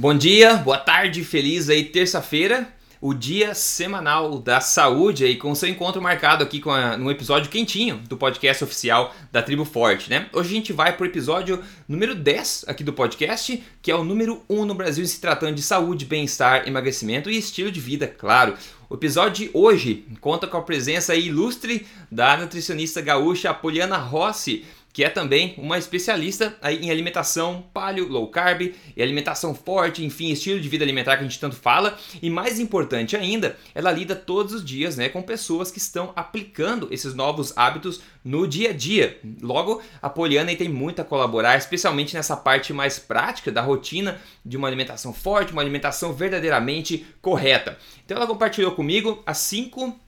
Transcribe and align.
Bom 0.00 0.16
dia, 0.16 0.54
boa 0.54 0.78
tarde, 0.78 1.24
feliz 1.24 1.68
aí 1.68 1.82
terça-feira, 1.82 2.72
o 3.00 3.12
dia 3.12 3.52
semanal 3.52 4.38
da 4.38 4.60
saúde 4.60 5.24
aí 5.24 5.34
com 5.34 5.52
seu 5.56 5.68
encontro 5.68 6.00
marcado 6.00 6.44
aqui 6.44 6.60
com 6.60 6.70
a, 6.70 6.96
num 6.96 7.10
episódio 7.10 7.50
quentinho 7.50 7.96
do 8.08 8.16
podcast 8.16 8.62
oficial 8.62 9.12
da 9.32 9.42
Tribo 9.42 9.64
Forte, 9.64 10.08
né? 10.08 10.28
Hoje 10.32 10.50
a 10.50 10.52
gente 10.52 10.72
vai 10.72 10.96
pro 10.96 11.04
episódio 11.04 11.64
número 11.88 12.14
10 12.14 12.66
aqui 12.68 12.84
do 12.84 12.92
podcast, 12.92 13.60
que 13.82 13.90
é 13.90 13.94
o 13.96 14.04
número 14.04 14.40
1 14.48 14.64
no 14.66 14.74
Brasil 14.76 15.04
se 15.04 15.20
tratando 15.20 15.56
de 15.56 15.62
saúde, 15.62 16.04
bem-estar, 16.04 16.68
emagrecimento 16.68 17.28
e 17.28 17.36
estilo 17.36 17.72
de 17.72 17.80
vida, 17.80 18.06
claro. 18.06 18.54
O 18.88 18.94
episódio 18.94 19.46
de 19.46 19.50
hoje 19.52 20.06
conta 20.20 20.46
com 20.46 20.56
a 20.56 20.62
presença 20.62 21.16
ilustre 21.16 21.88
da 22.10 22.36
nutricionista 22.36 23.00
gaúcha 23.00 23.52
Poliana 23.52 23.96
Rossi, 23.96 24.64
que 24.92 25.04
é 25.04 25.08
também 25.08 25.54
uma 25.58 25.78
especialista 25.78 26.56
em 26.80 26.90
alimentação 26.90 27.64
paleo, 27.72 28.08
low 28.08 28.28
carb 28.28 28.74
e 28.96 29.02
alimentação 29.02 29.54
forte, 29.54 30.04
enfim, 30.04 30.30
estilo 30.30 30.60
de 30.60 30.68
vida 30.68 30.84
alimentar 30.84 31.16
que 31.16 31.24
a 31.24 31.26
gente 31.26 31.38
tanto 31.38 31.56
fala. 31.56 31.96
E 32.20 32.28
mais 32.28 32.58
importante 32.58 33.16
ainda, 33.16 33.56
ela 33.74 33.92
lida 33.92 34.16
todos 34.16 34.52
os 34.52 34.64
dias 34.64 34.96
né, 34.96 35.08
com 35.08 35.22
pessoas 35.22 35.70
que 35.70 35.78
estão 35.78 36.12
aplicando 36.16 36.88
esses 36.90 37.14
novos 37.14 37.52
hábitos 37.56 38.00
no 38.24 38.46
dia 38.46 38.70
a 38.70 38.72
dia. 38.72 39.18
Logo, 39.40 39.80
a 40.02 40.10
Poliana 40.10 40.54
tem 40.56 40.68
muito 40.68 41.00
a 41.00 41.04
colaborar, 41.04 41.56
especialmente 41.56 42.14
nessa 42.14 42.36
parte 42.36 42.72
mais 42.72 42.98
prática 42.98 43.52
da 43.52 43.62
rotina 43.62 44.20
de 44.44 44.56
uma 44.56 44.66
alimentação 44.66 45.12
forte, 45.12 45.52
uma 45.52 45.62
alimentação 45.62 46.12
verdadeiramente 46.12 47.06
correta. 47.20 47.78
Então 48.04 48.16
ela 48.16 48.26
compartilhou 48.26 48.72
comigo 48.72 49.22
as 49.24 49.38
cinco 49.38 49.98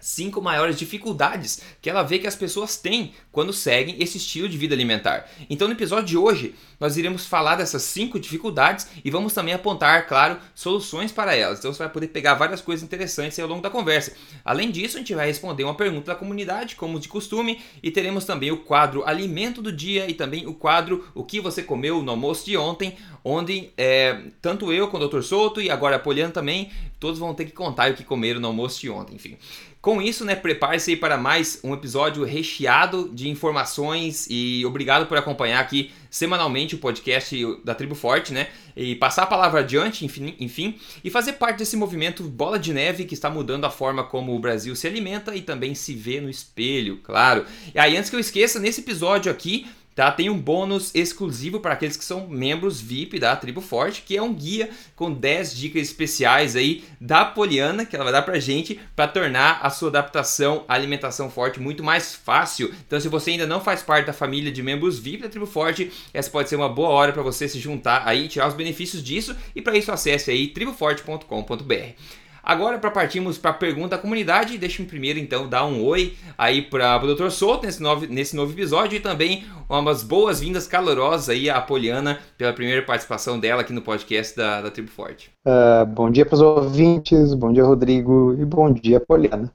cinco 0.00 0.40
maiores 0.40 0.76
dificuldades 0.76 1.62
que 1.80 1.88
ela 1.88 2.02
vê 2.02 2.18
que 2.18 2.26
as 2.26 2.36
pessoas 2.36 2.76
têm 2.76 3.12
quando 3.30 3.52
seguem 3.52 4.02
esse 4.02 4.16
estilo 4.18 4.48
de 4.48 4.58
vida 4.58 4.74
alimentar. 4.74 5.28
Então, 5.48 5.68
no 5.68 5.74
episódio 5.74 6.06
de 6.06 6.16
hoje, 6.16 6.54
nós 6.78 6.96
iremos 6.96 7.26
falar 7.26 7.56
dessas 7.56 7.82
cinco 7.82 8.18
dificuldades 8.18 8.86
e 9.04 9.10
vamos 9.10 9.32
também 9.32 9.54
apontar, 9.54 10.06
claro, 10.06 10.38
soluções 10.54 11.12
para 11.12 11.34
elas. 11.34 11.58
Então, 11.58 11.72
você 11.72 11.80
vai 11.80 11.92
poder 11.92 12.08
pegar 12.08 12.34
várias 12.34 12.60
coisas 12.60 12.82
interessantes 12.82 13.38
ao 13.38 13.48
longo 13.48 13.62
da 13.62 13.70
conversa. 13.70 14.12
Além 14.44 14.70
disso, 14.70 14.96
a 14.96 15.00
gente 15.00 15.14
vai 15.14 15.26
responder 15.26 15.64
uma 15.64 15.74
pergunta 15.74 16.12
da 16.12 16.14
comunidade, 16.14 16.76
como 16.76 16.98
de 16.98 17.08
costume, 17.08 17.60
e 17.82 17.90
teremos 17.90 18.24
também 18.24 18.50
o 18.50 18.58
quadro 18.58 19.04
Alimento 19.06 19.60
do 19.60 19.72
Dia 19.72 20.08
e 20.08 20.14
também 20.14 20.46
o 20.46 20.54
quadro 20.54 21.04
O 21.14 21.24
que 21.24 21.40
você 21.40 21.62
comeu 21.62 22.02
no 22.02 22.10
almoço 22.10 22.44
de 22.46 22.56
ontem, 22.56 22.96
onde 23.24 23.70
é, 23.76 24.20
tanto 24.40 24.72
eu 24.72 24.88
com 24.88 24.96
o 24.96 25.08
Dr. 25.08 25.22
Souto 25.22 25.60
e 25.60 25.70
agora 25.70 25.96
a 25.96 25.98
Poliana 25.98 26.32
também, 26.32 26.70
todos 26.98 27.18
vão 27.18 27.34
ter 27.34 27.44
que 27.44 27.52
contar 27.52 27.90
o 27.90 27.94
que 27.94 28.04
comeram 28.04 28.40
no 28.40 28.48
almoço 28.48 28.80
de 28.80 28.90
ontem, 28.90 29.14
enfim. 29.14 29.36
Com 29.80 30.02
isso, 30.02 30.26
né, 30.26 30.36
prepare-se 30.36 30.94
para 30.94 31.16
mais 31.16 31.58
um 31.64 31.72
episódio 31.72 32.22
recheado 32.22 33.08
de 33.14 33.30
informações 33.30 34.26
e 34.28 34.62
obrigado 34.66 35.06
por 35.06 35.16
acompanhar 35.16 35.58
aqui 35.58 35.90
semanalmente 36.10 36.74
o 36.74 36.78
podcast 36.78 37.34
da 37.64 37.74
Tribo 37.74 37.94
Forte, 37.94 38.30
né? 38.30 38.48
E 38.76 38.94
passar 38.94 39.22
a 39.22 39.26
palavra 39.26 39.60
adiante, 39.60 40.04
enfim, 40.04 40.36
enfim, 40.38 40.78
e 41.02 41.08
fazer 41.08 41.34
parte 41.34 41.60
desse 41.60 41.78
movimento 41.78 42.24
bola 42.24 42.58
de 42.58 42.74
neve 42.74 43.06
que 43.06 43.14
está 43.14 43.30
mudando 43.30 43.64
a 43.64 43.70
forma 43.70 44.04
como 44.04 44.36
o 44.36 44.38
Brasil 44.38 44.76
se 44.76 44.86
alimenta 44.86 45.34
e 45.34 45.40
também 45.40 45.74
se 45.74 45.94
vê 45.94 46.20
no 46.20 46.28
espelho, 46.28 46.98
claro. 46.98 47.46
E 47.74 47.78
aí, 47.78 47.96
antes 47.96 48.10
que 48.10 48.16
eu 48.16 48.20
esqueça, 48.20 48.60
nesse 48.60 48.82
episódio 48.82 49.32
aqui, 49.32 49.66
Tá? 50.00 50.10
Tem 50.10 50.30
um 50.30 50.38
bônus 50.38 50.90
exclusivo 50.94 51.60
para 51.60 51.74
aqueles 51.74 51.94
que 51.94 52.06
são 52.06 52.26
membros 52.26 52.80
VIP 52.80 53.18
da 53.18 53.36
Tribo 53.36 53.60
Forte, 53.60 54.00
que 54.00 54.16
é 54.16 54.22
um 54.22 54.32
guia 54.32 54.70
com 54.96 55.12
10 55.12 55.54
dicas 55.54 55.82
especiais 55.82 56.56
aí 56.56 56.82
da 56.98 57.22
Poliana, 57.22 57.84
que 57.84 57.94
ela 57.94 58.04
vai 58.04 58.12
dar 58.14 58.22
pra 58.22 58.40
gente 58.40 58.80
para 58.96 59.06
tornar 59.06 59.60
a 59.62 59.68
sua 59.68 59.90
adaptação 59.90 60.64
à 60.66 60.72
alimentação 60.72 61.28
forte 61.28 61.60
muito 61.60 61.84
mais 61.84 62.14
fácil. 62.14 62.72
Então, 62.86 62.98
se 62.98 63.08
você 63.08 63.32
ainda 63.32 63.46
não 63.46 63.60
faz 63.60 63.82
parte 63.82 64.06
da 64.06 64.14
família 64.14 64.50
de 64.50 64.62
membros 64.62 64.98
VIP 64.98 65.24
da 65.24 65.28
Tribo 65.28 65.44
Forte, 65.44 65.92
essa 66.14 66.30
pode 66.30 66.48
ser 66.48 66.56
uma 66.56 66.70
boa 66.70 66.88
hora 66.88 67.12
para 67.12 67.22
você 67.22 67.46
se 67.46 67.58
juntar 67.58 68.02
aí, 68.06 68.26
tirar 68.26 68.48
os 68.48 68.54
benefícios 68.54 69.04
disso 69.04 69.36
e 69.54 69.60
para 69.60 69.76
isso 69.76 69.92
acesse 69.92 70.30
aí 70.30 70.48
triboforte.com.br. 70.48 71.94
Agora, 72.42 72.78
para 72.78 72.90
partirmos 72.90 73.38
para 73.38 73.50
a 73.50 73.54
pergunta 73.54 73.96
da 73.96 73.98
comunidade, 73.98 74.58
deixe-me 74.58 74.88
primeiro 74.88 75.18
então 75.18 75.48
dar 75.48 75.66
um 75.66 75.84
oi 75.84 76.16
aí 76.38 76.62
para 76.62 77.02
o 77.02 77.14
Dr. 77.14 77.30
Souto 77.30 77.66
nesse 77.66 77.82
novo, 77.82 78.06
nesse 78.06 78.34
novo 78.34 78.52
episódio 78.52 78.96
e 78.96 79.00
também 79.00 79.44
umas 79.68 80.02
boas-vindas 80.02 80.66
calorosas 80.66 81.28
aí 81.28 81.50
à 81.50 81.60
Poliana 81.60 82.18
pela 82.36 82.52
primeira 82.52 82.82
participação 82.82 83.38
dela 83.38 83.60
aqui 83.60 83.72
no 83.72 83.82
podcast 83.82 84.36
da, 84.36 84.62
da 84.62 84.70
Tribo 84.70 84.90
Forte. 84.90 85.30
Uh, 85.44 85.84
bom 85.86 86.10
dia 86.10 86.24
para 86.24 86.34
os 86.34 86.40
ouvintes, 86.40 87.34
bom 87.34 87.52
dia 87.52 87.64
Rodrigo 87.64 88.34
e 88.38 88.44
bom 88.44 88.72
dia 88.72 89.00
Poliana. 89.00 89.52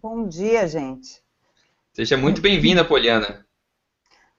Bom 0.00 0.28
dia, 0.28 0.68
gente. 0.68 1.20
Seja 1.92 2.16
muito 2.16 2.40
bem-vinda, 2.40 2.84
Poliana. 2.84 3.44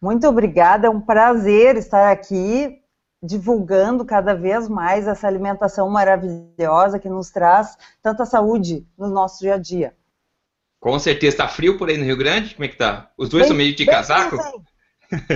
Muito 0.01 0.25
obrigada, 0.27 0.87
é 0.87 0.89
um 0.89 1.01
prazer 1.01 1.75
estar 1.75 2.09
aqui 2.11 2.79
divulgando 3.21 4.05
cada 4.05 4.33
vez 4.33 4.67
mais 4.69 5.07
essa 5.07 5.27
alimentação 5.27 5.89
maravilhosa 5.89 6.99
que 6.99 7.09
nos 7.09 7.29
traz 7.29 7.77
tanta 8.01 8.25
saúde 8.25 8.87
no 8.97 9.09
nosso 9.09 9.39
dia 9.39 9.55
a 9.55 9.57
dia. 9.57 9.93
Com 10.79 10.97
certeza. 10.97 11.33
Está 11.33 11.47
frio 11.47 11.77
por 11.77 11.89
aí 11.89 11.97
no 11.97 12.05
Rio 12.05 12.17
Grande? 12.17 12.55
Como 12.55 12.65
é 12.65 12.67
que 12.67 12.77
tá? 12.77 13.11
Os 13.17 13.29
dois 13.29 13.43
bem, 13.43 13.47
são 13.49 13.57
meio 13.57 13.75
de 13.75 13.85
casaco? 13.85 14.37
Friozinho. 14.37 14.65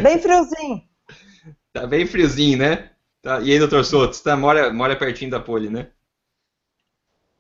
Bem 0.02 0.20
friozinho. 0.20 0.82
tá 1.74 1.86
bem 1.86 2.06
friozinho, 2.06 2.58
né? 2.58 2.90
Tá. 3.22 3.42
E 3.42 3.52
aí, 3.52 3.60
doutor 3.60 3.84
Soto, 3.84 4.16
você 4.16 4.24
tá, 4.24 4.36
mora, 4.38 4.72
mora 4.72 4.96
pertinho 4.96 5.32
da 5.32 5.40
Poli, 5.40 5.70
né? 5.70 5.88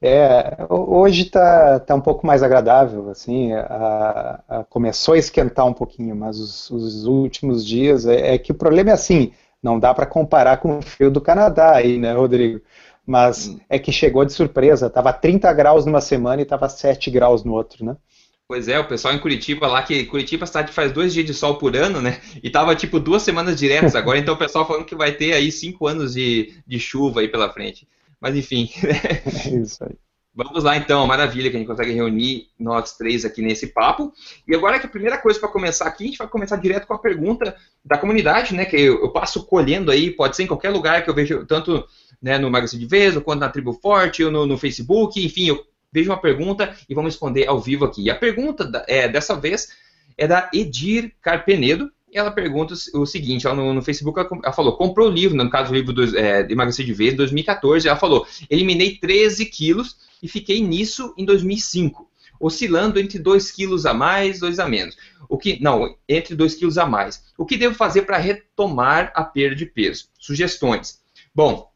É, 0.06 0.58
hoje 0.70 1.30
tá, 1.30 1.80
tá 1.80 1.96
um 1.96 2.02
pouco 2.02 2.28
mais 2.28 2.44
agradável, 2.44 3.10
assim, 3.10 3.54
a, 3.54 4.44
a 4.50 4.64
começou 4.66 5.14
a 5.14 5.18
esquentar 5.18 5.66
um 5.66 5.72
pouquinho, 5.72 6.14
mas 6.14 6.38
os, 6.40 6.70
os 6.70 7.06
últimos 7.06 7.66
dias, 7.66 8.06
é, 8.06 8.34
é, 8.34 8.38
que 8.38 8.52
o 8.52 8.56
problema 8.56 8.90
é 8.90 8.94
assim, 8.94 9.32
não 9.64 9.80
dá 9.80 9.94
para 9.94 10.06
comparar 10.06 10.58
com 10.58 10.78
o 10.78 10.82
frio 10.82 11.10
do 11.10 11.22
Canadá 11.22 11.76
aí, 11.76 11.98
né, 11.98 12.14
Rodrigo? 12.14 12.62
Mas 13.06 13.48
hum. 13.48 13.60
é 13.70 13.80
que 13.80 13.92
chegou 13.92 14.26
de 14.26 14.34
surpresa, 14.34 14.88
estava 14.88 15.14
30 15.14 15.52
graus 15.54 15.86
numa 15.86 16.02
semana 16.02 16.42
e 16.42 16.44
estava 16.44 16.68
7 16.68 17.10
graus 17.10 17.44
no 17.44 17.54
outro, 17.54 17.86
né? 17.86 17.96
Pois 18.48 18.68
é, 18.68 18.78
o 18.78 18.88
pessoal 18.88 19.14
em 19.14 19.20
Curitiba 19.20 19.68
lá, 19.68 19.82
que 19.82 20.06
Curitiba 20.06 20.46
cidade 20.46 20.72
faz 20.74 20.92
dois 20.92 21.14
dias 21.14 21.26
de 21.26 21.34
sol 21.34 21.58
por 21.58 21.76
ano, 21.76 22.02
né? 22.02 22.20
E 22.44 22.50
tava 22.50 22.76
tipo 22.76 23.00
duas 23.00 23.24
semanas 23.24 23.58
diretas 23.58 23.96
agora, 23.96 24.20
então 24.20 24.34
o 24.34 24.38
pessoal 24.38 24.68
falando 24.68 24.86
que 24.86 24.96
vai 24.96 25.14
ter 25.14 25.34
aí 25.34 25.52
cinco 25.52 25.88
anos 25.88 26.14
de, 26.14 26.54
de 26.68 26.80
chuva 26.80 27.22
aí 27.22 27.30
pela 27.30 27.52
frente. 27.52 27.88
Mas 28.20 28.36
enfim. 28.36 28.70
é 28.86 29.56
isso 29.56 29.84
aí. 29.84 29.96
Vamos 30.36 30.64
lá 30.64 30.76
então, 30.76 31.06
maravilha 31.06 31.52
que 31.52 31.56
a 31.56 31.60
gente 31.60 31.68
consegue 31.68 31.92
reunir 31.92 32.48
nós 32.60 32.98
três 32.98 33.24
aqui 33.24 33.40
nesse 33.40 33.68
papo. 33.68 34.12
E 34.48 34.56
agora 34.56 34.80
que 34.80 34.88
a 34.88 34.90
primeira 34.90 35.18
coisa 35.20 35.40
para 35.40 35.50
começar 35.50 35.86
aqui, 35.86 36.06
a 36.06 36.08
gente 36.08 36.18
vai 36.18 36.28
começar 36.28 36.56
direto 36.56 36.88
com 36.88 36.94
a 36.96 37.00
pergunta 37.00 37.56
da 37.86 38.00
comunidade, 38.00 38.56
né? 38.56 38.66
Que 38.66 38.78
eu, 38.78 39.00
eu 39.00 39.12
passo 39.12 39.46
colhendo 39.46 39.92
aí, 39.92 40.10
pode 40.10 40.36
ser 40.36 40.44
em 40.44 40.48
qualquer 40.48 40.72
lugar 40.72 41.04
que 41.04 41.10
eu 41.10 41.14
vejo, 41.14 41.46
tanto 41.46 41.86
né, 42.20 42.40
no 42.40 42.50
Magazine 42.50 42.82
de 42.82 42.90
Vez, 42.90 43.16
quanto 43.18 43.42
na 43.42 43.50
Tribo 43.50 43.74
Forte, 43.74 44.24
ou 44.24 44.32
no, 44.32 44.46
no, 44.46 44.58
Facebook, 44.58 45.24
enfim, 45.24 45.50
eu 45.50 45.64
vejo 45.92 46.10
uma 46.10 46.20
pergunta 46.20 46.76
e 46.90 46.96
vamos 46.96 47.14
responder 47.14 47.48
ao 47.48 47.60
vivo 47.60 47.86
aqui. 47.86 48.04
E 48.04 48.10
a 48.10 48.16
pergunta 48.16 48.84
é, 48.88 49.08
dessa 49.08 49.36
vez 49.36 49.68
é 50.18 50.26
da 50.26 50.50
Edir 50.52 51.14
Carpenedo, 51.22 51.92
e 52.14 52.18
ela 52.18 52.30
pergunta 52.30 52.76
o 52.94 53.06
seguinte, 53.06 53.48
ela 53.48 53.56
no, 53.56 53.74
no 53.74 53.82
Facebook 53.82 54.20
ela, 54.20 54.30
ela, 54.44 54.54
falou, 54.54 54.78
comprou 54.78 55.10
o 55.10 55.12
livro, 55.12 55.36
no 55.36 55.50
caso 55.50 55.72
o 55.72 55.76
livro 55.76 55.92
do, 55.92 56.18
é, 56.18 56.44
de 56.44 56.54
emagrecer 56.54 56.86
de 56.86 56.94
vez, 56.94 57.16
2014, 57.16 57.88
ela 57.88 57.98
falou, 57.98 58.28
eliminei 58.50 58.98
13 58.98 59.46
quilos 59.48 59.98
e 60.22 60.28
fiquei 60.28 60.62
nisso 60.62 61.14
em 61.18 61.26
2005, 61.26 62.08
oscilando 62.40 63.00
entre 63.00 63.18
2 63.18 63.52
quilos 63.52 63.86
a 63.86 63.94
mais, 63.94 64.40
2 64.40 64.60
a 64.60 64.68
menos. 64.68 64.96
O 65.28 65.38
que 65.38 65.60
não, 65.60 65.96
entre 66.08 66.36
2 66.36 66.54
quilos 66.54 66.78
a 66.78 66.86
mais. 66.86 67.24
O 67.36 67.46
que 67.46 67.58
devo 67.58 67.74
fazer 67.74 68.04
para 68.04 68.18
retomar 68.18 69.12
a 69.16 69.24
perda 69.24 69.56
de 69.56 69.66
peso? 69.66 70.06
Sugestões. 70.20 71.02
Bom, 71.34 71.72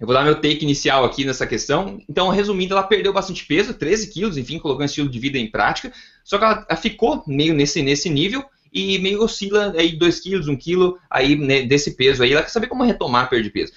eu 0.00 0.06
vou 0.06 0.14
dar 0.14 0.24
meu 0.24 0.36
take 0.36 0.64
inicial 0.64 1.04
aqui 1.04 1.24
nessa 1.24 1.46
questão. 1.46 2.02
Então, 2.08 2.30
resumindo, 2.30 2.72
ela 2.72 2.82
perdeu 2.82 3.12
bastante 3.12 3.44
peso, 3.44 3.74
13 3.74 4.08
quilos, 4.08 4.36
enfim, 4.38 4.58
colocou 4.58 4.82
um 4.82 4.86
estilo 4.86 5.08
de 5.08 5.18
vida 5.18 5.38
em 5.38 5.50
prática. 5.50 5.92
Só 6.24 6.38
que 6.38 6.44
ela 6.44 6.76
ficou 6.76 7.22
meio 7.26 7.52
nesse, 7.52 7.82
nesse 7.82 8.08
nível 8.08 8.42
e 8.72 8.98
meio 8.98 9.22
oscila 9.22 9.74
aí 9.76 9.92
2 9.92 10.20
quilos, 10.20 10.48
1 10.48 10.56
quilo 10.56 10.98
aí 11.10 11.36
né, 11.36 11.62
desse 11.62 11.92
peso 11.92 12.22
aí. 12.22 12.32
Ela 12.32 12.42
quer 12.42 12.48
saber 12.48 12.68
como 12.68 12.84
retomar 12.84 13.24
a 13.24 13.26
perda 13.26 13.44
de 13.44 13.50
peso. 13.50 13.72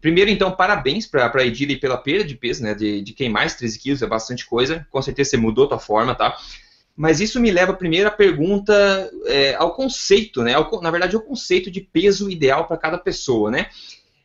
Primeiro, 0.00 0.30
então, 0.30 0.52
parabéns 0.52 1.06
para 1.06 1.30
a 1.34 1.44
Edila 1.44 1.76
pela 1.78 1.96
perda 1.96 2.24
de 2.24 2.36
peso, 2.36 2.62
né? 2.62 2.74
De, 2.74 3.02
de 3.02 3.12
quem 3.12 3.28
mais 3.28 3.54
13 3.54 3.78
quilos 3.78 4.02
é 4.02 4.06
bastante 4.06 4.46
coisa. 4.46 4.86
Com 4.90 5.02
certeza 5.02 5.30
você 5.30 5.36
mudou 5.36 5.64
a 5.64 5.68
tua 5.68 5.78
forma, 5.78 6.14
tá? 6.14 6.36
Mas 6.96 7.20
isso 7.20 7.40
me 7.40 7.50
leva 7.50 7.72
primeiro 7.72 8.08
à 8.08 8.10
pergunta, 8.10 9.10
é, 9.26 9.54
ao 9.54 9.74
conceito, 9.74 10.42
né? 10.42 10.54
Ao, 10.54 10.80
na 10.80 10.90
verdade, 10.90 11.16
ao 11.16 11.22
conceito 11.22 11.70
de 11.70 11.80
peso 11.80 12.30
ideal 12.30 12.66
para 12.66 12.76
cada 12.76 12.98
pessoa, 12.98 13.50
né? 13.50 13.68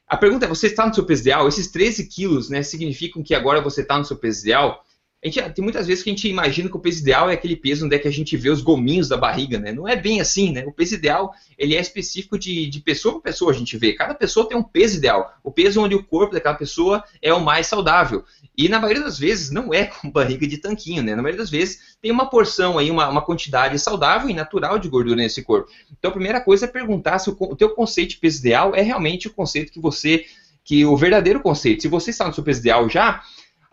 A 0.07 0.17
pergunta 0.17 0.45
é: 0.45 0.49
você 0.49 0.67
está 0.67 0.85
no 0.85 0.93
seu 0.93 1.05
peso 1.05 1.21
ideal? 1.21 1.47
Esses 1.47 1.71
13 1.71 2.07
quilos, 2.07 2.49
né, 2.49 2.61
significam 2.61 3.23
que 3.23 3.33
agora 3.33 3.61
você 3.61 3.81
está 3.81 3.97
no 3.97 4.05
seu 4.05 4.17
peso 4.17 4.41
ideal? 4.41 4.83
A 5.23 5.27
gente, 5.27 5.41
tem 5.51 5.63
muitas 5.63 5.87
vezes 5.87 6.03
que 6.03 6.09
a 6.09 6.13
gente 6.13 6.27
imagina 6.27 6.69
que 6.69 6.75
o 6.75 6.79
peso 6.79 7.01
ideal 7.01 7.29
é 7.29 7.33
aquele 7.33 7.55
peso 7.55 7.85
onde 7.85 7.95
é 7.95 7.99
que 7.99 8.07
a 8.07 8.11
gente 8.11 8.35
vê 8.35 8.49
os 8.49 8.61
gominhos 8.61 9.07
da 9.07 9.15
barriga, 9.15 9.57
né? 9.57 9.71
Não 9.71 9.87
é 9.87 9.95
bem 9.95 10.19
assim, 10.19 10.51
né? 10.51 10.65
O 10.65 10.71
peso 10.71 10.95
ideal, 10.95 11.33
ele 11.57 11.75
é 11.75 11.79
específico 11.79 12.37
de, 12.37 12.67
de 12.67 12.81
pessoa 12.81 13.13
para 13.13 13.31
pessoa, 13.31 13.51
a 13.51 13.55
gente 13.55 13.77
vê. 13.77 13.93
Cada 13.93 14.13
pessoa 14.13 14.49
tem 14.49 14.57
um 14.57 14.63
peso 14.63 14.97
ideal. 14.97 15.33
O 15.41 15.49
peso 15.49 15.81
onde 15.81 15.95
o 15.95 16.03
corpo 16.03 16.33
daquela 16.33 16.55
pessoa 16.55 17.01
é 17.21 17.33
o 17.33 17.39
mais 17.39 17.67
saudável. 17.67 18.25
E 18.57 18.67
na 18.67 18.81
maioria 18.81 19.01
das 19.01 19.17
vezes 19.17 19.49
não 19.49 19.73
é 19.73 19.85
com 19.85 20.09
barriga 20.11 20.45
de 20.45 20.57
tanquinho, 20.57 21.01
né? 21.01 21.15
Na 21.15 21.21
maioria 21.21 21.39
das 21.39 21.49
vezes 21.49 21.97
tem 22.01 22.11
uma 22.11 22.29
porção 22.29 22.77
aí, 22.77 22.91
uma, 22.91 23.07
uma 23.07 23.21
quantidade 23.21 23.79
saudável 23.79 24.29
e 24.29 24.33
natural 24.33 24.77
de 24.77 24.89
gordura 24.89 25.15
nesse 25.15 25.41
corpo. 25.41 25.71
Então 25.97 26.11
a 26.11 26.13
primeira 26.13 26.41
coisa 26.41 26.65
é 26.65 26.67
perguntar 26.67 27.19
se 27.19 27.29
o, 27.29 27.37
o 27.39 27.55
teu 27.55 27.69
conceito 27.69 28.09
de 28.09 28.17
peso 28.17 28.39
ideal 28.39 28.75
é 28.75 28.81
realmente 28.81 29.27
o 29.27 29.33
conceito 29.33 29.71
que 29.71 29.79
você 29.79 30.25
que 30.65 30.85
o 30.85 30.95
verdadeiro 30.95 31.41
conceito, 31.41 31.81
se 31.81 31.89
você 31.89 32.11
está 32.11 32.25
no 32.25 32.33
seu 32.33 32.41
peso 32.41 32.61
ideal 32.61 32.89
já, 32.89 33.21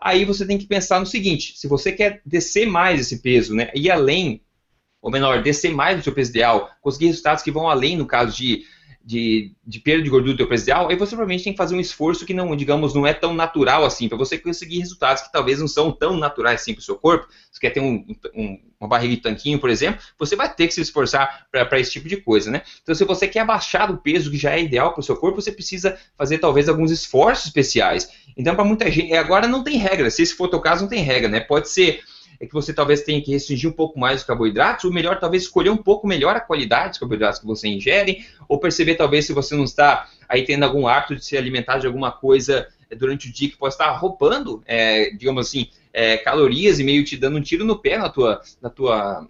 aí 0.01 0.25
você 0.25 0.45
tem 0.45 0.57
que 0.57 0.65
pensar 0.65 0.99
no 0.99 1.05
seguinte: 1.05 1.53
se 1.55 1.67
você 1.67 1.91
quer 1.91 2.21
descer 2.25 2.65
mais 2.65 2.99
esse 2.99 3.19
peso, 3.19 3.53
né, 3.53 3.69
ir 3.75 3.91
além, 3.91 4.41
ou 5.01 5.11
menor, 5.11 5.43
descer 5.43 5.73
mais 5.73 5.97
do 5.97 6.03
seu 6.03 6.13
peso 6.13 6.31
ideal, 6.31 6.69
conseguir 6.81 7.07
resultados 7.07 7.43
que 7.43 7.51
vão 7.51 7.69
além, 7.69 7.95
no 7.95 8.05
caso 8.05 8.35
de 8.35 8.63
de, 9.03 9.51
de 9.65 9.79
perda 9.79 10.03
de 10.03 10.09
gordura 10.09 10.33
do 10.33 10.37
teu 10.37 10.47
peso 10.47 10.63
ideal, 10.63 10.89
aí 10.89 10.95
você 10.95 11.11
provavelmente 11.11 11.43
tem 11.43 11.53
que 11.53 11.57
fazer 11.57 11.75
um 11.75 11.79
esforço 11.79 12.25
que 12.25 12.33
não, 12.33 12.55
digamos, 12.55 12.93
não 12.93 13.05
é 13.05 13.13
tão 13.13 13.33
natural 13.33 13.83
assim, 13.83 14.07
para 14.07 14.17
você 14.17 14.37
conseguir 14.37 14.79
resultados 14.79 15.23
que 15.23 15.31
talvez 15.31 15.59
não 15.59 15.67
são 15.67 15.91
tão 15.91 16.17
naturais 16.17 16.61
assim 16.61 16.73
para 16.73 16.81
o 16.81 16.83
seu 16.83 16.95
corpo. 16.95 17.27
Você 17.51 17.59
quer 17.59 17.71
ter 17.71 17.79
um, 17.79 18.05
um, 18.35 18.59
uma 18.79 18.87
barriga 18.87 19.15
de 19.15 19.21
tanquinho, 19.21 19.59
por 19.59 19.69
exemplo, 19.69 20.01
você 20.17 20.35
vai 20.35 20.53
ter 20.53 20.67
que 20.67 20.73
se 20.73 20.81
esforçar 20.81 21.47
para 21.51 21.79
esse 21.79 21.91
tipo 21.91 22.07
de 22.07 22.17
coisa, 22.17 22.51
né? 22.51 22.61
Então, 22.81 22.93
se 22.93 23.03
você 23.03 23.27
quer 23.27 23.39
abaixar 23.39 23.87
do 23.87 23.97
peso 23.97 24.29
que 24.29 24.37
já 24.37 24.51
é 24.51 24.61
ideal 24.61 24.91
para 24.93 25.01
o 25.01 25.03
seu 25.03 25.15
corpo, 25.15 25.41
você 25.41 25.51
precisa 25.51 25.97
fazer 26.17 26.37
talvez 26.37 26.69
alguns 26.69 26.91
esforços 26.91 27.45
especiais. 27.45 28.09
Então, 28.37 28.55
para 28.55 28.63
muita 28.63 28.89
gente, 28.89 29.13
agora 29.13 29.47
não 29.47 29.63
tem 29.63 29.77
regra, 29.77 30.09
se 30.09 30.21
esse 30.21 30.35
for 30.35 30.45
o 30.45 30.49
teu 30.49 30.59
caso, 30.59 30.83
não 30.83 30.89
tem 30.89 31.03
regra, 31.03 31.27
né? 31.27 31.39
Pode 31.39 31.69
ser 31.69 32.01
é 32.41 32.47
que 32.47 32.53
você 32.53 32.73
talvez 32.73 33.03
tenha 33.03 33.21
que 33.21 33.31
restringir 33.31 33.69
um 33.69 33.73
pouco 33.73 33.99
mais 33.99 34.21
os 34.21 34.25
carboidratos, 34.25 34.85
ou 34.85 34.91
melhor, 34.91 35.19
talvez 35.19 35.43
escolher 35.43 35.69
um 35.69 35.77
pouco 35.77 36.07
melhor 36.07 36.35
a 36.35 36.39
qualidade 36.39 36.89
dos 36.89 36.97
carboidratos 36.97 37.39
que 37.39 37.45
você 37.45 37.67
ingere, 37.67 38.25
ou 38.49 38.57
perceber 38.57 38.95
talvez 38.95 39.25
se 39.27 39.31
você 39.31 39.55
não 39.55 39.63
está 39.63 40.09
aí 40.27 40.43
tendo 40.43 40.63
algum 40.63 40.87
hábito 40.87 41.15
de 41.15 41.23
se 41.23 41.37
alimentar 41.37 41.77
de 41.77 41.85
alguma 41.85 42.11
coisa 42.11 42.67
é, 42.89 42.95
durante 42.95 43.29
o 43.29 43.31
dia 43.31 43.47
que 43.47 43.55
pode 43.55 43.75
estar 43.75 43.91
roubando, 43.91 44.63
é, 44.65 45.11
digamos 45.11 45.47
assim, 45.47 45.67
é, 45.93 46.17
calorias 46.17 46.79
e 46.79 46.83
meio 46.83 47.05
te 47.05 47.15
dando 47.15 47.37
um 47.37 47.41
tiro 47.41 47.63
no 47.63 47.77
pé 47.77 47.99
na 47.99 48.09
tua, 48.09 48.41
na 48.59 48.71
tua 48.71 49.27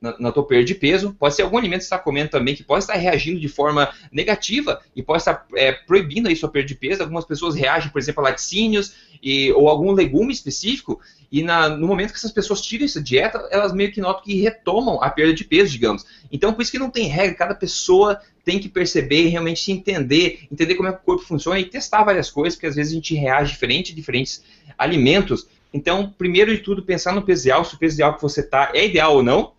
na, 0.00 0.14
na 0.18 0.32
tua 0.32 0.46
perda 0.46 0.64
de 0.64 0.74
peso, 0.74 1.14
pode 1.18 1.34
ser 1.34 1.42
algum 1.42 1.58
alimento 1.58 1.80
que 1.80 1.86
você 1.86 1.94
está 1.94 1.98
comendo 1.98 2.30
também 2.30 2.54
que 2.54 2.62
pode 2.62 2.84
estar 2.84 2.94
reagindo 2.94 3.40
de 3.40 3.48
forma 3.48 3.92
negativa 4.12 4.80
e 4.94 5.02
pode 5.02 5.22
estar 5.22 5.46
é, 5.54 5.72
proibindo 5.72 6.28
aí 6.28 6.36
sua 6.36 6.48
perda 6.48 6.68
de 6.68 6.74
peso. 6.74 7.02
Algumas 7.02 7.24
pessoas 7.24 7.54
reagem, 7.54 7.90
por 7.90 7.98
exemplo, 7.98 8.24
a 8.24 8.28
laticínios 8.28 8.94
e, 9.22 9.50
ou 9.52 9.68
algum 9.68 9.92
legume 9.92 10.32
específico 10.32 11.00
e 11.30 11.42
na, 11.42 11.68
no 11.68 11.86
momento 11.86 12.12
que 12.12 12.18
essas 12.18 12.32
pessoas 12.32 12.60
tiram 12.60 12.84
essa 12.84 13.02
dieta, 13.02 13.46
elas 13.50 13.72
meio 13.72 13.92
que 13.92 14.00
notam 14.00 14.22
que 14.22 14.40
retomam 14.40 15.02
a 15.02 15.10
perda 15.10 15.34
de 15.34 15.44
peso, 15.44 15.72
digamos. 15.72 16.06
Então, 16.32 16.52
por 16.52 16.62
isso 16.62 16.70
que 16.70 16.78
não 16.78 16.90
tem 16.90 17.06
regra, 17.06 17.34
cada 17.34 17.54
pessoa 17.54 18.20
tem 18.44 18.58
que 18.58 18.68
perceber 18.68 19.28
realmente 19.28 19.60
se 19.60 19.72
entender, 19.72 20.46
entender 20.50 20.74
como 20.74 20.88
é 20.88 20.92
que 20.92 20.98
o 20.98 21.04
corpo 21.04 21.22
funciona 21.22 21.60
e 21.60 21.64
testar 21.64 22.04
várias 22.04 22.30
coisas, 22.30 22.54
porque 22.54 22.66
às 22.66 22.76
vezes 22.76 22.92
a 22.92 22.94
gente 22.94 23.14
reage 23.14 23.52
diferente 23.52 23.92
a 23.92 23.94
diferentes 23.94 24.42
alimentos. 24.78 25.46
Então, 25.72 26.14
primeiro 26.16 26.54
de 26.54 26.62
tudo, 26.62 26.82
pensar 26.82 27.14
no 27.14 27.20
peso 27.20 27.42
ideal, 27.42 27.64
se 27.64 27.74
o 27.74 27.78
peso 27.78 27.96
ideal 27.96 28.14
que 28.14 28.22
você 28.22 28.40
está 28.40 28.70
é 28.72 28.86
ideal 28.86 29.16
ou 29.16 29.22
não, 29.22 29.52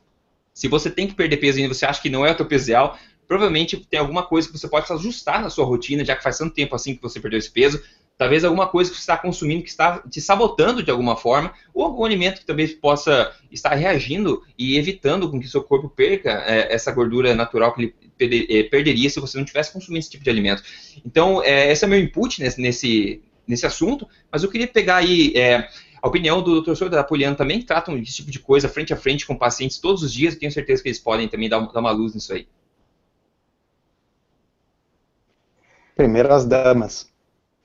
se 0.60 0.68
você 0.68 0.90
tem 0.90 1.08
que 1.08 1.14
perder 1.14 1.38
peso 1.38 1.58
e 1.58 1.68
você 1.70 1.86
acha 1.86 2.02
que 2.02 2.10
não 2.10 2.26
é 2.26 2.32
o 2.32 2.36
teu 2.36 2.46
peso 2.46 2.66
ideal, 2.66 3.00
provavelmente 3.26 3.78
tem 3.90 3.98
alguma 3.98 4.24
coisa 4.24 4.46
que 4.46 4.60
você 4.60 4.68
pode 4.68 4.92
ajustar 4.92 5.42
na 5.42 5.50
sua 5.50 5.64
rotina, 5.64 6.04
já 6.04 6.18
que 6.18 6.22
faz 6.22 6.38
tanto 6.38 6.54
tempo 6.54 6.76
assim 6.76 6.94
que 6.94 7.02
você 7.02 7.18
perdeu 7.18 7.40
esse 7.40 7.50
peso. 7.50 7.82
Talvez 8.18 8.44
alguma 8.44 8.68
coisa 8.68 8.90
que 8.90 8.98
você 8.98 9.04
está 9.04 9.18
consumindo 9.18 9.64
que 9.64 9.70
está 9.70 10.00
te 10.00 10.20
sabotando 10.20 10.84
de 10.84 10.92
alguma 10.92 11.16
forma, 11.16 11.54
ou 11.74 11.86
algum 11.86 12.04
alimento 12.04 12.42
que 12.42 12.46
também 12.46 12.68
possa 12.68 13.34
estar 13.50 13.74
reagindo 13.74 14.44
e 14.58 14.78
evitando 14.78 15.32
com 15.32 15.40
que 15.40 15.48
seu 15.48 15.64
corpo 15.64 15.88
perca 15.88 16.44
é, 16.46 16.74
essa 16.74 16.92
gordura 16.92 17.34
natural 17.34 17.74
que 17.74 17.94
ele 18.20 18.46
é, 18.50 18.64
perderia 18.64 19.10
se 19.10 19.22
você 19.22 19.38
não 19.38 19.46
tivesse 19.46 19.72
consumindo 19.72 20.00
esse 20.00 20.10
tipo 20.10 20.26
de 20.26 20.30
alimento. 20.30 20.62
Então, 21.06 21.42
é, 21.42 21.72
esse 21.72 21.86
é 21.86 21.88
meu 21.88 21.98
input 21.98 22.42
nesse, 22.42 22.60
nesse, 22.60 23.22
nesse 23.48 23.66
assunto, 23.66 24.06
mas 24.30 24.44
eu 24.44 24.52
queria 24.52 24.68
pegar 24.68 24.98
aí 24.98 25.32
é, 25.38 25.70
a 26.02 26.08
opinião 26.08 26.42
do 26.42 26.62
Dr. 26.62 26.76
Souza 26.76 26.90
da 26.90 27.04
Poliana 27.04 27.36
também, 27.36 27.62
tratam 27.62 27.98
esse 27.98 28.16
tipo 28.16 28.32
de 28.32 28.40
coisa 28.40 28.70
frente 28.70 28.94
a 28.94 28.98
frente 28.98 29.26
com 29.26 29.36
pacientes 29.36 29.78
todos 29.78 30.04
os 30.04 30.14
dias, 30.14 30.36
tenho 30.36 30.52
certeza 30.52 30.82
que 30.82 30.90
eles 30.90 31.00
podem 31.00 31.28
também 31.28 31.50
dar, 31.50 31.60
dar 31.60 31.80
uma 31.80 31.92
luz 31.92 32.14
nisso 32.14 32.34
aí. 32.34 32.48
Primeiro 35.96 36.34
as 36.34 36.46
damas. 36.46 37.10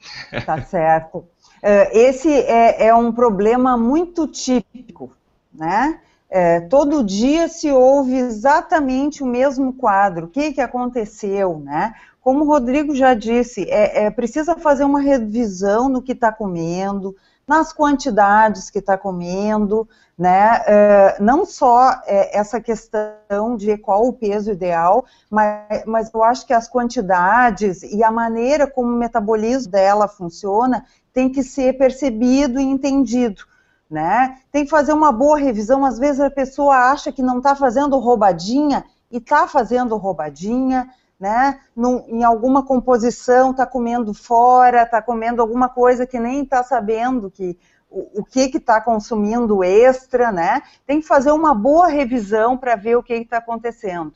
Tá 0.44 0.60
certo. 0.60 1.25
É, 1.62 1.98
esse 1.98 2.31
é, 2.31 2.88
é 2.88 2.94
um 2.94 3.10
problema 3.10 3.76
muito 3.76 4.26
típico, 4.26 5.16
né? 5.52 6.00
É, 6.28 6.60
todo 6.60 7.04
dia 7.04 7.48
se 7.48 7.70
ouve 7.70 8.16
exatamente 8.16 9.22
o 9.22 9.26
mesmo 9.26 9.72
quadro. 9.72 10.26
O 10.26 10.28
que, 10.28 10.52
que 10.52 10.60
aconteceu, 10.60 11.60
né? 11.60 11.94
Como 12.20 12.44
o 12.44 12.46
Rodrigo 12.46 12.94
já 12.94 13.14
disse, 13.14 13.62
é, 13.70 14.04
é 14.04 14.10
precisa 14.10 14.56
fazer 14.56 14.84
uma 14.84 15.00
revisão 15.00 15.88
no 15.88 16.02
que 16.02 16.12
está 16.12 16.32
comendo, 16.32 17.14
nas 17.46 17.73
quantidades 17.73 18.70
que 18.70 18.79
está 18.79 18.96
comendo, 18.96 19.88
né? 20.17 20.62
É, 20.67 21.17
não 21.20 21.44
só 21.44 21.91
é, 22.06 22.38
essa 22.38 22.61
questão 22.61 23.56
de 23.56 23.76
qual 23.76 24.06
o 24.06 24.12
peso 24.12 24.50
ideal, 24.50 25.05
mas, 25.31 25.85
mas 25.87 26.14
eu 26.14 26.23
acho 26.23 26.46
que 26.46 26.52
as 26.52 26.69
quantidades 26.69 27.82
e 27.82 28.02
a 28.02 28.11
maneira 28.11 28.67
como 28.67 28.88
o 28.88 28.96
metabolismo 28.96 29.73
dela 29.73 30.08
funciona 30.08 30.85
tem 31.12 31.31
que 31.31 31.43
ser 31.43 31.76
percebido 31.76 32.61
e 32.61 32.64
entendido. 32.64 33.43
Né? 33.90 34.38
Tem 34.50 34.64
que 34.64 34.70
fazer 34.70 34.93
uma 34.93 35.12
boa 35.12 35.38
revisão. 35.38 35.85
Às 35.85 35.99
vezes 35.99 36.20
a 36.20 36.31
pessoa 36.31 36.90
acha 36.90 37.12
que 37.12 37.23
não 37.23 37.38
está 37.38 37.55
fazendo 37.55 37.99
roubadinha 37.99 38.85
e 39.11 39.19
está 39.19 39.47
fazendo 39.47 39.97
roubadinha, 39.97 40.88
né? 41.19 41.61
Num, 41.75 42.05
em 42.08 42.25
alguma 42.25 42.64
composição 42.64 43.50
está 43.50 43.66
comendo 43.66 44.12
fora, 44.12 44.82
está 44.82 45.00
comendo 45.00 45.40
alguma 45.40 45.69
coisa 45.69 46.06
que 46.06 46.19
nem 46.19 46.43
está 46.43 46.62
sabendo 46.62 47.31
que 47.31 47.58
o, 47.90 48.20
o 48.20 48.25
que 48.25 48.50
está 48.56 48.81
consumindo 48.81 49.62
extra, 49.62 50.32
né? 50.32 50.62
Tem 50.87 51.00
que 51.00 51.06
fazer 51.06 51.31
uma 51.31 51.55
boa 51.55 51.87
revisão 51.88 52.56
para 52.56 52.75
ver 52.75 52.96
o 52.96 53.02
que 53.02 53.14
está 53.14 53.38
acontecendo. 53.38 54.12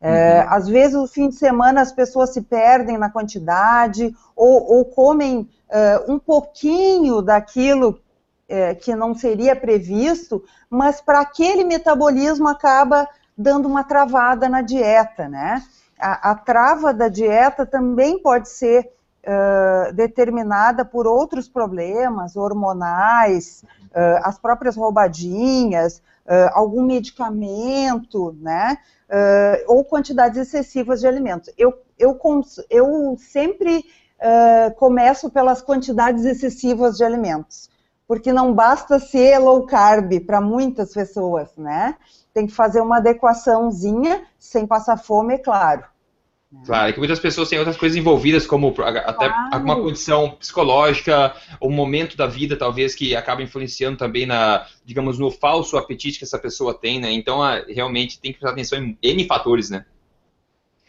É, 0.00 0.42
uhum. 0.42 0.46
Às 0.50 0.68
vezes, 0.68 0.94
no 0.94 1.06
fim 1.06 1.28
de 1.28 1.36
semana, 1.36 1.80
as 1.80 1.92
pessoas 1.92 2.30
se 2.30 2.42
perdem 2.42 2.98
na 2.98 3.08
quantidade 3.08 4.14
ou, 4.36 4.76
ou 4.76 4.84
comem 4.84 5.48
uh, 5.70 6.12
um 6.12 6.18
pouquinho 6.18 7.22
daquilo 7.22 7.90
uh, 7.90 8.76
que 8.82 8.94
não 8.94 9.14
seria 9.14 9.56
previsto, 9.56 10.44
mas 10.68 11.00
para 11.00 11.20
aquele 11.20 11.64
metabolismo 11.64 12.48
acaba 12.48 13.08
dando 13.36 13.66
uma 13.66 13.82
travada 13.82 14.48
na 14.48 14.60
dieta, 14.60 15.28
né? 15.28 15.62
A, 15.98 16.30
a 16.30 16.34
trava 16.34 16.92
da 16.92 17.08
dieta 17.08 17.64
também 17.64 18.18
pode 18.18 18.48
ser 18.48 18.90
uh, 19.24 19.92
determinada 19.92 20.84
por 20.84 21.06
outros 21.06 21.48
problemas 21.48 22.36
hormonais, 22.36 23.64
uh, 23.90 24.20
as 24.22 24.38
próprias 24.38 24.76
roubadinhas, 24.76 25.98
uh, 26.26 26.50
algum 26.52 26.82
medicamento, 26.82 28.36
né? 28.40 28.78
ou 29.68 29.84
quantidades 29.84 30.38
excessivas 30.38 30.98
de 30.98 31.06
alimentos. 31.06 31.52
Eu, 31.56 31.72
eu, 31.96 32.18
eu 32.68 33.16
sempre 33.16 33.84
começo 34.76 35.30
pelas 35.30 35.62
quantidades 35.62 36.24
excessivas 36.24 36.96
de 36.96 37.04
alimentos, 37.04 37.70
porque 38.08 38.32
não 38.32 38.52
basta 38.52 38.98
ser 38.98 39.38
low 39.38 39.66
carb 39.66 40.18
para 40.26 40.40
muitas 40.40 40.92
pessoas, 40.92 41.48
né? 41.56 41.94
Tem 42.34 42.46
que 42.46 42.52
fazer 42.52 42.80
uma 42.80 42.98
adequaçãozinha, 42.98 44.26
sem 44.38 44.66
passar 44.66 44.96
fome, 44.98 45.34
é 45.34 45.38
claro. 45.38 45.84
Claro, 46.64 46.88
é 46.88 46.92
que 46.92 46.98
muitas 46.98 47.18
pessoas 47.18 47.48
têm 47.48 47.58
outras 47.58 47.76
coisas 47.76 47.96
envolvidas, 47.96 48.46
como 48.46 48.68
até 48.78 49.28
claro. 49.28 49.48
alguma 49.50 49.76
condição 49.76 50.30
psicológica, 50.30 51.34
o 51.60 51.68
momento 51.68 52.16
da 52.16 52.26
vida, 52.26 52.56
talvez, 52.56 52.94
que 52.94 53.16
acaba 53.16 53.42
influenciando 53.42 53.96
também 53.96 54.24
na, 54.24 54.66
digamos, 54.84 55.18
no 55.18 55.30
falso 55.30 55.76
apetite 55.76 56.18
que 56.18 56.24
essa 56.24 56.38
pessoa 56.38 56.72
tem, 56.72 57.00
né? 57.00 57.10
Então, 57.10 57.40
realmente 57.66 58.20
tem 58.20 58.32
que 58.32 58.38
prestar 58.38 58.52
atenção 58.52 58.78
em 58.78 58.96
N 59.02 59.26
fatores, 59.26 59.68
né? 59.68 59.84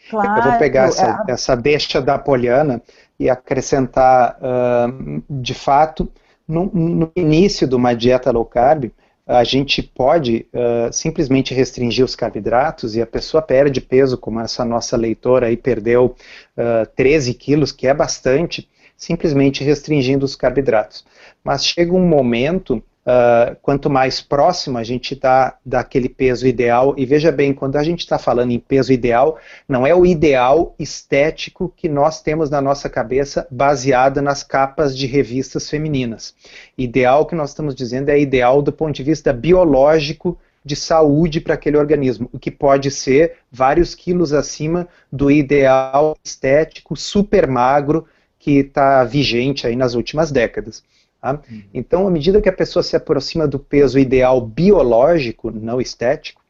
Claro. 0.08 0.38
Eu 0.38 0.50
vou 0.50 0.58
pegar 0.58 0.84
essa, 0.84 1.24
essa 1.28 1.56
deixa 1.56 2.00
da 2.00 2.16
Poliana 2.16 2.80
e 3.18 3.28
acrescentar, 3.28 4.38
uh, 4.38 5.22
de 5.28 5.54
fato, 5.54 6.10
no, 6.46 6.66
no 6.72 7.12
início 7.16 7.66
de 7.66 7.74
uma 7.74 7.92
dieta 7.92 8.30
low 8.30 8.44
carb, 8.44 8.92
a 9.26 9.42
gente 9.42 9.82
pode 9.82 10.46
uh, 10.52 10.92
simplesmente 10.92 11.52
restringir 11.52 12.04
os 12.04 12.14
carboidratos 12.14 12.94
e 12.94 13.02
a 13.02 13.06
pessoa 13.06 13.42
perde 13.42 13.80
peso, 13.80 14.16
como 14.16 14.38
essa 14.38 14.64
nossa 14.64 14.96
leitora 14.96 15.46
aí 15.46 15.56
perdeu 15.56 16.14
uh, 16.56 16.86
13 16.94 17.34
quilos, 17.34 17.72
que 17.72 17.88
é 17.88 17.92
bastante, 17.92 18.68
simplesmente 18.96 19.64
restringindo 19.64 20.24
os 20.24 20.36
carboidratos. 20.36 21.04
Mas 21.42 21.66
chega 21.66 21.92
um 21.92 22.06
momento 22.06 22.80
Uh, 23.06 23.54
quanto 23.62 23.88
mais 23.88 24.20
próximo 24.20 24.78
a 24.78 24.82
gente 24.82 25.14
está 25.14 25.56
daquele 25.64 26.08
peso 26.08 26.44
ideal, 26.44 26.92
e 26.96 27.06
veja 27.06 27.30
bem, 27.30 27.54
quando 27.54 27.76
a 27.76 27.84
gente 27.84 28.00
está 28.00 28.18
falando 28.18 28.50
em 28.50 28.58
peso 28.58 28.92
ideal, 28.92 29.38
não 29.68 29.86
é 29.86 29.94
o 29.94 30.04
ideal 30.04 30.74
estético 30.76 31.72
que 31.76 31.88
nós 31.88 32.20
temos 32.20 32.50
na 32.50 32.60
nossa 32.60 32.90
cabeça 32.90 33.46
baseado 33.48 34.20
nas 34.20 34.42
capas 34.42 34.98
de 34.98 35.06
revistas 35.06 35.70
femininas. 35.70 36.34
Ideal 36.76 37.26
que 37.26 37.36
nós 37.36 37.50
estamos 37.50 37.76
dizendo 37.76 38.08
é 38.08 38.18
ideal 38.18 38.60
do 38.60 38.72
ponto 38.72 38.96
de 38.96 39.04
vista 39.04 39.32
biológico 39.32 40.36
de 40.64 40.74
saúde 40.74 41.40
para 41.40 41.54
aquele 41.54 41.76
organismo, 41.76 42.28
o 42.32 42.40
que 42.40 42.50
pode 42.50 42.90
ser 42.90 43.36
vários 43.52 43.94
quilos 43.94 44.32
acima 44.32 44.88
do 45.12 45.30
ideal 45.30 46.16
estético 46.24 46.96
super 46.96 47.46
magro 47.46 48.04
que 48.36 48.58
está 48.58 49.04
vigente 49.04 49.64
aí 49.64 49.76
nas 49.76 49.94
últimas 49.94 50.32
décadas. 50.32 50.82
Tá? 51.26 51.40
Uhum. 51.50 51.62
Então, 51.74 52.06
à 52.06 52.10
medida 52.10 52.40
que 52.40 52.48
a 52.48 52.52
pessoa 52.52 52.84
se 52.84 52.94
aproxima 52.94 53.48
do 53.48 53.58
peso 53.58 53.98
ideal 53.98 54.40
biológico, 54.40 55.50
não 55.50 55.80
estético, 55.80 56.40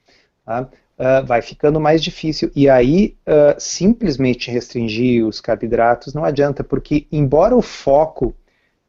tá? 0.44 0.68
uh, 0.98 1.24
vai 1.24 1.40
ficando 1.40 1.80
mais 1.80 2.02
difícil. 2.02 2.50
E 2.54 2.68
aí, 2.68 3.16
uh, 3.26 3.58
simplesmente 3.58 4.50
restringir 4.50 5.26
os 5.26 5.40
carboidratos 5.40 6.12
não 6.12 6.24
adianta, 6.24 6.62
porque, 6.62 7.06
embora 7.10 7.56
o 7.56 7.62
foco 7.62 8.34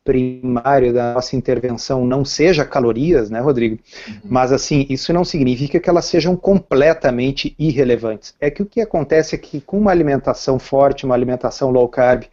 primário 0.04 0.94
da 0.94 1.14
nossa 1.14 1.36
intervenção 1.36 2.06
não 2.06 2.26
seja 2.26 2.66
calorias, 2.66 3.30
né, 3.30 3.40
Rodrigo? 3.40 3.78
Uhum. 4.08 4.16
Mas 4.26 4.52
assim, 4.52 4.86
isso 4.90 5.14
não 5.14 5.24
significa 5.24 5.80
que 5.80 5.90
elas 5.90 6.06
sejam 6.06 6.36
completamente 6.36 7.56
irrelevantes. 7.58 8.34
É 8.42 8.50
que 8.50 8.62
o 8.62 8.66
que 8.66 8.82
acontece 8.82 9.36
é 9.36 9.38
que 9.38 9.62
com 9.62 9.78
uma 9.78 9.92
alimentação 9.92 10.60
forte, 10.60 11.06
uma 11.06 11.16
alimentação 11.16 11.72
low 11.72 11.88
carb, 11.90 12.24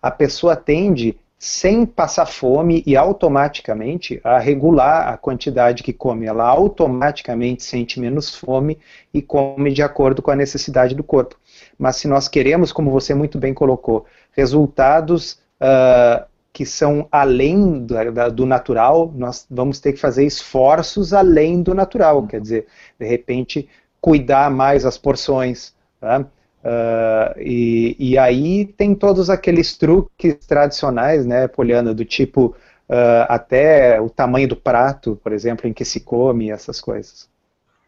a 0.00 0.10
pessoa 0.10 0.54
tende 0.54 1.16
sem 1.42 1.86
passar 1.86 2.26
fome 2.26 2.82
e 2.86 2.94
automaticamente 2.94 4.20
a 4.22 4.38
regular 4.38 5.08
a 5.08 5.16
quantidade 5.16 5.82
que 5.82 5.90
come. 5.90 6.26
Ela 6.26 6.46
automaticamente 6.46 7.62
sente 7.62 7.98
menos 7.98 8.36
fome 8.36 8.78
e 9.12 9.22
come 9.22 9.72
de 9.72 9.82
acordo 9.82 10.20
com 10.20 10.30
a 10.30 10.36
necessidade 10.36 10.94
do 10.94 11.02
corpo. 11.02 11.36
Mas 11.78 11.96
se 11.96 12.06
nós 12.06 12.28
queremos, 12.28 12.72
como 12.72 12.90
você 12.90 13.14
muito 13.14 13.38
bem 13.38 13.54
colocou, 13.54 14.04
resultados 14.32 15.40
uh, 15.62 16.26
que 16.52 16.66
são 16.66 17.08
além 17.10 17.86
do, 17.86 17.94
do, 18.34 18.44
natural, 18.44 19.10
nós 19.16 19.46
vamos 19.50 19.80
ter 19.80 19.94
que 19.94 19.98
fazer 19.98 20.26
esforços 20.26 21.14
além 21.14 21.62
do 21.62 21.74
natural. 21.74 22.26
Quer 22.26 22.42
dizer, 22.42 22.66
de 22.98 23.06
repente, 23.06 23.66
cuidar 23.98 24.50
mais 24.50 24.84
as 24.84 24.98
porções. 24.98 25.74
Tá? 25.98 26.22
Uh, 26.62 27.40
e, 27.40 27.96
e, 27.98 28.18
aí 28.18 28.66
tem 28.66 28.94
todos 28.94 29.30
aqueles 29.30 29.78
truques 29.78 30.34
tradicionais, 30.46 31.24
né, 31.24 31.48
Poliana, 31.48 31.94
do 31.94 32.04
tipo 32.04 32.54
uh, 32.88 33.24
até 33.28 33.98
o 33.98 34.10
tamanho 34.10 34.46
do 34.46 34.56
prato, 34.56 35.18
por 35.22 35.32
exemplo, 35.32 35.66
em 35.66 35.72
que 35.72 35.86
se 35.86 36.00
come, 36.00 36.50
essas 36.50 36.78
coisas. 36.78 37.30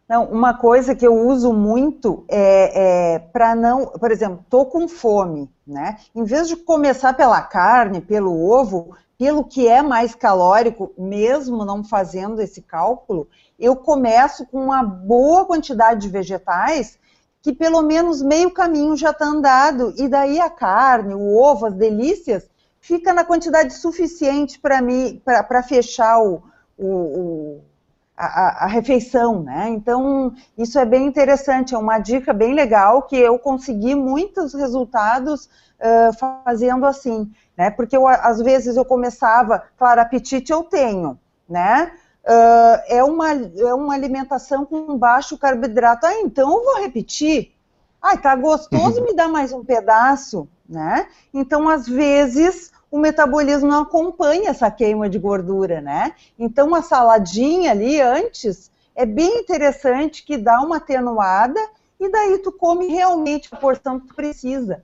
Não, 0.08 0.24
uma 0.24 0.54
coisa 0.54 0.94
que 0.94 1.06
eu 1.06 1.14
uso 1.14 1.52
muito 1.52 2.24
é, 2.28 3.14
é 3.14 3.18
para 3.18 3.54
não, 3.54 3.86
por 3.86 4.10
exemplo, 4.10 4.44
tô 4.48 4.64
com 4.64 4.88
fome, 4.88 5.50
né? 5.66 5.98
Em 6.14 6.24
vez 6.24 6.48
de 6.48 6.56
começar 6.56 7.14
pela 7.14 7.40
carne, 7.42 8.00
pelo 8.00 8.50
ovo, 8.50 8.96
pelo 9.18 9.44
que 9.44 9.68
é 9.68 9.82
mais 9.82 10.14
calórico, 10.14 10.92
mesmo 10.98 11.64
não 11.64 11.84
fazendo 11.84 12.40
esse 12.40 12.60
cálculo, 12.60 13.28
eu 13.58 13.76
começo 13.76 14.46
com 14.46 14.64
uma 14.64 14.82
boa 14.82 15.44
quantidade 15.44 16.00
de 16.00 16.08
vegetais 16.08 16.98
que 17.42 17.52
pelo 17.52 17.82
menos 17.82 18.22
meio 18.22 18.52
caminho 18.52 18.96
já 18.96 19.10
está 19.10 19.26
andado, 19.26 19.92
e 19.98 20.08
daí 20.08 20.40
a 20.40 20.48
carne, 20.48 21.12
o 21.12 21.36
ovo, 21.36 21.66
as 21.66 21.74
delícias, 21.74 22.48
fica 22.80 23.12
na 23.12 23.24
quantidade 23.24 23.74
suficiente 23.74 24.60
para 24.60 24.80
mim, 24.80 25.20
para 25.24 25.62
fechar 25.62 26.22
o, 26.22 26.42
o, 26.78 26.86
o 26.86 27.60
a, 28.16 28.64
a, 28.64 28.66
refeição, 28.68 29.42
né? 29.42 29.68
Então, 29.70 30.32
isso 30.56 30.78
é 30.78 30.84
bem 30.84 31.06
interessante, 31.06 31.74
é 31.74 31.78
uma 31.78 31.98
dica 31.98 32.32
bem 32.32 32.54
legal 32.54 33.02
que 33.02 33.16
eu 33.16 33.38
consegui 33.38 33.94
muitos 33.96 34.54
resultados 34.54 35.46
uh, 35.80 36.12
fazendo 36.44 36.86
assim, 36.86 37.28
né? 37.56 37.70
Porque 37.70 37.96
eu, 37.96 38.06
às 38.06 38.40
vezes 38.40 38.76
eu 38.76 38.84
começava, 38.84 39.64
claro, 39.76 40.00
apetite 40.00 40.52
eu 40.52 40.62
tenho, 40.62 41.18
né? 41.48 41.92
Uh, 42.24 42.82
é, 42.86 43.02
uma, 43.02 43.30
é 43.32 43.74
uma 43.74 43.94
alimentação 43.94 44.64
com 44.64 44.96
baixo 44.96 45.38
carboidrato. 45.38 46.06
Ah, 46.06 46.20
então 46.20 46.50
eu 46.56 46.64
vou 46.64 46.82
repetir. 46.82 47.52
Ah, 48.00 48.16
tá 48.16 48.34
gostoso, 48.34 48.98
uhum. 48.98 49.06
me 49.06 49.14
dá 49.14 49.28
mais 49.28 49.52
um 49.52 49.64
pedaço, 49.64 50.48
né? 50.68 51.06
Então, 51.32 51.68
às 51.68 51.86
vezes, 51.86 52.72
o 52.90 52.98
metabolismo 52.98 53.68
não 53.68 53.82
acompanha 53.82 54.50
essa 54.50 54.70
queima 54.70 55.08
de 55.08 55.18
gordura, 55.18 55.80
né? 55.80 56.12
Então, 56.36 56.66
uma 56.66 56.82
saladinha 56.82 57.70
ali 57.70 58.00
antes 58.00 58.72
é 58.94 59.06
bem 59.06 59.38
interessante 59.38 60.24
que 60.24 60.36
dá 60.36 60.60
uma 60.60 60.78
atenuada 60.78 61.60
e 62.00 62.10
daí 62.10 62.38
tu 62.38 62.50
come 62.50 62.88
realmente 62.88 63.48
a 63.52 63.56
porção 63.56 64.00
que 64.00 64.08
tu 64.08 64.14
precisa. 64.14 64.82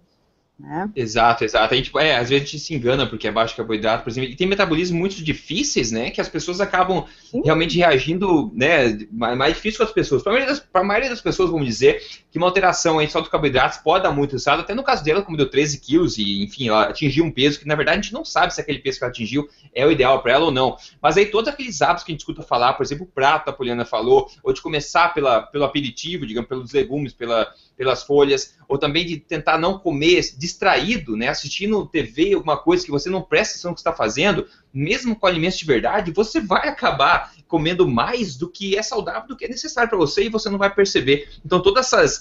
Né? 0.58 0.90
Exato, 0.96 1.44
exato. 1.44 1.72
A 1.72 1.76
gente, 1.76 1.96
é, 1.98 2.16
às 2.16 2.30
vezes 2.30 2.42
a 2.42 2.44
gente 2.44 2.58
se 2.58 2.74
engana 2.74 3.06
porque 3.06 3.28
é 3.28 3.30
baixo 3.30 3.54
carboidrato, 3.54 4.02
por 4.02 4.10
exemplo, 4.10 4.28
e 4.28 4.34
tem 4.34 4.44
metabolismos 4.44 4.98
muito 4.98 5.22
difíceis, 5.22 5.92
né? 5.92 6.10
Que 6.10 6.20
as 6.20 6.28
pessoas 6.28 6.60
acabam 6.60 7.04
Sim. 7.30 7.42
realmente 7.44 7.76
reagindo, 7.78 8.50
né? 8.52 8.98
Mais 9.12 9.54
difícil 9.54 9.78
com 9.78 9.84
as 9.84 9.92
pessoas. 9.92 10.20
Para 10.20 10.32
a 10.32 10.34
maioria, 10.34 10.58
maioria, 10.84 11.10
das 11.10 11.20
pessoas, 11.20 11.48
vamos 11.48 11.64
dizer, 11.64 12.02
que 12.28 12.38
uma 12.38 12.48
alteração 12.48 12.98
aí 12.98 13.08
só 13.08 13.20
do 13.20 13.30
carboidratos 13.30 13.78
pode 13.78 14.02
dar 14.02 14.10
muito 14.10 14.32
resultado. 14.32 14.60
Até 14.60 14.74
no 14.74 14.82
caso 14.82 15.04
dela, 15.04 15.22
como 15.22 15.36
deu 15.36 15.48
13 15.48 15.78
quilos 15.78 16.18
e, 16.18 16.42
enfim, 16.42 16.68
ela 16.68 16.88
atingiu 16.88 17.24
um 17.24 17.30
peso 17.30 17.60
que, 17.60 17.68
na 17.68 17.76
verdade, 17.76 18.00
a 18.00 18.02
gente 18.02 18.12
não 18.12 18.24
sabe 18.24 18.52
se 18.52 18.60
aquele 18.60 18.80
peso 18.80 18.98
que 18.98 19.04
ela 19.04 19.12
atingiu 19.12 19.48
é 19.72 19.86
o 19.86 19.92
ideal 19.92 20.20
para 20.22 20.32
ela 20.32 20.46
ou 20.46 20.50
não. 20.50 20.76
Mas 21.00 21.16
aí 21.16 21.26
todos 21.26 21.48
aqueles 21.48 21.80
hábitos 21.82 22.02
que 22.02 22.10
a 22.10 22.14
gente 22.14 22.20
escuta 22.20 22.42
falar, 22.42 22.72
por 22.72 22.82
exemplo, 22.82 23.04
o 23.04 23.08
prato, 23.08 23.48
a 23.48 23.52
Poliana 23.52 23.84
falou, 23.84 24.28
ou 24.42 24.52
de 24.52 24.60
começar 24.60 25.14
pela, 25.14 25.42
pelo 25.42 25.64
aperitivo, 25.64 26.26
digamos, 26.26 26.48
pelos 26.48 26.72
legumes, 26.72 27.12
pela 27.12 27.48
pelas 27.78 28.02
folhas, 28.02 28.58
ou 28.66 28.76
também 28.76 29.06
de 29.06 29.18
tentar 29.18 29.56
não 29.56 29.78
comer 29.78 30.20
distraído, 30.48 31.16
né, 31.16 31.28
assistindo 31.28 31.86
TV, 31.86 32.34
alguma 32.34 32.56
coisa 32.56 32.84
que 32.84 32.90
você 32.90 33.08
não 33.08 33.22
presta 33.22 33.54
atenção 33.54 33.70
no 33.70 33.74
que 33.74 33.80
está 33.80 33.92
fazendo, 33.92 34.46
mesmo 34.72 35.14
com 35.14 35.26
alimentos 35.26 35.58
de 35.58 35.64
verdade, 35.64 36.12
você 36.12 36.40
vai 36.40 36.68
acabar 36.68 37.32
comendo 37.46 37.86
mais 37.86 38.36
do 38.36 38.48
que 38.48 38.76
é 38.76 38.82
saudável, 38.82 39.28
do 39.28 39.36
que 39.36 39.44
é 39.44 39.48
necessário 39.48 39.88
para 39.88 39.98
você 39.98 40.24
e 40.24 40.28
você 40.28 40.50
não 40.50 40.58
vai 40.58 40.74
perceber. 40.74 41.28
Então, 41.44 41.62
todas 41.62 41.86
essas 41.86 42.20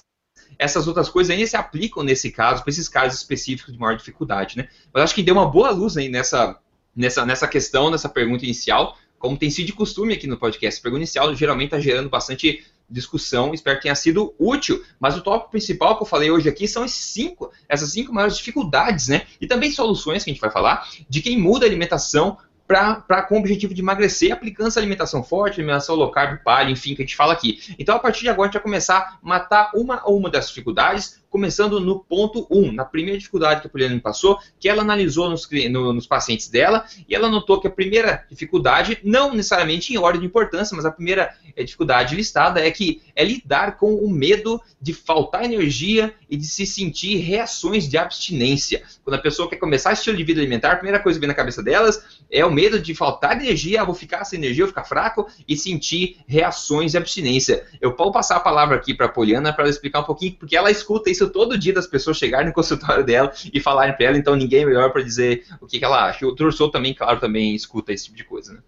essas 0.57 0.87
outras 0.87 1.09
coisas 1.09 1.29
ainda 1.29 1.45
se 1.45 1.57
aplicam 1.57 2.03
nesse 2.03 2.31
caso, 2.31 2.63
para 2.63 2.71
esses 2.71 2.87
casos 2.87 3.19
específicos 3.19 3.73
de 3.73 3.79
maior 3.79 3.95
dificuldade, 3.95 4.57
né? 4.57 4.67
Mas 4.93 5.03
acho 5.03 5.15
que 5.15 5.21
deu 5.21 5.35
uma 5.35 5.49
boa 5.49 5.69
luz 5.69 5.97
aí 5.97 6.09
nessa, 6.09 6.57
nessa, 6.95 7.25
nessa 7.25 7.47
questão, 7.47 7.91
nessa 7.91 8.09
pergunta 8.09 8.43
inicial, 8.43 8.97
como 9.19 9.37
tem 9.37 9.49
sido 9.49 9.67
de 9.67 9.73
costume 9.73 10.13
aqui 10.13 10.27
no 10.27 10.37
podcast. 10.37 10.79
A 10.79 10.83
pergunta 10.83 11.01
inicial 11.01 11.33
geralmente 11.35 11.67
está 11.67 11.79
gerando 11.79 12.09
bastante 12.09 12.65
discussão, 12.89 13.53
espero 13.53 13.77
que 13.77 13.83
tenha 13.83 13.95
sido 13.95 14.33
útil. 14.39 14.83
Mas 14.99 15.17
o 15.17 15.21
tópico 15.21 15.51
principal 15.51 15.97
que 15.97 16.03
eu 16.03 16.07
falei 16.07 16.31
hoje 16.31 16.47
aqui 16.47 16.67
são 16.67 16.85
esses 16.85 17.03
cinco, 17.03 17.51
essas 17.67 17.91
cinco 17.91 18.13
maiores 18.13 18.37
dificuldades, 18.37 19.07
né? 19.07 19.23
E 19.41 19.47
também 19.47 19.71
soluções 19.71 20.23
que 20.23 20.29
a 20.29 20.33
gente 20.33 20.41
vai 20.41 20.51
falar 20.51 20.87
de 21.09 21.21
quem 21.21 21.37
muda 21.37 21.65
a 21.65 21.69
alimentação 21.69 22.37
para 22.67 23.21
com 23.23 23.35
o 23.35 23.39
objetivo 23.39 23.73
de 23.73 23.81
emagrecer, 23.81 24.33
aplicando 24.33 24.67
essa 24.67 24.79
alimentação 24.79 25.23
forte, 25.23 25.59
alimentação 25.59 25.95
low 25.95 26.11
carb, 26.11 26.43
paleo, 26.43 26.71
enfim, 26.71 26.93
que 26.93 27.01
a 27.01 27.05
gente 27.05 27.15
fala 27.15 27.31
aqui. 27.31 27.59
Então, 27.79 27.95
a 27.95 27.99
partir 27.99 28.21
de 28.21 28.29
agora, 28.29 28.49
a 28.49 28.51
gente 28.51 28.55
vai 28.55 28.63
começar 28.63 28.97
a 28.97 29.17
matar 29.21 29.71
uma 29.73 30.01
ou 30.05 30.17
uma 30.17 30.29
das 30.29 30.49
dificuldades, 30.49 31.21
começando 31.29 31.79
no 31.79 31.99
ponto 31.99 32.47
1, 32.49 32.57
um, 32.57 32.71
na 32.71 32.85
primeira 32.85 33.17
dificuldade 33.17 33.61
que 33.61 33.67
a 33.67 33.69
Poliana 33.69 33.95
me 33.95 34.01
passou, 34.01 34.39
que 34.59 34.69
ela 34.69 34.81
analisou 34.81 35.29
nos, 35.29 35.47
no, 35.69 35.93
nos 35.93 36.07
pacientes 36.07 36.47
dela, 36.47 36.85
e 37.07 37.13
ela 37.13 37.29
notou 37.29 37.59
que 37.59 37.67
a 37.67 37.71
primeira 37.71 38.25
dificuldade, 38.29 38.99
não 39.03 39.33
necessariamente 39.33 39.93
em 39.93 39.97
ordem 39.97 40.21
de 40.21 40.27
importância, 40.27 40.75
mas 40.75 40.85
a 40.85 40.91
primeira 40.91 41.35
eh, 41.55 41.63
dificuldade 41.63 42.15
listada 42.15 42.59
é 42.59 42.71
que 42.71 43.01
é 43.15 43.23
lidar 43.23 43.77
com 43.77 43.95
o 43.95 44.09
medo 44.09 44.61
de 44.81 44.93
faltar 44.93 45.43
energia 45.43 46.13
e 46.29 46.37
de 46.37 46.45
se 46.45 46.65
sentir 46.65 47.17
reações 47.17 47.87
de 47.87 47.97
abstinência. 47.97 48.83
Quando 49.03 49.15
a 49.15 49.21
pessoa 49.21 49.49
quer 49.49 49.57
começar 49.57 49.93
estilo 49.93 50.17
de 50.17 50.23
vida 50.23 50.39
alimentar, 50.39 50.73
a 50.73 50.75
primeira 50.75 50.99
coisa 50.99 51.17
que 51.17 51.21
vem 51.21 51.27
na 51.27 51.33
cabeça 51.33 51.63
delas 51.63 52.03
é 52.29 52.45
o 52.45 52.51
medo 52.51 52.79
de 52.79 52.93
faltar 52.93 53.41
energia, 53.41 53.81
ah, 53.81 53.85
vou 53.85 53.95
ficar 53.95 54.23
sem 54.25 54.37
energia, 54.37 54.65
vou 54.65 54.69
ficar 54.69 54.83
fraco 54.83 55.27
e 55.47 55.55
sentir 55.55 56.17
reações 56.27 56.91
de 56.91 56.97
abstinência. 56.97 57.65
Eu 57.79 57.95
vou 57.95 58.11
passar 58.11 58.37
a 58.37 58.39
palavra 58.39 58.75
aqui 58.75 58.93
para 58.93 59.05
a 59.05 59.09
Poliana 59.09 59.53
para 59.53 59.63
ela 59.63 59.71
explicar 59.71 60.01
um 60.01 60.03
pouquinho, 60.03 60.33
porque 60.33 60.55
ela 60.55 60.69
escuta 60.69 61.09
isso 61.09 61.16
todo 61.25 61.57
dia 61.57 61.73
das 61.73 61.87
pessoas 61.87 62.17
chegarem 62.17 62.47
no 62.47 62.53
consultório 62.55 63.03
dela 63.03 63.31
e 63.53 63.59
falarem 63.59 63.95
para 63.95 64.05
ela, 64.05 64.17
então 64.17 64.35
ninguém 64.35 64.63
é 64.63 64.65
melhor 64.65 64.91
para 64.91 65.01
dizer 65.01 65.45
o 65.59 65.65
que, 65.65 65.79
que, 65.79 65.85
ela 65.85 66.05
acha. 66.05 66.27
O 66.27 66.33
Dr. 66.33 66.51
também, 66.71 66.93
claro, 66.93 67.19
também 67.19 67.55
escuta 67.55 67.91
esse 67.91 68.05
tipo 68.05 68.17
de 68.17 68.23
coisa, 68.23 68.53
né? 68.53 68.59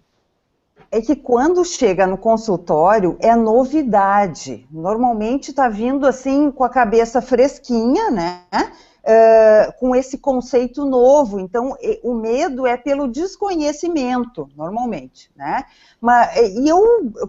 É 0.91 1.01
que 1.01 1.15
quando 1.15 1.63
chega 1.63 2.07
no 2.07 2.17
consultório 2.17 3.15
é 3.21 3.35
novidade. 3.35 4.67
Normalmente 4.71 5.49
está 5.49 5.69
vindo 5.69 6.07
assim 6.07 6.49
com 6.49 6.63
a 6.63 6.69
cabeça 6.69 7.21
fresquinha, 7.21 8.09
né? 8.09 8.41
Uh, 8.51 9.79
com 9.79 9.95
esse 9.95 10.17
conceito 10.17 10.85
novo. 10.85 11.39
Então, 11.39 11.77
o 12.03 12.15
medo 12.15 12.65
é 12.65 12.75
pelo 12.75 13.07
desconhecimento, 13.07 14.49
normalmente, 14.55 15.31
né? 15.35 15.63
Mas, 16.01 16.35
e 16.55 16.67
eu 16.67 16.83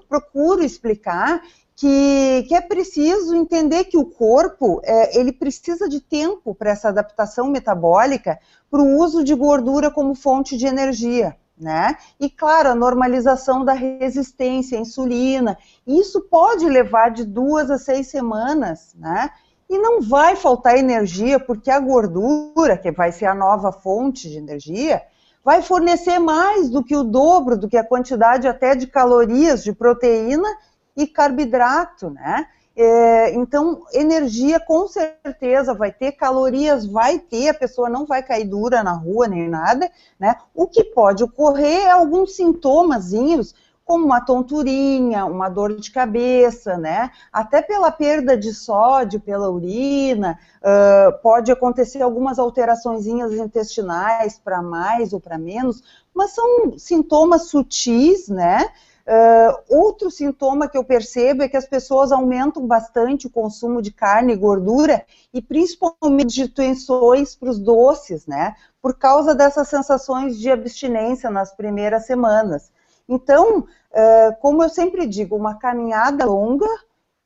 procuro 0.08 0.62
explicar 0.62 1.42
que, 1.80 2.44
que 2.46 2.54
é 2.54 2.60
preciso 2.60 3.34
entender 3.34 3.84
que 3.84 3.96
o 3.96 4.04
corpo 4.04 4.82
é, 4.84 5.18
ele 5.18 5.32
precisa 5.32 5.88
de 5.88 5.98
tempo 5.98 6.54
para 6.54 6.72
essa 6.72 6.90
adaptação 6.90 7.46
metabólica 7.48 8.38
para 8.70 8.82
o 8.82 8.98
uso 8.98 9.24
de 9.24 9.34
gordura 9.34 9.90
como 9.90 10.14
fonte 10.14 10.58
de 10.58 10.66
energia. 10.66 11.34
Né? 11.58 11.96
E 12.18 12.28
claro, 12.28 12.68
a 12.68 12.74
normalização 12.74 13.64
da 13.64 13.72
resistência 13.72 14.76
à 14.76 14.80
insulina. 14.82 15.56
Isso 15.86 16.20
pode 16.20 16.68
levar 16.68 17.10
de 17.10 17.24
duas 17.24 17.70
a 17.70 17.78
seis 17.78 18.08
semanas, 18.08 18.94
né? 18.94 19.30
E 19.68 19.78
não 19.78 20.00
vai 20.00 20.36
faltar 20.36 20.78
energia, 20.78 21.38
porque 21.38 21.70
a 21.70 21.78
gordura, 21.78 22.78
que 22.78 22.90
vai 22.90 23.12
ser 23.12 23.26
a 23.26 23.34
nova 23.34 23.72
fonte 23.72 24.28
de 24.28 24.38
energia, 24.38 25.02
vai 25.44 25.60
fornecer 25.62 26.18
mais 26.18 26.70
do 26.70 26.82
que 26.82 26.96
o 26.96 27.04
dobro 27.04 27.58
do 27.58 27.68
que 27.68 27.76
a 27.76 27.84
quantidade 27.84 28.48
até 28.48 28.74
de 28.74 28.86
calorias 28.86 29.62
de 29.62 29.72
proteína 29.72 30.48
e 30.96 31.06
carboidrato, 31.06 32.10
né? 32.10 32.46
É, 32.76 33.34
então, 33.34 33.82
energia 33.92 34.58
com 34.60 34.86
certeza 34.86 35.74
vai 35.74 35.92
ter, 35.92 36.12
calorias 36.12 36.86
vai 36.86 37.18
ter, 37.18 37.48
a 37.48 37.54
pessoa 37.54 37.90
não 37.90 38.06
vai 38.06 38.22
cair 38.22 38.44
dura 38.44 38.82
na 38.82 38.92
rua 38.92 39.28
nem 39.28 39.48
nada, 39.48 39.90
né? 40.18 40.36
O 40.54 40.66
que 40.66 40.84
pode 40.84 41.22
ocorrer 41.22 41.86
é 41.86 41.90
alguns 41.90 42.36
sintomazinhos, 42.36 43.54
como 43.84 44.04
uma 44.04 44.20
tonturinha, 44.20 45.26
uma 45.26 45.48
dor 45.48 45.74
de 45.74 45.90
cabeça, 45.90 46.78
né? 46.78 47.10
Até 47.32 47.60
pela 47.60 47.90
perda 47.90 48.36
de 48.36 48.54
sódio 48.54 49.18
pela 49.18 49.50
urina, 49.50 50.38
uh, 50.62 51.20
pode 51.20 51.50
acontecer 51.50 52.00
algumas 52.00 52.38
alterações 52.38 53.04
intestinais 53.04 54.38
para 54.38 54.62
mais 54.62 55.12
ou 55.12 55.20
para 55.20 55.36
menos, 55.36 55.82
mas 56.14 56.30
são 56.30 56.78
sintomas 56.78 57.48
sutis, 57.48 58.28
né? 58.28 58.68
Uh, 59.10 59.76
outro 59.76 60.08
sintoma 60.08 60.68
que 60.68 60.78
eu 60.78 60.84
percebo 60.84 61.42
é 61.42 61.48
que 61.48 61.56
as 61.56 61.66
pessoas 61.66 62.12
aumentam 62.12 62.64
bastante 62.64 63.26
o 63.26 63.30
consumo 63.30 63.82
de 63.82 63.90
carne 63.90 64.34
e 64.34 64.36
gordura 64.36 65.04
e 65.34 65.42
principalmente 65.42 66.32
de 66.32 66.46
tensões 66.46 67.34
para 67.34 67.50
os 67.50 67.58
doces, 67.58 68.28
né? 68.28 68.54
Por 68.80 68.96
causa 68.96 69.34
dessas 69.34 69.66
sensações 69.66 70.38
de 70.38 70.48
abstinência 70.48 71.28
nas 71.28 71.52
primeiras 71.52 72.06
semanas. 72.06 72.70
Então, 73.08 73.58
uh, 73.58 74.36
como 74.40 74.62
eu 74.62 74.68
sempre 74.68 75.04
digo, 75.08 75.34
uma 75.34 75.58
caminhada 75.58 76.24
longa 76.24 76.68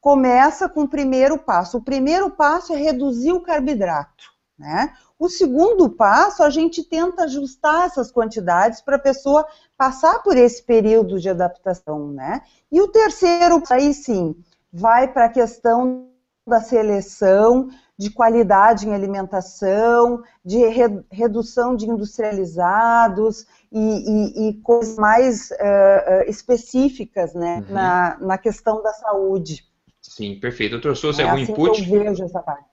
começa 0.01 0.71
com 0.71 0.85
o 0.85 0.89
primeiro 0.89 1.37
passo. 1.37 1.77
O 1.77 1.83
primeiro 1.83 2.31
passo 2.31 2.73
é 2.73 2.77
reduzir 2.77 3.33
o 3.33 3.43
carboidrato, 3.43 4.25
né? 4.59 4.95
O 5.25 5.29
segundo 5.31 5.89
passo, 5.89 6.43
a 6.43 6.51
gente 6.51 6.85
tenta 6.85 7.25
ajustar 7.25 7.87
essas 7.87 8.13
quantidades 8.13 8.83
para 8.83 8.97
a 8.97 8.99
pessoa 8.99 9.47
passar 9.75 10.23
por 10.23 10.37
esse 10.37 10.63
período 10.63 11.19
de 11.19 11.31
adaptação, 11.31 12.13
né? 12.13 12.43
E 12.71 12.79
o 12.83 12.89
terceiro, 12.89 13.63
aí 13.71 13.95
sim, 13.95 14.37
vai 14.71 15.11
para 15.11 15.25
a 15.25 15.29
questão 15.31 16.11
da 16.47 16.61
seleção, 16.61 17.71
de 17.97 18.11
qualidade 18.11 18.87
em 18.87 18.93
alimentação, 18.93 20.23
de 20.45 20.59
re, 20.67 21.03
redução 21.11 21.75
de 21.75 21.89
industrializados 21.89 23.47
e, 23.73 23.79
e, 23.79 24.49
e 24.51 24.55
coisas 24.61 24.97
mais 24.97 25.51
uh, 25.53 26.29
específicas, 26.29 27.33
né, 27.33 27.65
uhum. 27.67 27.75
na, 27.75 28.19
na 28.21 28.37
questão 28.37 28.83
da 28.83 28.93
saúde. 28.93 29.65
Sim, 30.03 30.39
perfeito. 30.39 30.75
Eu 30.75 30.83
trouxe 30.83 31.23
é 31.23 31.25
algum 31.25 31.43
assim 31.43 31.51
input? 31.51 31.81
eu 31.81 32.05
vejo 32.05 32.25
essa 32.25 32.43
parte. 32.43 32.69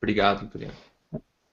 Obrigado, 0.00 0.50
Juliana. 0.50 0.74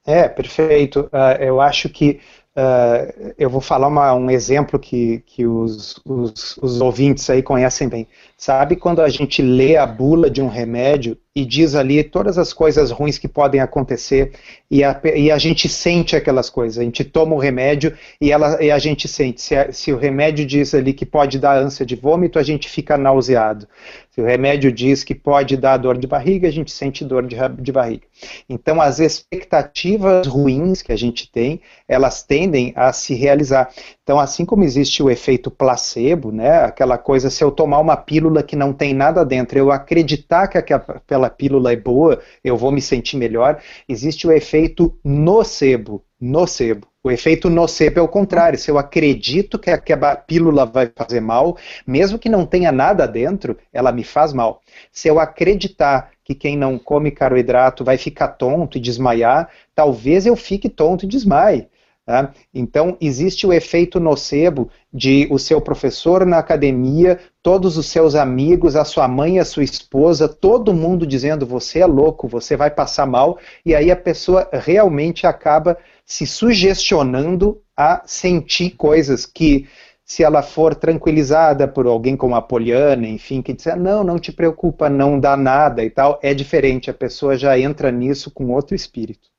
É, 0.09 0.27
perfeito. 0.27 1.01
Uh, 1.13 1.39
eu 1.39 1.61
acho 1.61 1.87
que 1.87 2.19
uh, 2.57 3.33
eu 3.37 3.47
vou 3.47 3.61
falar 3.61 3.87
uma, 3.87 4.11
um 4.15 4.27
exemplo 4.31 4.79
que, 4.79 5.19
que 5.19 5.45
os, 5.45 6.01
os, 6.03 6.57
os, 6.57 6.81
ouvintes 6.81 7.29
aí 7.29 7.43
conhecem 7.43 7.87
bem. 7.87 8.07
Sabe 8.39 8.77
quando 8.77 9.01
a 9.01 9.09
gente 9.09 9.41
lê 9.41 9.75
a 9.75 9.85
bula 9.85 10.29
de 10.29 10.41
um 10.41 10.47
remédio 10.47 11.17
e 11.35 11.45
diz 11.45 11.75
ali 11.75 12.01
todas 12.01 12.37
as 12.37 12.53
coisas 12.53 12.89
ruins 12.89 13.17
que 13.17 13.27
podem 13.27 13.59
acontecer 13.59 14.31
e 14.71 14.81
a, 14.81 14.97
e 15.13 15.29
a 15.29 15.37
gente 15.37 15.67
sente 15.67 16.15
aquelas 16.15 16.49
coisas. 16.49 16.77
A 16.77 16.83
gente 16.83 17.03
toma 17.03 17.35
o 17.35 17.37
remédio 17.37 17.97
e, 18.19 18.31
ela, 18.31 18.63
e 18.63 18.71
a 18.71 18.79
gente 18.79 19.09
sente. 19.09 19.41
Se, 19.41 19.57
a, 19.57 19.73
se 19.73 19.91
o 19.91 19.97
remédio 19.97 20.45
diz 20.45 20.73
ali 20.73 20.93
que 20.93 21.05
pode 21.05 21.37
dar 21.37 21.57
ânsia 21.57 21.85
de 21.85 21.97
vômito, 21.97 22.39
a 22.39 22.43
gente 22.43 22.69
fica 22.69 22.97
nauseado. 22.97 23.67
Se 24.11 24.21
o 24.21 24.25
remédio 24.25 24.71
diz 24.71 25.03
que 25.03 25.13
pode 25.13 25.57
dar 25.57 25.77
dor 25.77 25.97
de 25.97 26.07
barriga, 26.07 26.47
a 26.47 26.51
gente 26.51 26.71
sente 26.71 27.03
dor 27.03 27.27
de, 27.27 27.35
de 27.61 27.71
barriga. 27.71 28.07
Então, 28.49 28.81
as 28.81 28.99
expectativas 28.99 30.27
ruins 30.27 30.81
que 30.81 30.91
a 30.91 30.97
gente 30.97 31.29
tem, 31.31 31.61
elas 31.87 32.23
tendem 32.23 32.73
a 32.75 32.91
se 32.91 33.13
realizar. 33.13 33.69
Então, 34.09 34.19
assim 34.19 34.43
como 34.43 34.63
existe 34.63 35.03
o 35.03 35.09
efeito 35.11 35.51
placebo, 35.51 36.31
né, 36.31 36.63
aquela 36.63 36.97
coisa, 36.97 37.29
se 37.29 37.43
eu 37.43 37.51
tomar 37.51 37.77
uma 37.77 37.95
pílula 37.95 38.41
que 38.41 38.55
não 38.55 38.73
tem 38.73 38.91
nada 38.91 39.23
dentro, 39.23 39.59
eu 39.59 39.71
acreditar 39.71 40.47
que 40.47 40.57
aquela 40.57 41.29
pílula 41.29 41.73
é 41.73 41.75
boa, 41.75 42.19
eu 42.43 42.57
vou 42.57 42.71
me 42.71 42.81
sentir 42.81 43.17
melhor, 43.17 43.61
existe 43.87 44.25
o 44.25 44.31
efeito 44.31 44.97
nocebo, 45.05 46.03
nocebo. 46.19 46.87
O 47.03 47.11
efeito 47.11 47.51
nocebo 47.51 47.99
é 47.99 48.01
o 48.01 48.07
contrário. 48.07 48.57
Se 48.57 48.71
eu 48.71 48.79
acredito 48.79 49.59
que 49.59 49.69
a 49.69 50.15
pílula 50.15 50.65
vai 50.65 50.91
fazer 50.95 51.21
mal, 51.21 51.55
mesmo 51.85 52.17
que 52.17 52.29
não 52.29 52.47
tenha 52.47 52.71
nada 52.71 53.07
dentro, 53.07 53.59
ela 53.71 53.91
me 53.91 54.03
faz 54.03 54.33
mal. 54.33 54.59
Se 54.91 55.07
eu 55.07 55.19
acreditar 55.19 56.09
que 56.23 56.33
quem 56.33 56.57
não 56.57 56.79
come 56.79 57.11
carboidrato 57.11 57.83
vai 57.83 57.95
ficar 57.95 58.29
tonto 58.29 58.75
e 58.75 58.81
desmaiar, 58.81 59.51
talvez 59.75 60.25
eu 60.25 60.35
fique 60.35 60.67
tonto 60.67 61.05
e 61.05 61.07
desmaie. 61.07 61.67
Tá? 62.09 62.33
Então, 62.51 62.97
existe 62.99 63.45
o 63.45 63.53
efeito 63.53 63.99
nocebo 63.99 64.71
de 64.91 65.27
o 65.29 65.37
seu 65.37 65.61
professor 65.61 66.25
na 66.25 66.39
academia, 66.39 67.19
todos 67.43 67.77
os 67.77 67.85
seus 67.85 68.15
amigos, 68.15 68.75
a 68.75 68.83
sua 68.83 69.07
mãe, 69.07 69.37
a 69.37 69.45
sua 69.45 69.63
esposa, 69.63 70.27
todo 70.27 70.73
mundo 70.73 71.05
dizendo 71.05 71.45
você 71.45 71.81
é 71.81 71.85
louco, 71.85 72.27
você 72.27 72.57
vai 72.57 72.71
passar 72.71 73.05
mal, 73.05 73.37
e 73.63 73.75
aí 73.75 73.91
a 73.91 73.95
pessoa 73.95 74.49
realmente 74.51 75.27
acaba 75.27 75.77
se 76.03 76.25
sugestionando 76.25 77.61
a 77.77 78.01
sentir 78.07 78.71
coisas 78.71 79.27
que, 79.27 79.67
se 80.03 80.23
ela 80.23 80.41
for 80.41 80.73
tranquilizada 80.73 81.67
por 81.67 81.85
alguém 81.85 82.17
como 82.17 82.33
a 82.33 82.41
Poliana, 82.41 83.07
enfim, 83.07 83.43
que 83.43 83.53
disser, 83.53 83.77
não, 83.77 84.03
não 84.03 84.17
te 84.17 84.31
preocupa, 84.31 84.89
não 84.89 85.19
dá 85.19 85.37
nada 85.37 85.83
e 85.83 85.91
tal, 85.91 86.19
é 86.23 86.33
diferente, 86.33 86.89
a 86.89 86.93
pessoa 86.95 87.37
já 87.37 87.59
entra 87.59 87.91
nisso 87.91 88.31
com 88.31 88.49
outro 88.51 88.73
espírito. 88.73 89.29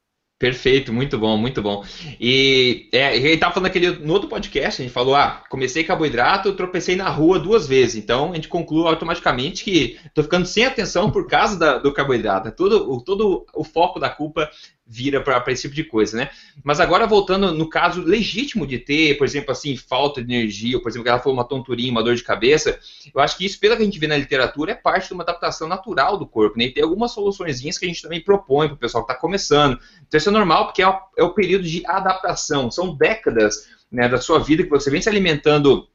Perfeito, 0.41 0.91
muito 0.91 1.19
bom, 1.19 1.37
muito 1.37 1.61
bom. 1.61 1.85
E 2.19 2.89
é, 2.93 3.15
ele 3.15 3.35
estava 3.35 3.53
falando 3.53 3.67
aquele 3.67 3.91
no 3.91 4.15
outro 4.15 4.27
podcast, 4.27 4.81
a 4.81 4.85
gente 4.87 4.93
falou, 4.93 5.15
ah, 5.15 5.45
comecei 5.51 5.85
carboidrato, 5.85 6.55
tropecei 6.55 6.97
na 6.97 7.11
rua 7.11 7.39
duas 7.39 7.69
vezes. 7.69 7.97
Então 7.97 8.33
a 8.33 8.35
gente 8.37 8.49
conclui 8.49 8.87
automaticamente 8.89 9.63
que 9.63 10.01
estou 10.03 10.25
ficando 10.25 10.47
sem 10.47 10.65
atenção 10.65 11.11
por 11.11 11.27
causa 11.27 11.59
da, 11.59 11.77
do 11.77 11.93
carboidrato. 11.93 12.49
É 12.49 12.51
todo, 12.51 12.91
o, 12.91 13.03
todo 13.03 13.45
o 13.53 13.63
foco 13.63 14.01
da 14.01 14.09
culpa 14.09 14.51
vira 14.93 15.21
para 15.21 15.53
esse 15.53 15.63
tipo 15.63 15.75
de 15.75 15.85
coisa, 15.85 16.17
né? 16.17 16.31
Mas 16.65 16.81
agora 16.81 17.07
voltando 17.07 17.55
no 17.55 17.69
caso 17.69 18.03
legítimo 18.03 18.67
de 18.67 18.77
ter, 18.77 19.17
por 19.17 19.25
exemplo, 19.25 19.53
assim, 19.53 19.77
falta 19.77 20.21
de 20.21 20.35
energia, 20.35 20.77
ou 20.77 20.83
por 20.83 20.89
exemplo, 20.89 21.05
que 21.05 21.11
ela 21.11 21.21
foi 21.21 21.33
uma 21.33 21.45
tonturinha, 21.45 21.93
uma 21.93 22.03
dor 22.03 22.17
de 22.17 22.25
cabeça, 22.25 22.77
eu 23.15 23.21
acho 23.21 23.39
que 23.39 23.47
isso, 23.47 23.61
pelo 23.61 23.77
que 23.77 23.83
a 23.83 23.85
gente 23.85 24.01
vê 24.01 24.09
na 24.09 24.17
literatura, 24.17 24.73
é 24.73 24.75
parte 24.75 25.07
de 25.07 25.15
uma 25.15 25.23
adaptação 25.23 25.69
natural 25.69 26.19
do 26.19 26.27
corpo, 26.27 26.59
né? 26.59 26.65
E 26.65 26.73
tem 26.73 26.83
algumas 26.83 27.13
soluções 27.13 27.61
que 27.79 27.85
a 27.85 27.89
gente 27.89 28.03
também 28.03 28.21
propõe 28.21 28.67
para 28.67 28.75
o 28.75 28.79
pessoal 28.79 29.07
que 29.07 29.13
está 29.13 29.21
começando. 29.21 29.79
Então 30.09 30.19
isso 30.19 30.29
é 30.29 30.33
normal 30.33 30.67
porque 30.67 30.83
é 30.83 30.89
o, 30.89 30.99
é 31.17 31.23
o 31.23 31.33
período 31.33 31.65
de 31.65 31.87
adaptação, 31.87 32.69
são 32.69 32.97
décadas 32.97 33.69
né, 33.93 34.09
da 34.09 34.19
sua 34.19 34.41
vida 34.41 34.65
que 34.65 34.71
você 34.71 34.91
vem 34.91 35.01
se 35.01 35.09
alimentando 35.09 35.87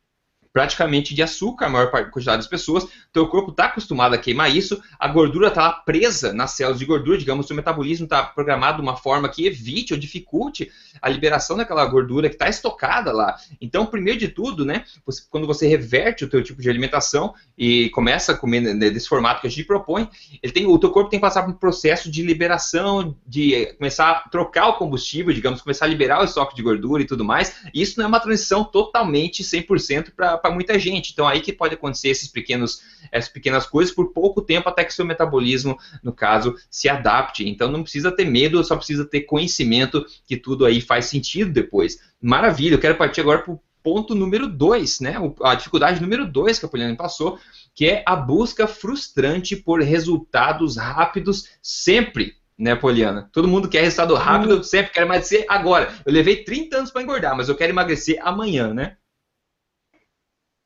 praticamente 0.56 1.14
de 1.14 1.22
açúcar, 1.22 1.66
a 1.66 1.70
maior 1.70 1.92
quantidade 1.92 2.38
das 2.38 2.48
pessoas, 2.48 2.88
teu 3.12 3.28
corpo 3.28 3.52
está 3.52 3.66
acostumado 3.66 4.16
a 4.16 4.18
queimar 4.18 4.56
isso, 4.56 4.82
a 4.98 5.06
gordura 5.06 5.50
está 5.50 5.70
presa 5.70 6.32
nas 6.32 6.52
células 6.52 6.80
de 6.80 6.86
gordura, 6.86 7.18
digamos, 7.18 7.46
seu 7.46 7.58
metabolismo 7.58 8.06
está 8.06 8.24
programado 8.24 8.78
de 8.78 8.82
uma 8.82 8.96
forma 8.96 9.28
que 9.28 9.46
evite 9.46 9.94
ou 9.94 10.00
dificulte 10.00 10.72
a 11.02 11.10
liberação 11.10 11.58
daquela 11.58 11.86
gordura 11.86 12.30
que 12.30 12.36
está 12.36 12.48
estocada 12.48 13.12
lá. 13.12 13.36
Então, 13.60 13.86
primeiro 13.86 14.18
de 14.18 14.30
tudo, 14.30 14.64
né, 14.64 14.86
você, 15.06 15.24
quando 15.30 15.46
você 15.46 15.68
reverte 15.68 16.24
o 16.24 16.30
teu 16.30 16.42
tipo 16.42 16.62
de 16.62 16.70
alimentação 16.70 17.34
e 17.58 17.90
começa 17.90 18.32
a 18.32 18.38
comer 18.38 18.80
desse 18.80 19.10
formato 19.10 19.42
que 19.42 19.48
a 19.48 19.50
gente 19.50 19.66
propõe, 19.66 20.08
ele 20.42 20.54
tem, 20.54 20.66
o 20.66 20.80
teu 20.80 20.90
corpo 20.90 21.10
tem 21.10 21.20
que 21.20 21.26
passar 21.26 21.44
por 21.44 21.52
um 21.52 21.58
processo 21.58 22.10
de 22.10 22.24
liberação, 22.24 23.14
de 23.28 23.74
começar 23.78 24.10
a 24.10 24.30
trocar 24.30 24.70
o 24.70 24.78
combustível, 24.78 25.34
digamos, 25.34 25.62
começar 25.62 25.84
a 25.84 25.90
liberar 25.90 26.22
o 26.22 26.24
estoque 26.24 26.56
de 26.56 26.64
gordura 26.64 27.04
e 27.04 27.06
tudo 27.06 27.26
mais, 27.26 27.58
e 27.74 27.82
isso 27.82 28.00
não 28.00 28.06
é 28.06 28.08
uma 28.08 28.22
transição 28.22 28.64
totalmente 28.64 29.44
100% 29.44 30.14
para 30.16 30.45
para 30.46 30.54
muita 30.54 30.78
gente. 30.78 31.12
Então 31.12 31.28
aí 31.28 31.42
que 31.42 31.52
pode 31.52 31.74
acontecer 31.74 32.10
esses 32.10 32.28
pequenos, 32.28 32.82
essas 33.12 33.32
pequenas 33.32 33.66
coisas 33.66 33.94
por 33.94 34.14
pouco 34.14 34.44
tempo 34.44 34.70
até 34.70 34.84
que 34.84 34.94
seu 34.94 35.04
metabolismo, 35.04 35.76
no 36.04 36.14
caso, 36.14 36.56
se 36.70 36.88
adapte. 36.88 37.48
Então 37.50 37.72
não 37.72 37.82
precisa 37.82 38.12
ter 38.12 38.26
medo, 38.26 38.64
só 38.64 38.76
precisa 38.76 39.04
ter 39.04 39.22
conhecimento 39.22 40.06
que 40.28 40.38
tudo 40.38 40.66
aí 40.66 40.80
faz 40.82 41.06
sentido 41.06 41.52
depois. 41.52 41.98
Maravilha, 42.22 42.76
eu 42.76 42.80
quero 42.80 42.96
partir 42.96 43.22
agora 43.22 43.40
para 43.40 43.54
o 43.54 43.62
ponto 43.82 44.14
número 44.14 44.48
2, 44.48 45.00
né? 45.00 45.16
A 45.42 45.56
dificuldade 45.56 46.00
número 46.00 46.28
2 46.28 46.60
que 46.60 46.66
a 46.66 46.70
Poliana 46.70 46.96
passou, 46.96 47.40
que 47.74 47.88
é 47.88 48.04
a 48.06 48.16
busca 48.16 48.68
frustrante 48.68 49.56
por 49.56 49.82
resultados 49.82 50.78
rápidos 50.78 51.50
sempre 51.60 52.36
né, 52.58 52.76
Poliana? 52.76 53.30
Todo 53.34 53.48
mundo 53.48 53.68
quer 53.68 53.82
resultado 53.82 54.14
rápido, 54.16 54.64
sempre 54.64 54.92
quer 54.92 55.02
emagrecer 55.02 55.46
agora. 55.50 55.92
Eu 56.06 56.14
levei 56.14 56.44
30 56.44 56.78
anos 56.78 56.92
para 56.92 57.02
engordar, 57.02 57.36
mas 57.36 57.50
eu 57.50 57.56
quero 57.56 57.72
emagrecer 57.72 58.18
amanhã, 58.22 58.74
né? 58.74 58.96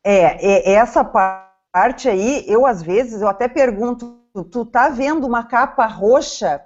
É, 0.03 0.71
é, 0.71 0.73
essa 0.73 1.03
parte 1.03 2.09
aí, 2.09 2.43
eu 2.47 2.65
às 2.65 2.81
vezes, 2.81 3.21
eu 3.21 3.27
até 3.27 3.47
pergunto, 3.47 4.19
tu 4.51 4.65
tá 4.65 4.89
vendo 4.89 5.27
uma 5.27 5.43
capa 5.43 5.85
roxa 5.85 6.62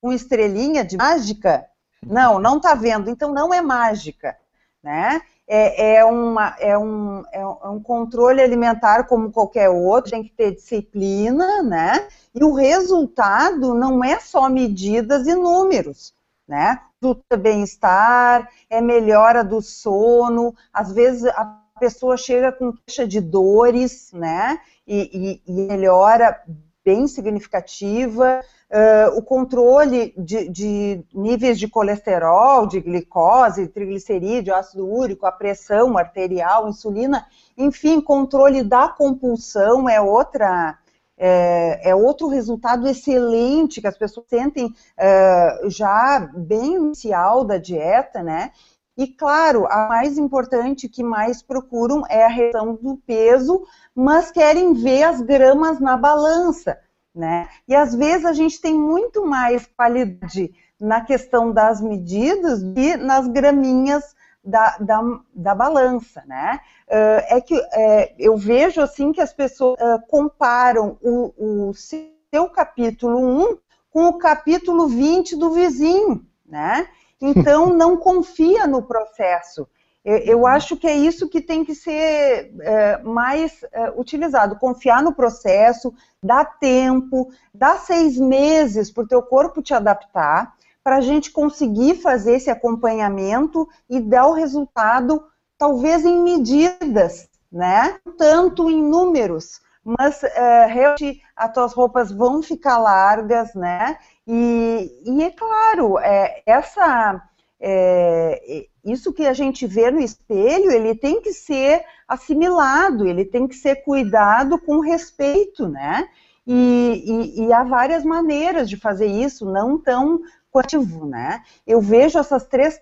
com 0.00 0.12
estrelinha 0.12 0.84
de 0.84 0.96
mágica? 0.96 1.66
Não, 2.04 2.38
não 2.38 2.60
tá 2.60 2.74
vendo, 2.74 3.08
então 3.08 3.32
não 3.32 3.54
é 3.54 3.60
mágica, 3.60 4.36
né? 4.82 5.22
É, 5.46 5.96
é, 5.96 6.04
uma, 6.04 6.56
é, 6.58 6.76
um, 6.76 7.22
é 7.32 7.46
um 7.68 7.80
controle 7.80 8.40
alimentar 8.40 9.04
como 9.04 9.30
qualquer 9.30 9.68
outro, 9.68 10.12
tem 10.12 10.24
que 10.24 10.30
ter 10.30 10.54
disciplina, 10.54 11.62
né? 11.62 12.08
E 12.34 12.42
o 12.42 12.54
resultado 12.54 13.74
não 13.74 14.02
é 14.02 14.18
só 14.18 14.48
medidas 14.48 15.26
e 15.26 15.34
números, 15.34 16.14
né? 16.48 16.80
Do 17.00 17.20
bem-estar, 17.36 18.48
é 18.70 18.80
melhora 18.80 19.44
do 19.44 19.60
sono, 19.60 20.54
às 20.72 20.92
vezes 20.92 21.24
a 21.26 21.61
pessoa 21.82 22.16
chega 22.16 22.52
com 22.52 22.72
queixa 22.72 23.08
de 23.08 23.20
dores, 23.20 24.12
né? 24.12 24.60
E, 24.86 25.40
e, 25.46 25.52
e 25.52 25.66
melhora 25.66 26.40
bem 26.84 27.08
significativa, 27.08 28.40
uh, 28.70 29.18
o 29.18 29.22
controle 29.22 30.14
de, 30.16 30.48
de, 30.48 31.04
níveis 31.12 31.58
de 31.58 31.68
colesterol, 31.68 32.66
de 32.66 32.80
glicose, 32.80 33.68
triglicerídeo, 33.68 34.54
ácido 34.54 34.88
úrico, 34.88 35.26
a 35.26 35.32
pressão 35.32 35.98
arterial, 35.98 36.68
insulina, 36.68 37.24
enfim, 37.56 38.00
controle 38.00 38.62
da 38.62 38.88
compulsão 38.88 39.88
é 39.88 40.00
outra 40.00 40.78
é, 41.16 41.90
é, 41.90 41.94
outro 41.94 42.26
resultado 42.26 42.88
excelente 42.88 43.80
que 43.80 43.86
as 43.86 43.96
pessoas 43.96 44.26
sentem 44.28 44.74
é, 44.96 45.68
já 45.68 46.28
bem 46.34 46.74
inicial 46.74 47.44
da 47.44 47.58
dieta, 47.58 48.24
né? 48.24 48.50
E 48.96 49.06
claro, 49.06 49.66
a 49.66 49.88
mais 49.88 50.18
importante 50.18 50.88
que 50.88 51.02
mais 51.02 51.42
procuram 51.42 52.04
é 52.08 52.24
a 52.24 52.28
redução 52.28 52.74
do 52.74 52.96
peso, 53.06 53.64
mas 53.94 54.30
querem 54.30 54.74
ver 54.74 55.04
as 55.04 55.20
gramas 55.22 55.80
na 55.80 55.96
balança, 55.96 56.78
né? 57.14 57.48
E 57.66 57.74
às 57.74 57.94
vezes 57.94 58.26
a 58.26 58.32
gente 58.32 58.60
tem 58.60 58.74
muito 58.74 59.24
mais 59.24 59.66
qualidade 59.66 60.52
na 60.78 61.00
questão 61.00 61.52
das 61.52 61.80
medidas 61.80 62.62
que 62.74 62.96
nas 62.96 63.26
graminhas 63.28 64.14
da, 64.44 64.76
da, 64.78 65.00
da 65.32 65.54
balança, 65.54 66.22
né? 66.26 66.60
Uh, 66.88 67.36
é 67.36 67.40
que 67.40 67.54
é, 67.72 68.14
eu 68.18 68.36
vejo 68.36 68.80
assim 68.80 69.12
que 69.12 69.20
as 69.20 69.32
pessoas 69.32 69.78
uh, 69.80 70.06
comparam 70.08 70.98
o, 71.00 71.68
o 71.68 71.74
seu 71.74 72.48
capítulo 72.50 73.18
1 73.52 73.58
com 73.90 74.08
o 74.08 74.18
capítulo 74.18 74.88
20 74.88 75.36
do 75.36 75.50
vizinho, 75.52 76.26
né? 76.44 76.88
Então 77.22 77.68
não 77.74 77.96
confia 77.96 78.66
no 78.66 78.82
processo. 78.82 79.66
Eu, 80.04 80.16
eu, 80.18 80.38
uhum. 80.40 80.46
acho 80.46 80.76
que 80.76 80.86
é 80.86 80.96
isso 80.96 81.28
que 81.28 81.40
tem 81.40 81.64
que 81.64 81.76
ser 81.76 82.52
é, 82.60 82.98
mais 83.02 83.64
é, 83.72 83.90
utilizado. 83.96 84.58
Confiar 84.58 85.00
no 85.00 85.14
processo, 85.14 85.94
dar 86.20 86.58
tempo, 86.58 87.32
dar 87.54 87.78
seis 87.78 88.18
meses 88.18 88.90
para 88.90 89.04
o 89.04 89.08
teu 89.08 89.22
corpo 89.22 89.62
te 89.62 89.72
adaptar 89.72 90.54
para 90.82 90.96
a 90.96 91.00
gente 91.00 91.30
conseguir 91.30 91.96
fazer 91.96 92.34
esse 92.34 92.50
acompanhamento 92.50 93.68
e 93.88 94.00
dar 94.00 94.26
o 94.26 94.32
resultado, 94.32 95.24
talvez 95.56 96.04
em 96.04 96.22
medidas, 96.22 97.28
né? 97.50 97.98
Tanto 98.18 98.68
em 98.68 98.82
números, 98.82 99.60
mas 99.84 100.22
é, 100.24 100.66
realmente 100.66 101.22
as 101.36 101.52
tuas 101.52 101.72
roupas 101.72 102.10
vão 102.10 102.42
ficar 102.42 102.78
largas, 102.78 103.54
né? 103.54 103.96
E, 104.26 105.02
e 105.04 105.22
é 105.22 105.30
claro, 105.30 105.98
é, 105.98 106.42
essa 106.46 107.22
é, 107.60 108.66
isso 108.84 109.12
que 109.12 109.26
a 109.26 109.32
gente 109.32 109.66
vê 109.66 109.90
no 109.90 110.00
espelho, 110.00 110.70
ele 110.70 110.94
tem 110.94 111.20
que 111.20 111.32
ser 111.32 111.82
assimilado, 112.08 113.06
ele 113.06 113.24
tem 113.24 113.46
que 113.46 113.54
ser 113.54 113.76
cuidado 113.84 114.58
com 114.58 114.80
respeito, 114.80 115.68
né? 115.68 116.08
E, 116.44 117.04
e, 117.06 117.46
e, 117.46 117.52
há 117.52 117.62
várias 117.62 118.04
maneiras 118.04 118.68
de 118.68 118.76
fazer 118.76 119.06
isso, 119.06 119.46
não 119.46 119.78
tão 119.78 120.20
quantitativo, 120.50 121.06
né? 121.06 121.42
Eu 121.64 121.80
vejo 121.80 122.18
essas 122.18 122.44
três 122.44 122.78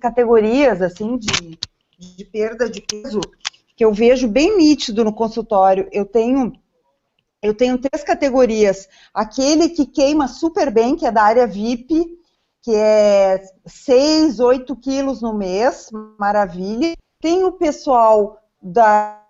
categorias, 0.00 0.80
assim, 0.80 1.18
de, 1.18 1.58
de 1.98 2.24
perda 2.24 2.70
de 2.70 2.80
peso, 2.80 3.20
que 3.76 3.84
eu 3.84 3.92
vejo 3.92 4.28
bem 4.28 4.56
nítido 4.56 5.04
no 5.04 5.12
consultório. 5.12 5.88
Eu 5.92 6.06
tenho 6.06 6.52
eu 7.42 7.54
tenho 7.54 7.78
três 7.78 8.04
categorias. 8.04 8.88
Aquele 9.12 9.68
que 9.68 9.86
queima 9.86 10.28
super 10.28 10.70
bem, 10.70 10.96
que 10.96 11.06
é 11.06 11.12
da 11.12 11.22
área 11.22 11.46
VIP, 11.46 12.18
que 12.62 12.74
é 12.74 13.42
6, 13.64 14.40
8 14.40 14.74
quilos 14.76 15.22
no 15.22 15.32
mês, 15.32 15.88
maravilha. 16.18 16.96
Tem 17.20 17.44
o 17.44 17.52
pessoal 17.52 18.38
da, 18.60 19.22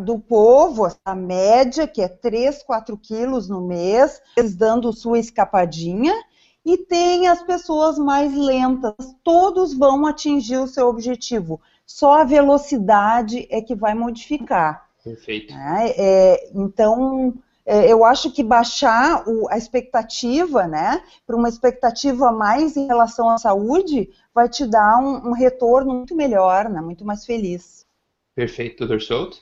do 0.00 0.18
povo, 0.18 0.88
a 1.04 1.14
média, 1.14 1.86
que 1.86 2.02
é 2.02 2.08
3, 2.08 2.62
4 2.62 2.96
quilos 2.98 3.48
no 3.48 3.60
mês, 3.60 4.20
dando 4.56 4.92
sua 4.92 5.18
escapadinha 5.18 6.14
e 6.64 6.78
tem 6.78 7.28
as 7.28 7.42
pessoas 7.42 7.98
mais 7.98 8.34
lentas. 8.34 8.94
Todos 9.22 9.74
vão 9.74 10.06
atingir 10.06 10.56
o 10.56 10.66
seu 10.66 10.88
objetivo. 10.88 11.60
Só 11.86 12.20
a 12.20 12.24
velocidade 12.24 13.46
é 13.50 13.60
que 13.60 13.74
vai 13.74 13.94
modificar. 13.94 14.83
Perfeito. 15.04 15.52
Né? 15.52 15.90
É, 15.98 16.50
então, 16.54 17.34
é, 17.66 17.92
eu 17.92 18.04
acho 18.04 18.32
que 18.32 18.42
baixar 18.42 19.28
o, 19.28 19.48
a 19.50 19.58
expectativa, 19.58 20.66
né, 20.66 21.02
para 21.26 21.36
uma 21.36 21.48
expectativa 21.48 22.32
mais 22.32 22.76
em 22.76 22.86
relação 22.86 23.28
à 23.28 23.36
saúde, 23.36 24.10
vai 24.34 24.48
te 24.48 24.66
dar 24.66 24.98
um, 24.98 25.28
um 25.28 25.32
retorno 25.32 25.94
muito 25.94 26.16
melhor, 26.16 26.70
né, 26.70 26.80
muito 26.80 27.04
mais 27.04 27.24
feliz. 27.26 27.86
Perfeito, 28.34 28.86
doutor 28.86 29.02
Souto. 29.02 29.38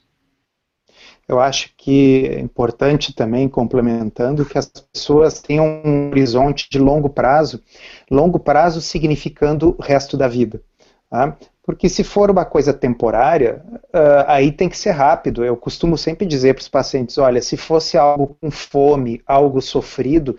Eu 1.27 1.40
acho 1.40 1.72
que 1.77 2.27
é 2.27 2.40
importante 2.40 3.14
também, 3.14 3.48
complementando, 3.48 4.44
que 4.44 4.59
as 4.59 4.66
pessoas 4.66 5.40
tenham 5.40 5.81
um 5.85 6.11
horizonte 6.11 6.68
de 6.68 6.79
longo 6.79 7.09
prazo, 7.09 7.62
longo 8.11 8.38
prazo 8.38 8.81
significando 8.81 9.75
o 9.79 9.83
resto 9.83 10.16
da 10.16 10.29
vida. 10.29 10.62
Tá? 11.09 11.37
Porque 11.62 11.88
se 11.88 12.03
for 12.03 12.31
uma 12.31 12.44
coisa 12.44 12.72
temporária, 12.72 13.62
uh, 13.94 14.25
aí 14.27 14.51
tem 14.51 14.68
que 14.68 14.77
ser 14.77 14.90
rápido. 14.90 15.44
Eu 15.44 15.57
costumo 15.57 15.96
sempre 15.96 16.27
dizer 16.27 16.55
para 16.55 16.62
os 16.62 16.68
pacientes: 16.68 17.18
olha, 17.18 17.40
se 17.40 17.57
fosse 17.57 17.96
algo 17.96 18.37
com 18.40 18.51
fome, 18.51 19.22
algo 19.27 19.61
sofrido, 19.61 20.38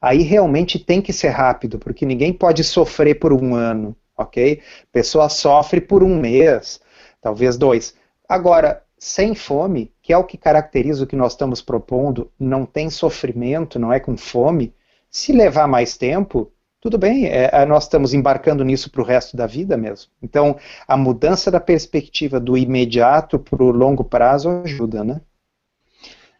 aí 0.00 0.22
realmente 0.22 0.78
tem 0.78 1.00
que 1.00 1.12
ser 1.12 1.28
rápido, 1.28 1.78
porque 1.78 2.04
ninguém 2.04 2.32
pode 2.32 2.62
sofrer 2.62 3.14
por 3.18 3.32
um 3.32 3.54
ano, 3.54 3.96
ok? 4.16 4.60
A 4.82 4.86
pessoa 4.92 5.28
sofre 5.28 5.80
por 5.80 6.02
um 6.02 6.20
mês, 6.20 6.80
talvez 7.20 7.56
dois. 7.56 7.94
Agora, 8.28 8.82
sem 8.98 9.34
fome, 9.34 9.92
que 10.02 10.12
é 10.12 10.18
o 10.18 10.24
que 10.24 10.36
caracteriza 10.36 11.04
o 11.04 11.06
que 11.06 11.16
nós 11.16 11.32
estamos 11.32 11.62
propondo, 11.62 12.30
não 12.38 12.66
tem 12.66 12.90
sofrimento, 12.90 13.78
não 13.78 13.92
é 13.92 13.98
com 13.98 14.16
fome, 14.16 14.74
se 15.10 15.32
levar 15.32 15.66
mais 15.66 15.96
tempo, 15.96 16.52
tudo 16.88 16.96
bem, 16.96 17.26
é, 17.26 17.50
é 17.52 17.66
nós 17.66 17.84
estamos 17.84 18.14
embarcando 18.14 18.64
nisso 18.64 18.90
para 18.90 19.02
o 19.02 19.04
resto 19.04 19.36
da 19.36 19.46
vida 19.46 19.76
mesmo. 19.76 20.10
Então, 20.22 20.56
a 20.86 20.96
mudança 20.96 21.50
da 21.50 21.60
perspectiva 21.60 22.40
do 22.40 22.56
imediato 22.56 23.38
para 23.38 23.62
o 23.62 23.70
longo 23.70 24.02
prazo 24.02 24.62
ajuda, 24.64 25.04
né? 25.04 25.20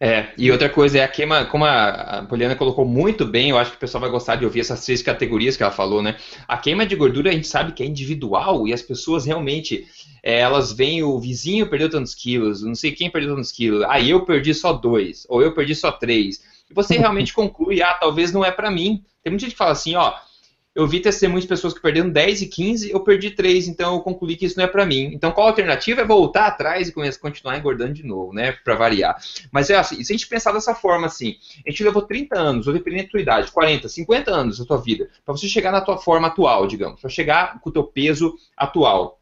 É, 0.00 0.28
e 0.38 0.50
outra 0.50 0.70
coisa 0.70 0.98
é 0.98 1.02
a 1.02 1.08
queima, 1.08 1.44
como 1.44 1.66
a, 1.66 2.24
Poliana 2.26 2.54
colocou 2.54 2.84
muito 2.86 3.26
bem, 3.26 3.50
eu 3.50 3.58
acho 3.58 3.72
que 3.72 3.76
o 3.76 3.80
pessoal 3.80 4.00
vai 4.00 4.10
gostar 4.10 4.36
de 4.36 4.44
ouvir 4.46 4.60
essas 4.60 4.82
três 4.86 5.02
categorias 5.02 5.54
que 5.54 5.62
ela 5.62 5.72
falou, 5.72 6.00
né? 6.00 6.16
A 6.46 6.56
queima 6.56 6.86
de 6.86 6.96
gordura 6.96 7.28
a 7.28 7.32
gente 7.32 7.48
sabe 7.48 7.72
que 7.72 7.82
é 7.82 7.86
individual 7.86 8.66
e 8.66 8.72
as 8.72 8.80
pessoas 8.80 9.26
realmente, 9.26 9.86
é, 10.22 10.38
elas 10.38 10.72
veem 10.72 11.02
o 11.02 11.18
vizinho 11.18 11.68
perdeu 11.68 11.90
tantos 11.90 12.14
quilos, 12.14 12.62
não 12.62 12.76
sei 12.76 12.92
quem 12.92 13.10
perdeu 13.10 13.34
tantos 13.34 13.52
quilos, 13.52 13.82
aí 13.82 14.06
ah, 14.06 14.10
eu 14.12 14.24
perdi 14.24 14.54
só 14.54 14.72
dois, 14.72 15.26
ou 15.28 15.42
eu 15.42 15.52
perdi 15.52 15.74
só 15.74 15.92
três. 15.92 16.40
E 16.70 16.74
você 16.74 16.96
realmente 16.96 17.34
conclui, 17.34 17.82
ah, 17.82 17.92
talvez 17.94 18.32
não 18.32 18.42
é 18.42 18.50
para 18.50 18.70
mim. 18.70 19.02
Tem 19.22 19.32
muita 19.32 19.44
gente 19.44 19.52
que 19.52 19.58
fala 19.58 19.72
assim, 19.72 19.96
ó, 19.96 20.14
eu 20.78 20.86
vi 20.86 21.00
testemunhos 21.00 21.42
de 21.42 21.48
pessoas 21.48 21.74
que 21.74 21.82
perderam 21.82 22.08
10 22.08 22.42
e 22.42 22.46
15, 22.46 22.92
eu 22.92 23.00
perdi 23.00 23.32
3, 23.32 23.66
então 23.66 23.94
eu 23.94 24.00
concluí 24.00 24.36
que 24.36 24.46
isso 24.46 24.56
não 24.56 24.64
é 24.64 24.68
para 24.68 24.86
mim. 24.86 25.10
Então 25.12 25.32
qual 25.32 25.48
a 25.48 25.50
alternativa? 25.50 26.02
É 26.02 26.04
voltar 26.04 26.46
atrás 26.46 26.86
e 26.86 26.92
continuar 27.18 27.58
engordando 27.58 27.94
de 27.94 28.06
novo, 28.06 28.32
né? 28.32 28.52
Para 28.52 28.76
variar. 28.76 29.20
Mas 29.50 29.70
é 29.70 29.74
assim, 29.74 29.96
se 30.04 30.12
a 30.12 30.16
gente 30.16 30.28
pensar 30.28 30.52
dessa 30.52 30.76
forma 30.76 31.08
assim, 31.08 31.34
a 31.66 31.70
gente 31.70 31.82
levou 31.82 32.02
30 32.02 32.38
anos, 32.38 32.68
ou 32.68 32.72
dependendo 32.72 33.02
da 33.02 33.08
tua 33.08 33.20
idade, 33.20 33.50
40, 33.50 33.88
50 33.88 34.30
anos 34.30 34.58
da 34.60 34.64
tua 34.64 34.80
vida, 34.80 35.08
para 35.24 35.36
você 35.36 35.48
chegar 35.48 35.72
na 35.72 35.80
tua 35.80 35.98
forma 35.98 36.28
atual, 36.28 36.64
digamos, 36.68 37.00
para 37.00 37.10
chegar 37.10 37.60
com 37.60 37.70
o 37.70 37.72
teu 37.72 37.82
peso 37.82 38.36
atual. 38.56 39.18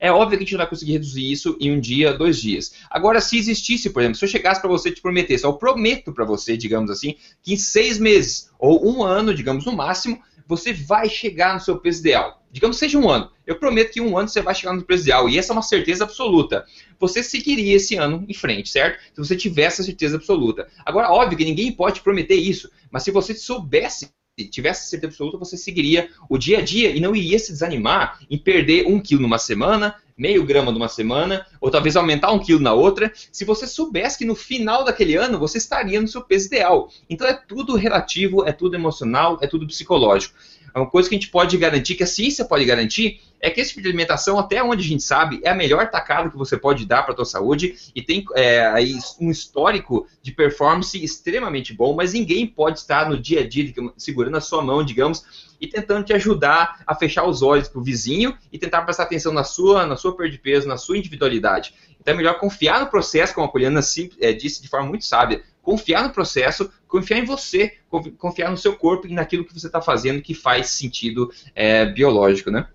É 0.00 0.10
óbvio 0.10 0.38
que 0.38 0.44
a 0.44 0.46
gente 0.46 0.52
não 0.52 0.58
vai 0.58 0.68
conseguir 0.68 0.92
reduzir 0.92 1.30
isso 1.30 1.54
em 1.60 1.70
um 1.70 1.80
dia, 1.80 2.14
dois 2.14 2.40
dias. 2.40 2.72
Agora, 2.88 3.20
se 3.20 3.36
existisse, 3.36 3.90
por 3.90 4.00
exemplo, 4.00 4.16
se 4.16 4.24
eu 4.24 4.28
chegasse 4.28 4.60
para 4.60 4.70
você 4.70 4.88
e 4.88 4.94
te 4.94 5.02
prometesse, 5.02 5.44
eu 5.44 5.52
prometo 5.52 6.14
para 6.14 6.24
você, 6.24 6.56
digamos 6.56 6.90
assim, 6.90 7.16
que 7.42 7.52
em 7.52 7.56
seis 7.56 7.98
meses 7.98 8.50
ou 8.58 8.88
um 8.88 9.02
ano, 9.02 9.34
digamos 9.34 9.66
no 9.66 9.72
máximo, 9.72 10.22
você 10.48 10.72
vai 10.72 11.10
chegar 11.10 11.52
no 11.52 11.60
seu 11.60 11.78
peso 11.78 12.00
ideal. 12.00 12.42
Digamos 12.50 12.78
que 12.78 12.86
seja 12.86 12.98
um 12.98 13.10
ano. 13.10 13.30
Eu 13.46 13.58
prometo 13.58 13.92
que 13.92 14.00
um 14.00 14.16
ano 14.16 14.28
você 14.28 14.40
vai 14.40 14.54
chegar 14.54 14.72
no 14.72 14.82
peso 14.82 15.02
ideal. 15.02 15.28
E 15.28 15.38
essa 15.38 15.52
é 15.52 15.54
uma 15.54 15.60
certeza 15.60 16.04
absoluta. 16.04 16.64
Você 16.98 17.22
seguiria 17.22 17.76
esse 17.76 17.96
ano 17.96 18.24
em 18.26 18.32
frente, 18.32 18.70
certo? 18.70 18.98
Se 19.14 19.18
você 19.18 19.36
tivesse 19.36 19.82
a 19.82 19.84
certeza 19.84 20.16
absoluta. 20.16 20.66
Agora, 20.86 21.12
óbvio 21.12 21.36
que 21.36 21.44
ninguém 21.44 21.70
pode 21.70 22.00
prometer 22.00 22.36
isso. 22.36 22.70
Mas 22.90 23.02
se 23.02 23.10
você 23.10 23.34
soubesse 23.34 24.08
tivesse 24.44 24.88
certeza 24.88 25.12
absoluta, 25.12 25.38
você 25.38 25.56
seguiria 25.56 26.08
o 26.28 26.38
dia 26.38 26.58
a 26.58 26.62
dia 26.62 26.90
e 26.90 27.00
não 27.00 27.14
iria 27.14 27.38
se 27.38 27.52
desanimar 27.52 28.18
em 28.30 28.38
perder 28.38 28.86
um 28.86 29.00
quilo 29.00 29.22
numa 29.22 29.38
semana, 29.38 29.94
meio 30.16 30.44
grama 30.44 30.72
numa 30.72 30.88
semana, 30.88 31.46
ou 31.60 31.70
talvez 31.70 31.96
aumentar 31.96 32.32
um 32.32 32.38
quilo 32.38 32.60
na 32.60 32.74
outra, 32.74 33.12
se 33.30 33.44
você 33.44 33.66
soubesse 33.66 34.18
que 34.18 34.24
no 34.24 34.34
final 34.34 34.84
daquele 34.84 35.14
ano 35.14 35.38
você 35.38 35.58
estaria 35.58 36.00
no 36.00 36.08
seu 36.08 36.22
peso 36.22 36.48
ideal. 36.48 36.90
Então 37.08 37.26
é 37.26 37.32
tudo 37.32 37.76
relativo, 37.76 38.44
é 38.44 38.52
tudo 38.52 38.74
emocional, 38.74 39.38
é 39.40 39.46
tudo 39.46 39.66
psicológico. 39.66 40.34
Uma 40.78 40.90
coisa 40.90 41.08
que 41.08 41.14
a 41.14 41.18
gente 41.18 41.30
pode 41.30 41.56
garantir, 41.56 41.94
que 41.94 42.02
a 42.02 42.06
ciência 42.06 42.44
pode 42.44 42.64
garantir, 42.64 43.20
é 43.40 43.50
que 43.50 43.60
esse 43.60 43.70
tipo 43.70 43.82
de 43.82 43.88
alimentação, 43.88 44.38
até 44.38 44.62
onde 44.62 44.84
a 44.84 44.88
gente 44.88 45.02
sabe, 45.02 45.40
é 45.44 45.50
a 45.50 45.54
melhor 45.54 45.90
tacada 45.90 46.30
que 46.30 46.36
você 46.36 46.56
pode 46.56 46.84
dar 46.84 47.02
para 47.02 47.12
a 47.12 47.16
tua 47.16 47.24
saúde 47.24 47.76
e 47.94 48.02
tem 48.02 48.24
é, 48.34 48.66
aí 48.66 48.96
um 49.20 49.30
histórico 49.30 50.06
de 50.22 50.32
performance 50.32 51.02
extremamente 51.02 51.72
bom, 51.72 51.94
mas 51.94 52.12
ninguém 52.12 52.46
pode 52.46 52.80
estar 52.80 53.08
no 53.08 53.18
dia 53.18 53.40
a 53.40 53.48
dia 53.48 53.72
segurando 53.96 54.36
a 54.36 54.40
sua 54.40 54.62
mão, 54.62 54.84
digamos, 54.84 55.48
e 55.60 55.66
tentando 55.66 56.04
te 56.04 56.12
ajudar 56.12 56.82
a 56.86 56.94
fechar 56.94 57.24
os 57.24 57.42
olhos 57.42 57.68
para 57.68 57.80
o 57.80 57.84
vizinho 57.84 58.36
e 58.52 58.58
tentar 58.58 58.82
prestar 58.82 59.04
atenção 59.04 59.32
na 59.32 59.44
sua, 59.44 59.86
na 59.86 59.96
sua 59.96 60.16
perda 60.16 60.32
de 60.32 60.38
peso, 60.38 60.66
na 60.66 60.76
sua 60.76 60.98
individualidade. 60.98 61.74
Então 62.00 62.14
é 62.14 62.16
melhor 62.16 62.38
confiar 62.38 62.80
no 62.80 62.86
processo, 62.86 63.34
como 63.34 63.46
a 63.46 63.50
Poliana 63.50 63.80
é, 64.20 64.32
disse 64.32 64.62
de 64.62 64.68
forma 64.68 64.88
muito 64.88 65.04
sábia, 65.04 65.42
confiar 65.68 66.02
no 66.02 66.14
processo, 66.14 66.72
confiar 66.86 67.18
em 67.18 67.26
você, 67.26 67.76
confiar 68.16 68.50
no 68.50 68.56
seu 68.56 68.74
corpo 68.74 69.06
e 69.06 69.12
naquilo 69.12 69.44
que 69.44 69.52
você 69.52 69.66
está 69.66 69.82
fazendo 69.82 70.22
que 70.22 70.32
faz 70.32 70.70
sentido 70.70 71.30
é, 71.54 71.84
biológico, 71.84 72.50
né? 72.50 72.66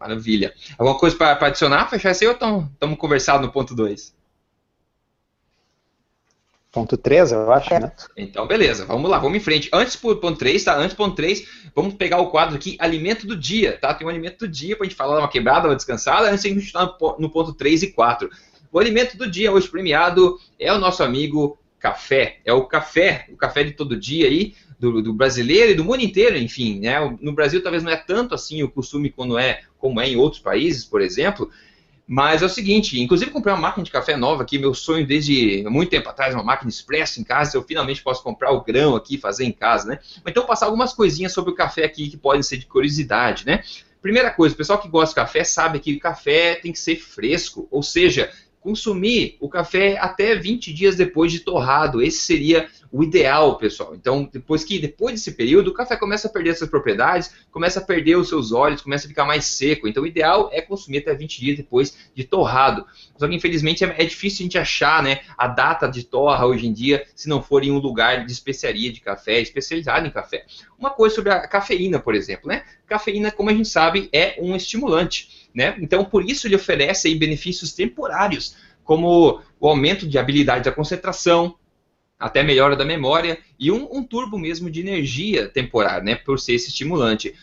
Maravilha. 0.00 0.54
Alguma 0.78 0.98
coisa 0.98 1.14
para 1.14 1.48
adicionar, 1.48 1.90
fechar 1.90 2.12
esse 2.12 2.26
ou 2.26 2.32
estamos 2.32 2.98
conversando 2.98 3.42
no 3.42 3.52
ponto 3.52 3.74
2? 3.74 4.14
Ponto 6.72 6.96
3, 6.96 7.32
eu 7.32 7.52
acho, 7.52 7.74
né? 7.78 7.92
Então, 8.16 8.46
beleza, 8.46 8.86
vamos 8.86 9.10
lá, 9.10 9.18
vamos 9.18 9.36
em 9.36 9.40
frente. 9.42 9.68
Antes 9.70 10.00
do 10.00 10.16
ponto 10.16 10.38
3, 10.38 10.64
tá? 10.64 10.78
Antes 10.78 10.94
do 10.94 10.96
ponto 10.96 11.14
3, 11.14 11.46
vamos 11.74 11.92
pegar 11.92 12.20
o 12.20 12.30
quadro 12.30 12.56
aqui, 12.56 12.78
alimento 12.80 13.26
do 13.26 13.36
dia, 13.36 13.76
tá? 13.78 13.92
Tem 13.92 14.06
um 14.06 14.10
alimento 14.10 14.38
do 14.38 14.48
dia 14.48 14.78
pra 14.78 14.86
gente 14.86 14.96
falar 14.96 15.18
uma 15.18 15.28
quebrada, 15.28 15.68
uma 15.68 15.76
descansada, 15.76 16.30
antes 16.30 16.40
de 16.40 16.48
a 16.48 16.54
gente 16.54 16.64
estar 16.64 16.86
no 17.18 17.30
ponto 17.30 17.52
3 17.52 17.82
e 17.82 17.92
4. 17.92 18.30
O 18.72 18.78
alimento 18.78 19.18
do 19.18 19.30
dia 19.30 19.52
hoje 19.52 19.68
premiado 19.68 20.40
é 20.58 20.72
o 20.72 20.78
nosso 20.78 21.02
amigo 21.02 21.58
café. 21.78 22.38
É 22.42 22.54
o 22.54 22.64
café, 22.64 23.26
o 23.30 23.36
café 23.36 23.62
de 23.64 23.72
todo 23.72 24.00
dia 24.00 24.26
aí, 24.26 24.54
do, 24.80 25.02
do, 25.02 25.12
brasileiro 25.12 25.72
e 25.72 25.74
do 25.74 25.84
mundo 25.84 26.00
inteiro, 26.00 26.38
enfim, 26.38 26.80
né? 26.80 26.98
No 27.20 27.34
Brasil 27.34 27.62
talvez 27.62 27.82
não 27.82 27.92
é 27.92 27.96
tanto 27.96 28.34
assim 28.34 28.62
o 28.62 28.70
costume 28.70 29.10
quando 29.10 29.38
é 29.38 29.60
como 29.78 30.00
é 30.00 30.08
em 30.08 30.16
outros 30.16 30.40
países, 30.40 30.86
por 30.86 31.02
exemplo, 31.02 31.50
mas 32.06 32.42
é 32.42 32.46
o 32.46 32.48
seguinte, 32.48 33.00
inclusive 33.00 33.30
comprei 33.30 33.54
uma 33.54 33.60
máquina 33.60 33.84
de 33.84 33.90
café 33.90 34.16
nova 34.16 34.42
aqui, 34.42 34.58
meu 34.58 34.74
sonho 34.74 35.06
desde 35.06 35.64
muito 35.68 35.90
tempo 35.90 36.08
atrás, 36.08 36.34
uma 36.34 36.42
máquina 36.42 36.70
expresso 36.70 37.20
em 37.20 37.24
casa, 37.24 37.56
eu 37.56 37.62
finalmente 37.62 38.02
posso 38.02 38.22
comprar 38.22 38.52
o 38.52 38.62
grão 38.62 38.96
aqui, 38.96 39.18
fazer 39.18 39.44
em 39.44 39.52
casa, 39.52 39.88
né? 39.88 39.98
Então 40.26 40.46
passar 40.46 40.66
algumas 40.66 40.94
coisinhas 40.94 41.32
sobre 41.32 41.52
o 41.52 41.54
café 41.54 41.84
aqui 41.84 42.08
que 42.08 42.16
podem 42.16 42.42
ser 42.42 42.56
de 42.56 42.66
curiosidade, 42.66 43.44
né? 43.44 43.62
Primeira 44.00 44.30
coisa, 44.30 44.54
o 44.54 44.58
pessoal 44.58 44.80
que 44.80 44.88
gosta 44.88 45.10
de 45.10 45.14
café 45.14 45.44
sabe 45.44 45.78
que 45.78 45.94
o 45.94 46.00
café 46.00 46.56
tem 46.56 46.72
que 46.72 46.78
ser 46.78 46.96
fresco, 46.96 47.68
ou 47.70 47.82
seja, 47.82 48.32
consumir 48.62 49.36
o 49.40 49.48
café 49.48 49.98
até 49.98 50.36
20 50.36 50.72
dias 50.72 50.94
depois 50.96 51.32
de 51.32 51.40
torrado. 51.40 52.00
Esse 52.00 52.18
seria 52.18 52.68
o 52.92 53.02
ideal, 53.02 53.56
pessoal. 53.56 53.94
Então, 53.94 54.28
depois 54.30 54.62
que 54.62 54.78
depois 54.78 55.14
desse 55.14 55.32
período, 55.32 55.68
o 55.68 55.74
café 55.74 55.96
começa 55.96 56.28
a 56.28 56.30
perder 56.30 56.54
suas 56.54 56.70
propriedades, 56.70 57.34
começa 57.50 57.80
a 57.80 57.82
perder 57.82 58.16
os 58.16 58.28
seus 58.28 58.52
óleos, 58.52 58.82
começa 58.82 59.06
a 59.06 59.08
ficar 59.08 59.24
mais 59.24 59.46
seco. 59.46 59.88
Então, 59.88 60.02
o 60.02 60.06
ideal 60.06 60.50
é 60.52 60.60
consumir 60.60 60.98
até 60.98 61.14
20 61.14 61.40
dias 61.40 61.56
depois 61.56 61.96
de 62.14 62.22
torrado. 62.22 62.86
Só 63.16 63.26
que, 63.26 63.34
infelizmente, 63.34 63.82
é, 63.82 63.94
é 63.98 64.04
difícil 64.04 64.42
a 64.42 64.44
gente 64.44 64.58
achar 64.58 65.02
né, 65.02 65.20
a 65.36 65.48
data 65.48 65.88
de 65.88 66.04
torra 66.04 66.46
hoje 66.46 66.66
em 66.66 66.72
dia, 66.72 67.04
se 67.16 67.28
não 67.28 67.42
for 67.42 67.64
em 67.64 67.72
um 67.72 67.78
lugar 67.78 68.24
de 68.26 68.32
especiaria 68.32 68.92
de 68.92 69.00
café, 69.00 69.40
especializado 69.40 70.06
em 70.06 70.10
café. 70.10 70.44
Uma 70.78 70.90
coisa 70.90 71.14
sobre 71.14 71.32
a 71.32 71.48
cafeína, 71.48 71.98
por 71.98 72.14
exemplo. 72.14 72.48
Né? 72.48 72.62
Cafeína, 72.86 73.30
como 73.30 73.48
a 73.48 73.54
gente 73.54 73.68
sabe, 73.68 74.08
é 74.12 74.36
um 74.38 74.54
estimulante. 74.54 75.41
Né? 75.54 75.76
Então, 75.80 76.04
por 76.04 76.24
isso 76.24 76.46
ele 76.46 76.56
oferece 76.56 77.08
aí 77.08 77.14
benefícios 77.14 77.72
temporários, 77.72 78.56
como 78.84 79.40
o 79.60 79.68
aumento 79.68 80.06
de 80.06 80.18
habilidade 80.18 80.64
da 80.64 80.72
concentração, 80.72 81.56
até 82.18 82.42
melhora 82.42 82.76
da 82.76 82.84
memória 82.84 83.38
e 83.58 83.70
um, 83.70 83.88
um 83.92 84.02
turbo 84.02 84.38
mesmo 84.38 84.70
de 84.70 84.80
energia 84.80 85.48
temporária, 85.48 86.04
né, 86.04 86.14
por 86.14 86.38
ser 86.38 86.54
esse 86.54 86.68
estimulante. 86.68 87.34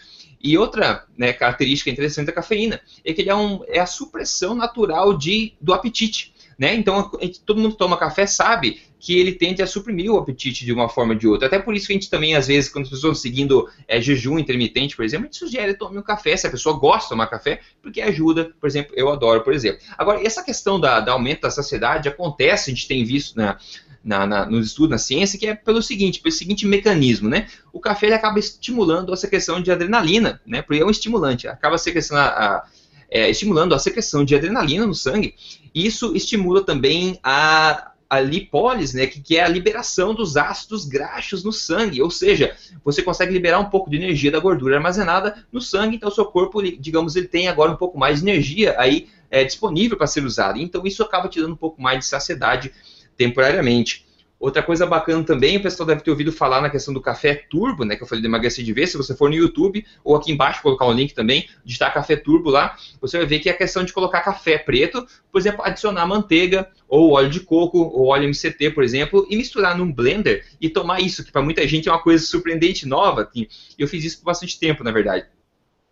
E 0.41 0.58
outra 0.58 1.06
né, 1.17 1.34
característica 1.34 1.89
interessante 1.89 2.28
da 2.28 2.32
cafeína 2.32 2.82
é 3.04 3.13
que 3.13 3.22
ele 3.22 3.30
é, 3.30 3.36
um, 3.36 3.62
é 3.67 3.80
a 3.80 3.86
supressão 3.86 4.56
natural 4.56 5.17
de, 5.17 5.54
do 5.60 5.74
apetite. 5.74 6.34
Né? 6.60 6.76
Então, 6.76 7.10
gente, 7.22 7.39
todo 7.39 7.62
mundo 7.62 7.72
que 7.72 7.78
toma 7.78 7.95
café 7.95 8.28
sabe 8.28 8.82
que 9.00 9.17
ele 9.17 9.32
tende 9.32 9.62
a 9.62 9.67
suprimir 9.67 10.12
o 10.12 10.17
apetite 10.17 10.65
de 10.65 10.74
uma 10.74 10.89
forma 10.89 11.13
ou 11.13 11.17
de 11.17 11.26
outra. 11.26 11.48
Até 11.48 11.58
por 11.58 11.74
isso 11.74 11.88
que 11.88 11.93
a 11.93 11.95
gente 11.95 12.10
também, 12.10 12.36
às 12.36 12.48
vezes, 12.48 12.69
quando 12.69 12.84
as 12.84 12.89
pessoas 12.89 13.15
estão 13.15 13.32
seguindo 13.32 13.69
é, 13.88 14.02
jejum 14.02 14.38
intermitente, 14.38 14.93
por 14.93 15.06
exemplo, 15.06 15.24
a 15.24 15.28
gente 15.28 15.38
sugere 15.38 15.74
tome 15.76 15.98
um 15.98 16.02
café, 16.02 16.36
se 16.36 16.45
a 16.45 16.52
pessoa 16.52 16.78
gosta 16.78 17.04
de 17.04 17.10
tomar 17.12 17.28
café, 17.28 17.62
porque 17.82 18.02
ajuda, 18.02 18.54
por 18.60 18.67
exemplo, 18.67 18.91
eu 18.93 19.10
adoro, 19.10 19.41
por 19.41 19.54
exemplo. 19.54 19.80
Agora, 19.98 20.22
essa 20.22 20.43
questão 20.43 20.78
da, 20.78 21.00
da 21.00 21.13
aumento 21.13 21.43
da 21.43 21.50
saciedade 21.50 22.10
acontece, 22.10 22.69
a 22.69 22.74
gente 22.74 22.89
tem 22.89 23.06
visto 23.06 23.38
na, 23.38 23.58
na, 24.04 24.28
na, 24.28 24.45
nos 24.45 24.67
estudos, 24.67 24.91
na 24.91 24.98
ciência, 24.98 25.39
que 25.39 25.48
é 25.48 25.56
pelo 25.56 25.82
seguinte, 25.82 26.19
pelo 26.19 26.34
seguinte 26.34 26.67
mecanismo, 26.67 27.30
né? 27.30 27.48
O 27.72 27.80
café 27.80 28.08
ele 28.08 28.15
acaba 28.15 28.38
estimulando 28.38 29.13
a 29.13 29.15
secreção 29.15 29.62
de 29.62 29.72
adrenalina, 29.72 30.41
né? 30.45 30.62
Porque 30.62 30.82
é 30.82 30.86
um 30.86 30.89
estimulante, 30.89 31.48
acaba 31.48 31.78
secreção 31.78 32.17
a, 32.17 32.28
a 32.28 32.65
é, 33.10 33.30
estimulando 33.30 33.74
a 33.74 33.80
secreção 33.80 34.24
de 34.24 34.36
adrenalina 34.36 34.86
no 34.86 34.93
sangue. 34.93 35.36
Isso 35.74 36.15
estimula 36.15 36.63
também 36.63 37.19
a, 37.24 37.91
a 38.10 38.19
lipólise, 38.19 38.95
né, 38.95 39.08
que, 39.08 39.22
que 39.22 39.38
é 39.38 39.43
a 39.43 39.48
liberação 39.48 40.13
dos 40.13 40.36
ácidos 40.36 40.86
graxos 40.86 41.43
no 41.43 41.52
sangue, 41.52 42.02
ou 42.02 42.10
seja, 42.10 42.56
você 42.84 43.02
consegue 43.02 43.32
liberar 43.32 43.60
um 43.60 43.69
pouco 43.69 43.89
de 43.89 43.98
energia 43.98 44.32
da 44.32 44.39
gordura 44.39 44.78
armazenada 44.78 45.45
no 45.52 45.62
sangue, 45.62 45.95
então 45.95 46.10
o 46.10 46.12
seu 46.12 46.26
corpo, 46.26 46.62
digamos, 46.62 47.15
ele 47.15 47.28
tem 47.28 47.48
agora 47.48 47.72
um 47.72 47.76
pouco 47.76 47.98
mais 47.98 48.19
de 48.19 48.30
energia 48.30 48.76
aí 48.80 49.08
é, 49.30 49.43
disponível 49.43 49.98
para 49.98 50.08
ser 50.08 50.24
usada. 50.24 50.58
Então 50.58 50.86
isso 50.86 51.04
acaba 51.04 51.28
te 51.28 51.39
dando 51.39 51.54
um 51.54 51.58
pouco 51.58 51.82
mais 51.82 52.00
de 52.00 52.06
saciedade 52.06 52.72
temporariamente. 53.15 54.09
Outra 54.39 54.63
coisa 54.63 54.86
bacana 54.86 55.21
também, 55.21 55.58
o 55.58 55.62
pessoal 55.62 55.86
deve 55.86 56.02
ter 56.02 56.10
ouvido 56.10 56.32
falar 56.32 56.62
na 56.62 56.69
questão 56.69 56.93
do 56.93 57.02
café 57.02 57.36
turbo, 57.49 57.84
né? 57.84 57.97
Que 57.97 58.04
eu 58.04 58.08
falei 58.08 58.21
de 58.21 58.28
emagrecer 58.28 58.63
de 58.63 58.71
vez. 58.71 58.89
Se 58.89 58.95
você 58.95 59.13
for 59.13 59.30
no 59.30 59.36
YouTube, 59.36 59.86
ou 60.02 60.15
aqui 60.15 60.32
embaixo 60.32 60.62
colocar 60.62 60.86
um 60.86 60.93
link 60.93 61.13
também, 61.13 61.49
digitar 61.65 61.93
café 61.93 62.15
turbo 62.15 62.49
lá, 62.49 62.78
você 63.02 63.17
vai 63.17 63.25
ver 63.25 63.39
que 63.39 63.49
é 63.49 63.52
a 63.52 63.58
questão 63.58 63.84
de 63.84 63.91
colocar 63.91 64.21
café 64.21 64.58
preto, 64.58 65.06
por 65.30 65.41
exemplo, 65.41 65.62
adicionar 65.62 66.08
manteiga, 66.08 66.69
ou 66.88 67.12
óleo 67.12 67.30
de 67.30 67.41
coco, 67.41 67.80
ou 67.80 68.08
óleo 68.08 68.30
MCT, 68.30 68.71
por 68.71 68.84
exemplo, 68.84 69.28
e 69.30 69.36
misturar 69.36 69.78
num 69.78 69.91
blender 69.91 70.45
e 70.62 70.69
tomar 70.69 71.02
isso, 71.02 71.23
que 71.23 71.34
para 71.34 71.41
muita 71.41 71.67
gente 71.67 71.89
é 71.89 71.91
uma 71.91 72.02
coisa 72.02 72.25
surpreendente, 72.25 72.88
nova. 72.88 73.30
E 73.36 73.49
eu 73.78 73.89
fiz 73.89 74.06
isso 74.06 74.19
por 74.19 74.25
bastante 74.25 74.58
tempo, 74.58 74.86
na 74.86 74.91
verdade. 74.91 75.25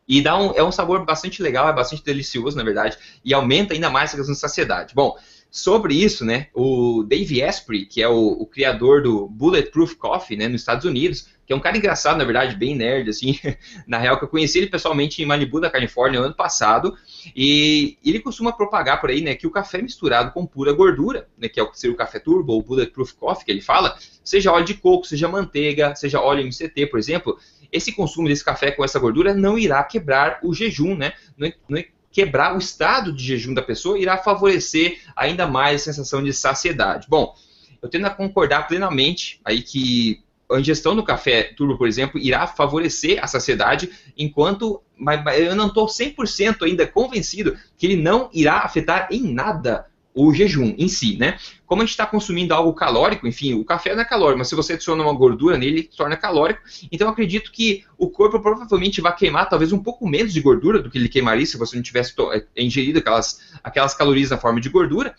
E 0.07 0.21
dá 0.21 0.39
um, 0.39 0.53
é 0.55 0.63
um 0.63 0.71
sabor 0.71 1.03
bastante 1.03 1.43
legal, 1.43 1.67
é 1.67 1.73
bastante 1.73 2.01
delicioso, 2.01 2.55
na 2.55 2.63
verdade, 2.63 2.97
e 3.25 3.33
aumenta 3.33 3.73
ainda 3.73 3.89
mais 3.89 4.13
a 4.13 4.15
questão 4.15 4.33
de 4.33 4.39
saciedade. 4.39 4.95
Bom, 4.95 5.17
Sobre 5.49 5.95
isso, 5.95 6.25
né, 6.25 6.47
o 6.53 7.03
Dave 7.03 7.41
Asprey, 7.41 7.85
que 7.85 8.01
é 8.01 8.07
o, 8.07 8.27
o, 8.31 8.45
criador 8.45 9.01
do 9.01 9.27
Bulletproof 9.27 9.95
Coffee, 9.95 10.37
né, 10.37 10.47
nos 10.47 10.61
Estados 10.61 10.83
Unidos, 10.83 11.29
que 11.45 11.53
é 11.53 11.55
um 11.55 11.59
cara 11.59 11.77
engraçado, 11.77 12.17
na 12.17 12.25
verdade, 12.25 12.55
bem 12.55 12.75
nerd, 12.75 13.09
assim, 13.09 13.39
na 13.87 13.97
real, 13.97 14.19
que 14.19 14.25
eu 14.25 14.27
conheci 14.27 14.57
ele 14.57 14.67
pessoalmente 14.67 15.21
em 15.21 15.25
Malibu, 15.25 15.61
na 15.61 15.69
Califórnia, 15.69 16.19
no 16.19 16.25
ano 16.25 16.35
passado, 16.35 16.95
e 17.33 17.97
ele 18.03 18.19
costuma 18.19 18.51
propagar 18.51 18.99
por 18.99 19.09
aí, 19.09 19.21
né, 19.21 19.35
que 19.35 19.47
o 19.47 19.51
café 19.51 19.81
misturado 19.81 20.31
com 20.31 20.45
pura 20.45 20.73
gordura, 20.73 21.29
né, 21.37 21.47
que 21.47 21.59
é 21.59 21.63
o, 21.63 21.73
seria 21.73 21.93
o 21.93 21.97
café 21.97 22.19
turbo, 22.19 22.51
ou 22.51 22.61
Bulletproof 22.61 23.13
Coffee, 23.13 23.45
que 23.45 23.51
ele 23.51 23.61
fala, 23.61 23.97
seja 24.23 24.51
óleo 24.51 24.65
de 24.65 24.73
coco, 24.73 25.07
seja 25.07 25.29
manteiga, 25.29 25.95
seja 25.95 26.19
óleo 26.19 26.45
MCT, 26.45 26.87
por 26.87 26.99
exemplo, 26.99 27.39
esse 27.71 27.93
consumo 27.93 28.27
desse 28.27 28.43
café 28.43 28.71
com 28.71 28.83
essa 28.83 28.99
gordura 28.99 29.33
não 29.33 29.57
irá 29.57 29.81
quebrar 29.83 30.39
o 30.43 30.53
jejum, 30.53 30.95
né, 30.95 31.13
não, 31.37 31.51
não 31.69 31.77
quebrar 32.17 32.55
o 32.55 32.57
estado 32.57 33.13
de 33.13 33.23
jejum 33.23 33.53
da 33.53 33.61
pessoa, 33.61 33.99
irá 33.99 34.17
favorecer 34.17 34.99
ainda 35.15 35.45
mais 35.45 35.81
a 35.81 35.83
sensação 35.83 36.23
de 36.23 36.33
saciedade. 36.33 37.05
Bom, 37.07 37.35
eu 37.79 37.87
tendo 37.87 38.07
a 38.07 38.09
concordar 38.09 38.67
plenamente 38.67 39.39
aí 39.45 39.61
que 39.61 40.23
a 40.51 40.59
ingestão 40.59 40.95
do 40.95 41.03
café 41.03 41.43
turbo, 41.55 41.77
por 41.77 41.87
exemplo, 41.87 42.19
irá 42.19 42.47
favorecer 42.47 43.23
a 43.23 43.27
saciedade, 43.27 43.91
enquanto 44.17 44.81
mas 44.97 45.21
eu 45.39 45.55
não 45.55 45.67
estou 45.67 45.85
100% 45.85 46.63
ainda 46.63 46.87
convencido 46.87 47.55
que 47.77 47.85
ele 47.85 48.01
não 48.01 48.31
irá 48.33 48.61
afetar 48.61 49.09
em 49.11 49.31
nada 49.31 49.85
o 50.17 50.33
jejum 50.33 50.73
em 50.77 50.87
si, 50.87 51.15
né? 51.17 51.37
Como 51.65 51.81
a 51.81 51.85
gente 51.85 51.91
está 51.91 52.05
consumindo 52.05 52.53
algo 52.53 52.73
calórico, 52.73 53.27
enfim, 53.27 53.53
o 53.53 53.63
café 53.63 53.93
não 53.93 54.01
é 54.01 54.05
calórico, 54.05 54.39
mas 54.39 54.47
se 54.47 54.55
você 54.55 54.73
adiciona 54.73 55.03
uma 55.03 55.13
gordura 55.13 55.57
nele, 55.57 55.79
ele 55.79 55.89
torna 55.95 56.17
calórico. 56.17 56.61
Então, 56.91 57.07
acredito 57.07 57.51
que 57.51 57.85
o 57.97 58.09
corpo 58.09 58.39
provavelmente 58.39 58.99
vai 58.99 59.15
queimar 59.15 59.47
talvez 59.47 59.71
um 59.71 59.77
pouco 59.77 60.07
menos 60.07 60.33
de 60.33 60.41
gordura 60.41 60.81
do 60.81 60.89
que 60.89 60.97
ele 60.97 61.07
queimaria 61.07 61.45
se 61.45 61.57
você 61.57 61.75
não 61.75 61.83
tivesse 61.83 62.13
eh, 62.33 62.45
ingerido 62.57 62.99
aquelas, 62.99 63.53
aquelas 63.63 63.93
calorias 63.93 64.31
na 64.31 64.37
forma 64.37 64.59
de 64.59 64.69
gordura, 64.69 65.13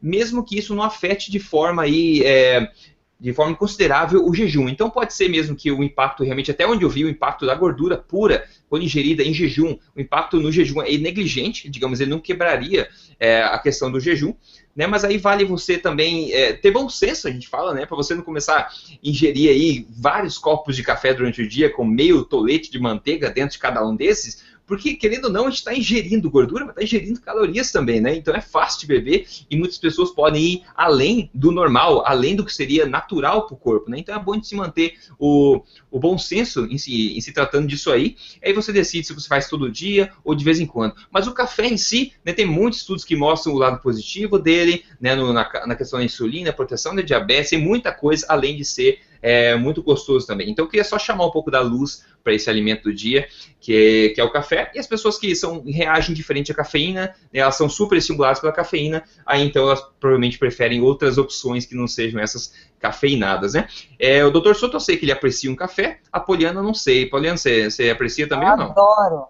mesmo 0.00 0.44
que 0.44 0.56
isso 0.58 0.74
não 0.74 0.82
afete 0.82 1.32
de 1.32 1.40
forma 1.40 1.82
aí, 1.82 2.22
é, 2.22 2.70
de 3.20 3.32
forma 3.32 3.54
considerável 3.54 4.26
o 4.26 4.34
jejum. 4.34 4.68
Então 4.68 4.90
pode 4.90 5.14
ser 5.14 5.28
mesmo 5.28 5.56
que 5.56 5.70
o 5.70 5.82
impacto 5.82 6.24
realmente, 6.24 6.50
até 6.50 6.66
onde 6.66 6.84
eu 6.84 6.90
vi, 6.90 7.04
o 7.04 7.08
impacto 7.08 7.46
da 7.46 7.54
gordura 7.54 7.96
pura, 7.96 8.44
quando 8.68 8.82
ingerida 8.82 9.22
em 9.22 9.32
jejum, 9.32 9.78
o 9.96 10.00
impacto 10.00 10.40
no 10.40 10.50
jejum 10.50 10.82
é 10.82 10.96
negligente, 10.98 11.68
digamos, 11.68 12.00
ele 12.00 12.10
não 12.10 12.20
quebraria 12.20 12.88
é, 13.18 13.42
a 13.42 13.58
questão 13.58 13.90
do 13.90 14.00
jejum, 14.00 14.34
né? 14.74 14.86
Mas 14.86 15.04
aí 15.04 15.16
vale 15.16 15.44
você 15.44 15.78
também 15.78 16.32
é, 16.32 16.52
ter 16.52 16.70
bom 16.70 16.88
senso, 16.88 17.28
a 17.28 17.30
gente 17.30 17.48
fala, 17.48 17.72
né? 17.72 17.86
Para 17.86 17.96
você 17.96 18.14
não 18.14 18.22
começar 18.22 18.58
a 18.58 18.70
ingerir 19.02 19.50
aí 19.50 19.86
vários 19.90 20.36
copos 20.36 20.74
de 20.74 20.82
café 20.82 21.14
durante 21.14 21.40
o 21.40 21.48
dia 21.48 21.70
com 21.70 21.84
meio 21.84 22.24
tolete 22.24 22.70
de 22.70 22.78
manteiga 22.78 23.30
dentro 23.30 23.52
de 23.52 23.58
cada 23.58 23.86
um 23.86 23.94
desses, 23.94 24.42
porque, 24.66 24.94
querendo 24.94 25.26
ou 25.26 25.30
não, 25.30 25.46
a 25.46 25.50
gente 25.50 25.58
está 25.58 25.74
ingerindo 25.74 26.30
gordura, 26.30 26.64
mas 26.64 26.72
está 26.72 26.82
ingerindo 26.82 27.20
calorias 27.20 27.70
também, 27.70 28.00
né? 28.00 28.16
Então 28.16 28.34
é 28.34 28.40
fácil 28.40 28.80
de 28.80 28.86
beber 28.86 29.26
e 29.50 29.56
muitas 29.56 29.78
pessoas 29.78 30.10
podem 30.10 30.42
ir 30.42 30.62
além 30.74 31.30
do 31.34 31.52
normal, 31.52 32.02
além 32.06 32.34
do 32.34 32.44
que 32.44 32.52
seria 32.52 32.86
natural 32.86 33.46
para 33.46 33.54
o 33.54 33.58
corpo, 33.58 33.90
né? 33.90 33.98
Então 33.98 34.14
é 34.14 34.18
bom 34.18 34.36
de 34.38 34.46
se 34.46 34.54
manter 34.54 34.94
o, 35.18 35.62
o 35.90 35.98
bom 35.98 36.16
senso 36.16 36.66
em 36.66 36.78
se, 36.78 37.16
em 37.16 37.20
se 37.20 37.32
tratando 37.32 37.66
disso 37.66 37.90
aí. 37.90 38.16
Aí 38.42 38.52
você 38.52 38.72
decide 38.72 39.06
se 39.06 39.12
você 39.12 39.28
faz 39.28 39.48
todo 39.48 39.70
dia 39.70 40.10
ou 40.24 40.34
de 40.34 40.44
vez 40.44 40.58
em 40.58 40.66
quando. 40.66 40.94
Mas 41.10 41.26
o 41.26 41.34
café 41.34 41.66
em 41.66 41.76
si, 41.76 42.12
né, 42.24 42.32
tem 42.32 42.46
muitos 42.46 42.80
estudos 42.80 43.04
que 43.04 43.16
mostram 43.16 43.54
o 43.54 43.58
lado 43.58 43.80
positivo 43.80 44.38
dele, 44.38 44.84
né, 45.00 45.14
no, 45.14 45.32
na, 45.32 45.48
na 45.66 45.76
questão 45.76 45.98
da 45.98 46.04
insulina, 46.04 46.52
proteção 46.52 46.94
da 46.94 47.02
diabetes 47.02 47.52
e 47.52 47.56
muita 47.56 47.92
coisa 47.92 48.26
além 48.28 48.56
de 48.56 48.64
ser 48.64 49.00
é 49.24 49.56
muito 49.56 49.82
gostoso 49.82 50.26
também. 50.26 50.50
Então 50.50 50.66
eu 50.66 50.68
queria 50.68 50.84
só 50.84 50.98
chamar 50.98 51.24
um 51.24 51.30
pouco 51.30 51.50
da 51.50 51.62
luz 51.62 52.04
para 52.22 52.34
esse 52.34 52.50
alimento 52.50 52.82
do 52.82 52.94
dia, 52.94 53.26
que 53.58 54.10
é, 54.10 54.14
que 54.14 54.20
é, 54.20 54.24
o 54.24 54.30
café, 54.30 54.70
e 54.74 54.78
as 54.78 54.86
pessoas 54.86 55.16
que 55.16 55.34
são, 55.34 55.64
reagem 55.64 56.14
diferente 56.14 56.52
à 56.52 56.54
cafeína, 56.54 57.14
né, 57.32 57.40
elas 57.40 57.56
são 57.56 57.66
super 57.66 57.96
estimuladas 57.96 58.38
pela 58.38 58.52
cafeína, 58.52 59.02
aí 59.24 59.42
então 59.42 59.62
elas 59.62 59.80
provavelmente 59.98 60.38
preferem 60.38 60.82
outras 60.82 61.16
opções 61.16 61.64
que 61.64 61.74
não 61.74 61.88
sejam 61.88 62.20
essas 62.20 62.52
cafeinadas, 62.78 63.54
né? 63.54 63.66
É, 63.98 64.22
o 64.22 64.30
Dr. 64.30 64.52
Soto 64.52 64.76
eu 64.76 64.80
sei 64.80 64.98
que 64.98 65.06
ele 65.06 65.12
aprecia 65.12 65.50
um 65.50 65.56
café, 65.56 66.00
a 66.12 66.20
Poliana 66.20 66.62
não 66.62 66.74
sei. 66.74 67.06
Poliana, 67.06 67.38
você, 67.38 67.70
você 67.70 67.88
aprecia 67.88 68.28
também 68.28 68.46
Adoro. 68.46 68.68
ou 68.68 68.74
não? 68.74 68.82
Adoro, 68.84 69.28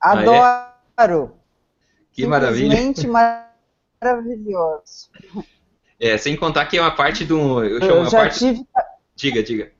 adoro. 0.00 0.40
Ah, 0.96 1.04
é? 1.04 1.46
Que 2.10 2.26
maravilha. 2.26 2.74
Maravilhoso. 4.00 5.10
É, 6.00 6.16
sem 6.16 6.36
contar 6.36 6.64
que 6.66 6.78
é 6.78 6.80
uma 6.80 6.94
parte 6.94 7.22
do. 7.22 7.62
Eu, 7.62 7.80
chamo 7.80 7.94
eu 7.96 8.04
já 8.06 8.18
parte... 8.18 8.38
tive. 8.38 8.66
Diga, 9.16 9.42
diga. 9.42 9.72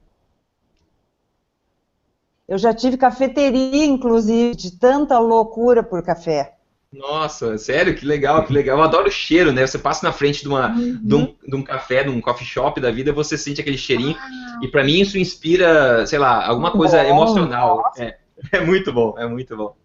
Eu 2.48 2.56
já 2.58 2.72
tive 2.72 2.96
cafeteria, 2.96 3.84
inclusive, 3.84 4.54
de 4.54 4.78
tanta 4.78 5.18
loucura 5.18 5.82
por 5.82 6.02
café. 6.02 6.54
Nossa, 6.92 7.58
sério? 7.58 7.94
Que 7.94 8.06
legal, 8.06 8.44
que 8.46 8.52
legal. 8.52 8.78
Eu 8.78 8.84
adoro 8.84 9.08
o 9.08 9.10
cheiro, 9.10 9.52
né? 9.52 9.66
Você 9.66 9.78
passa 9.78 10.06
na 10.06 10.12
frente 10.12 10.40
de, 10.40 10.48
uma, 10.48 10.70
uhum. 10.70 10.98
de, 11.02 11.14
um, 11.14 11.34
de 11.46 11.56
um 11.56 11.62
café, 11.62 12.04
de 12.04 12.10
um 12.10 12.20
coffee 12.20 12.46
shop 12.46 12.80
da 12.80 12.90
vida, 12.90 13.12
você 13.12 13.36
sente 13.36 13.60
aquele 13.60 13.76
cheirinho. 13.76 14.16
Ah. 14.18 14.60
E 14.62 14.68
para 14.68 14.84
mim 14.84 15.00
isso 15.00 15.18
inspira, 15.18 16.06
sei 16.06 16.18
lá, 16.18 16.46
alguma 16.46 16.70
coisa 16.70 17.02
bom, 17.02 17.08
emocional. 17.10 17.92
É, 17.98 18.16
é 18.52 18.60
muito 18.60 18.92
bom, 18.92 19.14
é 19.18 19.26
muito 19.26 19.56
bom. 19.56 19.76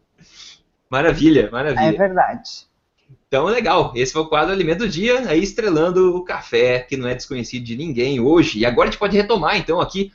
Maravilha, 0.89 1.49
maravilha. 1.51 1.83
É 1.83 1.91
verdade. 1.91 2.70
Então, 3.31 3.45
legal. 3.45 3.93
Esse 3.95 4.11
foi 4.11 4.23
o 4.23 4.25
quadro 4.25 4.51
Alimento 4.51 4.79
do 4.79 4.89
Dia, 4.89 5.25
aí 5.29 5.41
estrelando 5.41 6.13
o 6.17 6.21
café, 6.21 6.79
que 6.79 6.97
não 6.97 7.07
é 7.07 7.15
desconhecido 7.15 7.63
de 7.63 7.77
ninguém 7.77 8.19
hoje. 8.19 8.59
E 8.59 8.65
agora 8.65 8.89
a 8.89 8.91
gente 8.91 8.99
pode 8.99 9.15
retomar, 9.15 9.55
então, 9.55 9.79
aqui 9.79 10.11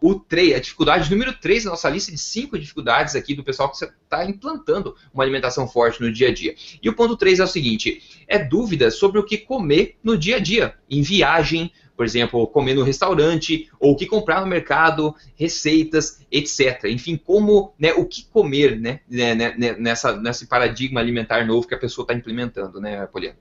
o 0.00 0.14
3, 0.14 0.54
a 0.54 0.60
dificuldade 0.60 1.10
número 1.10 1.32
3 1.32 1.64
na 1.64 1.72
nossa 1.72 1.90
lista 1.90 2.12
de 2.12 2.18
5 2.18 2.56
dificuldades 2.56 3.16
aqui 3.16 3.34
do 3.34 3.42
pessoal 3.42 3.72
que 3.72 3.84
está 3.84 4.24
implantando 4.24 4.94
uma 5.12 5.24
alimentação 5.24 5.66
forte 5.66 6.00
no 6.00 6.12
dia 6.12 6.28
a 6.28 6.32
dia. 6.32 6.54
E 6.80 6.88
o 6.88 6.94
ponto 6.94 7.16
3 7.16 7.40
é 7.40 7.44
o 7.44 7.48
seguinte: 7.48 8.24
é 8.28 8.38
dúvida 8.38 8.88
sobre 8.88 9.18
o 9.18 9.24
que 9.24 9.36
comer 9.36 9.96
no 10.00 10.16
dia 10.16 10.36
a 10.36 10.38
dia, 10.38 10.76
em 10.88 11.02
viagem, 11.02 11.72
por 12.00 12.06
exemplo, 12.06 12.46
comer 12.46 12.72
no 12.72 12.82
restaurante, 12.82 13.70
ou 13.78 13.92
o 13.92 13.94
que 13.94 14.06
comprar 14.06 14.40
no 14.40 14.46
mercado, 14.46 15.14
receitas, 15.36 16.24
etc. 16.32 16.84
Enfim, 16.86 17.14
como, 17.14 17.74
né, 17.78 17.92
o 17.92 18.06
que 18.06 18.24
comer, 18.24 18.80
né, 18.80 19.00
né, 19.06 19.34
né, 19.34 19.54
né 19.58 19.76
nessa, 19.78 20.16
nesse 20.16 20.46
paradigma 20.46 20.98
alimentar 20.98 21.46
novo 21.46 21.68
que 21.68 21.74
a 21.74 21.78
pessoa 21.78 22.04
está 22.04 22.14
implementando, 22.14 22.80
né, 22.80 23.06
Poliana? 23.08 23.36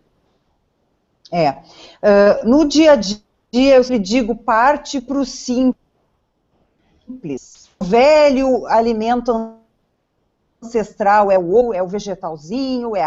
É. 1.31 1.51
Uh, 1.51 2.49
no 2.49 2.67
dia 2.67 2.91
a 2.91 2.95
dia, 2.97 3.77
eu 3.77 3.97
digo, 3.97 4.35
parte 4.35 4.99
para 4.99 5.19
o 5.19 5.23
simples. 5.23 5.79
O 7.79 7.85
velho 7.85 8.65
alimento 8.67 9.55
ancestral 10.61 11.31
é 11.31 11.39
o 11.39 11.73
é 11.73 11.81
o 11.81 11.87
vegetalzinho, 11.87 12.93
é 12.93 13.03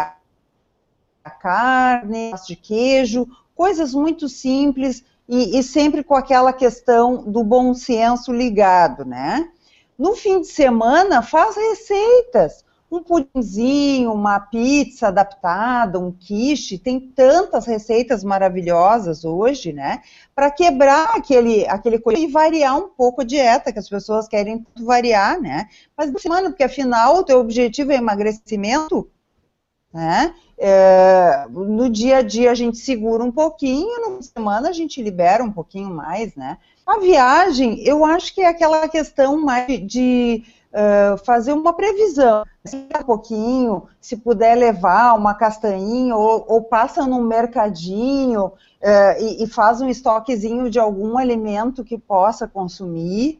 a 1.23 1.29
carne, 1.29 2.31
de 2.47 2.55
queijo, 2.55 3.27
coisas 3.53 3.93
muito 3.93 4.27
simples 4.27 5.05
e, 5.27 5.57
e, 5.57 5.63
sempre 5.63 6.03
com 6.03 6.15
aquela 6.15 6.51
questão 6.51 7.23
do 7.23 7.43
bom 7.43 7.73
senso 7.73 8.31
ligado, 8.31 9.05
né? 9.05 9.49
No 9.97 10.15
fim 10.15 10.41
de 10.41 10.47
semana, 10.47 11.21
faz 11.21 11.55
receitas. 11.55 12.63
Um 12.91 13.01
pudimzinho, 13.01 14.13
uma 14.13 14.39
pizza 14.39 15.07
adaptada, 15.07 15.97
um 15.97 16.11
quiche, 16.11 16.77
tem 16.77 16.99
tantas 16.99 17.65
receitas 17.65 18.23
maravilhosas 18.23 19.25
hoje, 19.25 19.73
né? 19.73 20.01
Para 20.35 20.51
quebrar 20.51 21.15
aquele, 21.15 21.67
aquele 21.67 21.97
coisa 21.97 22.21
e 22.21 22.27
variar 22.27 22.77
um 22.77 22.89
pouco 22.89 23.21
a 23.21 23.25
dieta, 23.25 23.73
que 23.73 23.79
as 23.79 23.89
pessoas 23.89 24.27
querem 24.27 24.63
variar, 24.79 25.41
né? 25.41 25.67
Mas 25.97 26.11
na 26.11 26.19
semana, 26.19 26.49
porque 26.49 26.63
afinal 26.63 27.17
o 27.17 27.23
teu 27.23 27.39
objetivo 27.39 27.91
é 27.91 27.95
emagrecimento, 27.95 29.09
né? 29.91 30.35
É, 30.65 31.45
no 31.49 31.89
dia 31.89 32.19
a 32.19 32.21
dia 32.21 32.49
a 32.49 32.55
gente 32.55 32.77
segura 32.77 33.21
um 33.21 33.33
pouquinho, 33.33 34.15
na 34.15 34.21
semana 34.21 34.69
a 34.69 34.71
gente 34.71 35.03
libera 35.03 35.43
um 35.43 35.51
pouquinho 35.51 35.89
mais, 35.89 36.33
né? 36.37 36.57
A 36.87 36.99
viagem, 36.99 37.83
eu 37.83 38.05
acho 38.05 38.33
que 38.33 38.39
é 38.39 38.47
aquela 38.47 38.87
questão 38.87 39.41
mais 39.41 39.85
de 39.85 40.41
uh, 40.71 41.17
fazer 41.25 41.51
uma 41.51 41.73
previsão. 41.73 42.45
Um 42.73 43.03
pouquinho, 43.03 43.89
se 43.99 44.15
puder 44.15 44.55
levar 44.55 45.17
uma 45.17 45.33
castanhinha 45.33 46.15
ou, 46.15 46.45
ou 46.47 46.61
passa 46.61 47.05
num 47.05 47.23
mercadinho 47.23 48.45
uh, 48.45 48.53
e, 49.19 49.43
e, 49.43 49.47
faz 49.47 49.81
um 49.81 49.89
estoquezinho 49.89 50.69
de 50.69 50.79
algum 50.79 51.17
alimento 51.17 51.83
que 51.83 51.97
possa 51.97 52.47
consumir, 52.47 53.37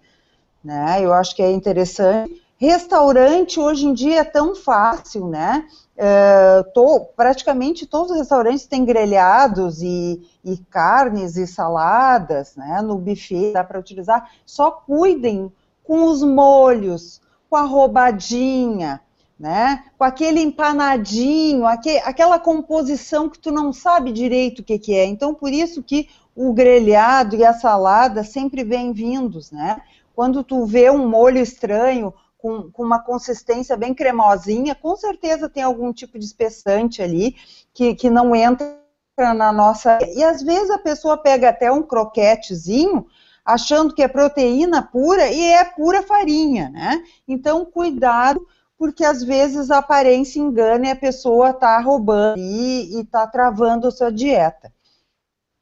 né? 0.62 0.98
Eu 1.00 1.14
acho 1.14 1.34
que 1.34 1.42
é 1.42 1.50
interessante. 1.50 2.44
Restaurante 2.58 3.62
hoje 3.62 3.86
em 3.86 3.94
dia 3.94 4.20
é 4.20 4.24
tão 4.26 4.56
fácil, 4.56 5.30
né? 5.30 5.66
Uh, 5.96 6.64
tô, 6.74 7.02
praticamente 7.16 7.86
todos 7.86 8.12
os 8.12 8.18
restaurantes 8.18 8.66
têm 8.66 8.84
grelhados 8.84 9.84
e, 9.84 10.28
e 10.44 10.58
carnes 10.58 11.38
e 11.38 11.46
saladas, 11.46 12.56
né? 12.56 12.82
No 12.82 12.98
buffet 12.98 13.54
dá 13.54 13.64
para 13.64 13.80
utilizar. 13.80 14.32
Só 14.44 14.72
cuidem 14.72 15.52
com 15.84 16.06
os 16.06 16.24
molhos, 16.24 17.22
com 17.48 17.56
a 17.56 17.62
roubadinha, 17.62 19.02
né? 19.40 19.84
Com 19.96 20.04
aquele 20.04 20.42
empanadinho, 20.42 21.66
aquele, 21.68 22.00
aquela 22.00 22.40
composição 22.40 23.30
que 23.30 23.38
tu 23.38 23.52
não 23.52 23.72
sabe 23.72 24.12
direito 24.12 24.60
o 24.60 24.64
que, 24.64 24.80
que 24.80 24.96
é. 24.96 25.06
Então, 25.06 25.36
por 25.36 25.52
isso 25.52 25.84
que 25.84 26.10
o 26.36 26.54
grelhado 26.54 27.36
e 27.36 27.46
a 27.46 27.54
salada 27.54 28.24
sempre 28.24 28.64
bem-vindos, 28.64 29.52
né? 29.52 29.80
Quando 30.16 30.44
tu 30.44 30.66
vê 30.66 30.90
um 30.90 31.08
molho 31.08 31.38
estranho 31.38 32.14
com, 32.44 32.70
com, 32.70 32.84
uma 32.84 33.00
consistência 33.00 33.78
bem 33.78 33.94
cremosinha, 33.94 34.76
com 34.76 34.98
certeza 34.98 35.48
tem 35.48 35.64
algum 35.64 35.94
tipo 35.94 36.20
de 36.20 36.26
espessante 36.26 37.02
ali 37.02 37.38
que, 37.74 37.96
que 37.96 38.10
não 38.10 38.36
entra 38.36 38.76
na 39.18 39.54
nossa. 39.54 39.98
E 40.14 40.22
às 40.22 40.44
vezes 40.44 40.70
a 40.70 40.78
pessoa 40.78 41.18
pega 41.18 41.48
até 41.48 41.72
um 41.72 41.82
croquetezinho, 41.82 43.08
achando 43.46 43.96
que 43.96 44.04
é 44.04 44.10
proteína 44.10 44.82
pura 44.82 45.32
e 45.32 45.42
é 45.54 45.64
pura 45.64 46.04
farinha, 46.04 46.70
né? 46.70 47.02
Então, 47.26 47.64
cuidado, 47.64 48.46
porque 48.78 49.06
às 49.06 49.24
vezes 49.24 49.72
a 49.72 49.78
aparência 49.78 50.42
engana 50.42 50.88
e 50.88 50.92
a 50.92 50.98
pessoa 50.98 51.52
está 51.52 51.80
roubando 51.80 52.40
e 52.40 53.00
está 53.00 53.26
travando 53.26 53.88
a 53.88 53.92
sua 53.92 54.12
dieta. 54.12 54.70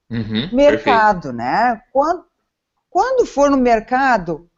Uhum, 0.10 0.50
mercado, 0.52 1.30
perfeito. 1.30 1.38
né? 1.38 1.84
Quando, 1.94 2.26
quando 2.90 3.26
for 3.26 3.52
no 3.52 3.58
mercado, 3.58 4.50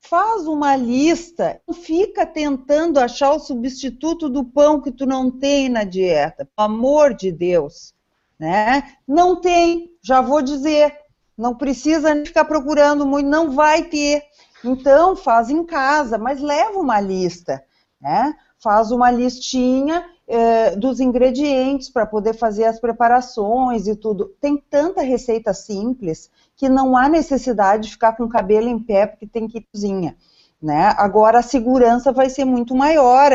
Faz 0.00 0.46
uma 0.46 0.74
lista, 0.74 1.60
não 1.68 1.74
fica 1.74 2.26
tentando 2.26 2.98
achar 2.98 3.32
o 3.32 3.38
substituto 3.38 4.28
do 4.28 4.42
pão 4.42 4.80
que 4.80 4.90
tu 4.90 5.06
não 5.06 5.30
tem 5.30 5.68
na 5.68 5.84
dieta, 5.84 6.48
pelo 6.56 6.66
amor 6.66 7.14
de 7.14 7.30
Deus, 7.30 7.94
né? 8.38 8.94
Não 9.06 9.40
tem, 9.40 9.92
já 10.02 10.20
vou 10.20 10.42
dizer, 10.42 10.96
não 11.36 11.54
precisa 11.54 12.14
ficar 12.24 12.44
procurando 12.44 13.06
muito, 13.06 13.28
não 13.28 13.50
vai 13.50 13.84
ter. 13.84 14.24
Então, 14.64 15.14
faz 15.14 15.50
em 15.50 15.64
casa, 15.64 16.18
mas 16.18 16.40
leva 16.40 16.78
uma 16.78 17.00
lista, 17.00 17.62
né? 18.00 18.34
Faz 18.58 18.90
uma 18.90 19.10
listinha 19.10 20.04
eh, 20.26 20.76
dos 20.76 21.00
ingredientes 21.00 21.88
para 21.88 22.06
poder 22.06 22.34
fazer 22.34 22.64
as 22.64 22.80
preparações 22.80 23.86
e 23.86 23.96
tudo. 23.96 24.34
Tem 24.40 24.56
tanta 24.56 25.02
receita 25.02 25.52
simples 25.54 26.30
que 26.60 26.68
não 26.68 26.94
há 26.94 27.08
necessidade 27.08 27.84
de 27.84 27.92
ficar 27.92 28.12
com 28.14 28.24
o 28.24 28.28
cabelo 28.28 28.68
em 28.68 28.78
pé 28.78 29.06
porque 29.06 29.26
tem 29.26 29.48
que 29.48 29.56
ir 29.56 29.66
cozinha. 29.72 30.14
Né? 30.60 30.94
Agora 30.98 31.38
a 31.38 31.42
segurança 31.42 32.12
vai 32.12 32.28
ser 32.28 32.44
muito 32.44 32.74
maior, 32.74 33.32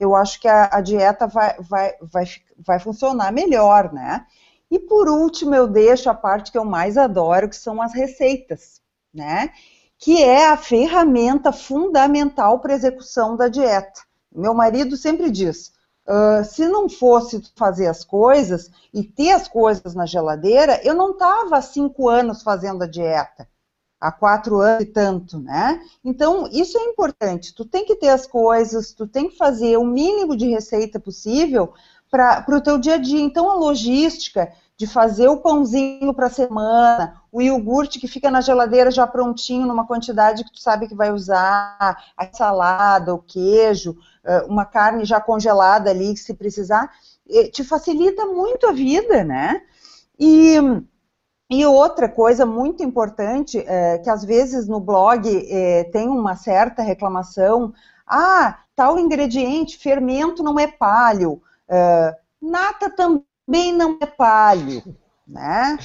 eu 0.00 0.16
acho 0.16 0.40
que 0.40 0.48
a, 0.48 0.68
a 0.72 0.80
dieta 0.80 1.28
vai, 1.28 1.54
vai, 1.60 1.92
vai, 2.02 2.24
vai 2.58 2.80
funcionar 2.80 3.32
melhor, 3.32 3.92
né? 3.92 4.26
E 4.68 4.80
por 4.80 5.08
último, 5.08 5.54
eu 5.54 5.68
deixo 5.68 6.10
a 6.10 6.14
parte 6.14 6.50
que 6.50 6.58
eu 6.58 6.64
mais 6.64 6.98
adoro, 6.98 7.48
que 7.48 7.54
são 7.54 7.80
as 7.80 7.94
receitas, 7.94 8.80
né? 9.14 9.52
Que 9.96 10.24
é 10.24 10.48
a 10.48 10.56
ferramenta 10.56 11.52
fundamental 11.52 12.58
para 12.58 12.74
execução 12.74 13.36
da 13.36 13.46
dieta. 13.46 14.00
Meu 14.34 14.52
marido 14.52 14.96
sempre 14.96 15.30
diz: 15.30 15.73
Uh, 16.06 16.44
se 16.44 16.68
não 16.68 16.88
fosse 16.88 17.42
fazer 17.56 17.86
as 17.86 18.04
coisas 18.04 18.70
e 18.92 19.02
ter 19.02 19.32
as 19.32 19.48
coisas 19.48 19.94
na 19.94 20.04
geladeira, 20.04 20.78
eu 20.84 20.94
não 20.94 21.12
estava 21.12 21.56
há 21.56 21.62
cinco 21.62 22.10
anos 22.10 22.42
fazendo 22.42 22.84
a 22.84 22.86
dieta, 22.86 23.48
há 23.98 24.12
quatro 24.12 24.60
anos 24.60 24.82
e 24.82 24.86
tanto, 24.86 25.38
né? 25.38 25.80
Então, 26.04 26.46
isso 26.52 26.76
é 26.76 26.82
importante. 26.82 27.54
Tu 27.54 27.64
tem 27.64 27.86
que 27.86 27.96
ter 27.96 28.10
as 28.10 28.26
coisas, 28.26 28.92
tu 28.92 29.06
tem 29.06 29.30
que 29.30 29.38
fazer 29.38 29.78
o 29.78 29.84
mínimo 29.84 30.36
de 30.36 30.46
receita 30.50 31.00
possível 31.00 31.72
para 32.10 32.44
o 32.50 32.60
teu 32.60 32.78
dia 32.78 32.94
a 32.94 32.98
dia. 32.98 33.20
Então, 33.20 33.50
a 33.50 33.54
logística 33.54 34.52
de 34.76 34.86
fazer 34.86 35.28
o 35.28 35.38
pãozinho 35.38 36.12
para 36.12 36.26
a 36.26 36.30
semana, 36.30 37.22
o 37.34 37.42
iogurte 37.42 37.98
que 38.00 38.08
fica 38.08 38.30
na 38.30 38.40
geladeira 38.40 38.90
já 38.90 39.06
prontinho, 39.06 39.66
numa 39.66 39.86
quantidade 39.86 40.44
que 40.44 40.52
tu 40.52 40.60
sabe 40.60 40.88
que 40.88 40.94
vai 40.94 41.10
usar, 41.12 41.96
a 42.16 42.26
salada, 42.32 43.14
o 43.14 43.18
queijo, 43.18 43.96
uma 44.48 44.64
carne 44.64 45.04
já 45.04 45.20
congelada 45.20 45.90
ali, 45.90 46.16
se 46.16 46.34
precisar, 46.34 46.90
te 47.52 47.64
facilita 47.64 48.26
muito 48.26 48.66
a 48.66 48.72
vida, 48.72 49.24
né? 49.24 49.62
E 50.18 50.56
E 51.50 51.64
outra 51.66 52.08
coisa 52.08 52.46
muito 52.46 52.82
importante, 52.82 53.58
é, 53.66 53.98
que 53.98 54.10
às 54.10 54.24
vezes 54.24 54.66
no 54.66 54.80
blog 54.80 55.28
é, 55.50 55.84
tem 55.84 56.08
uma 56.08 56.36
certa 56.36 56.82
reclamação, 56.82 57.72
ah, 58.06 58.58
tal 58.74 58.98
ingrediente, 58.98 59.78
fermento 59.78 60.42
não 60.42 60.58
é 60.58 60.66
palho, 60.66 61.42
é, 61.68 62.16
nata 62.40 62.90
também 62.90 63.72
não 63.74 63.98
é 64.00 64.06
palho, 64.06 64.82
né? 65.26 65.78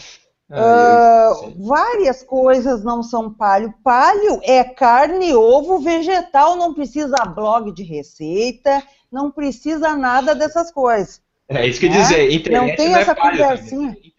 Ah, 0.51 1.31
uh, 1.43 1.67
várias 1.67 2.23
coisas 2.23 2.83
não 2.83 3.03
são 3.03 3.31
palho. 3.31 3.73
Palho 3.83 4.39
é 4.43 4.63
carne, 4.63 5.35
ovo, 5.35 5.79
vegetal, 5.79 6.55
não 6.55 6.73
precisa 6.73 7.15
blog 7.25 7.71
de 7.71 7.83
receita, 7.83 8.81
não 9.11 9.29
precisa 9.29 9.95
nada 9.95 10.33
dessas 10.33 10.71
coisas. 10.71 11.21
É 11.47 11.67
isso 11.67 11.79
que 11.79 11.89
né? 11.89 12.01
dizer, 12.01 12.31
internet 12.31 12.69
não 12.69 12.75
tem 12.75 12.89
não 12.89 12.97
é 12.97 13.01
essa 13.01 13.15
palho 13.15 13.37
conversinha. 13.37 13.93
Também. 13.93 14.13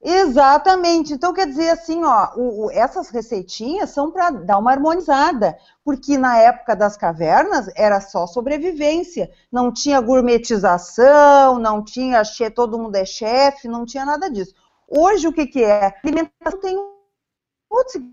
Exatamente. 0.00 1.12
Então, 1.12 1.34
quer 1.34 1.46
dizer 1.46 1.70
assim, 1.70 2.04
ó, 2.04 2.30
o, 2.36 2.66
o, 2.66 2.70
essas 2.70 3.10
receitinhas 3.10 3.90
são 3.90 4.10
para 4.10 4.30
dar 4.30 4.58
uma 4.58 4.70
harmonizada, 4.70 5.58
porque 5.84 6.16
na 6.16 6.38
época 6.38 6.76
das 6.76 6.96
cavernas 6.96 7.68
era 7.74 8.00
só 8.00 8.26
sobrevivência, 8.26 9.30
não 9.50 9.72
tinha 9.72 10.00
gourmetização, 10.00 11.58
não 11.58 11.84
tinha 11.84 12.22
che, 12.24 12.48
todo 12.48 12.78
mundo 12.78 12.94
é 12.94 13.04
chefe, 13.04 13.66
não 13.66 13.84
tinha 13.84 14.04
nada 14.04 14.30
disso. 14.30 14.54
Hoje, 14.88 15.28
o 15.28 15.32
que, 15.32 15.46
que 15.46 15.62
é? 15.62 15.94
Alimentação 16.02 16.60
tem 16.60 16.76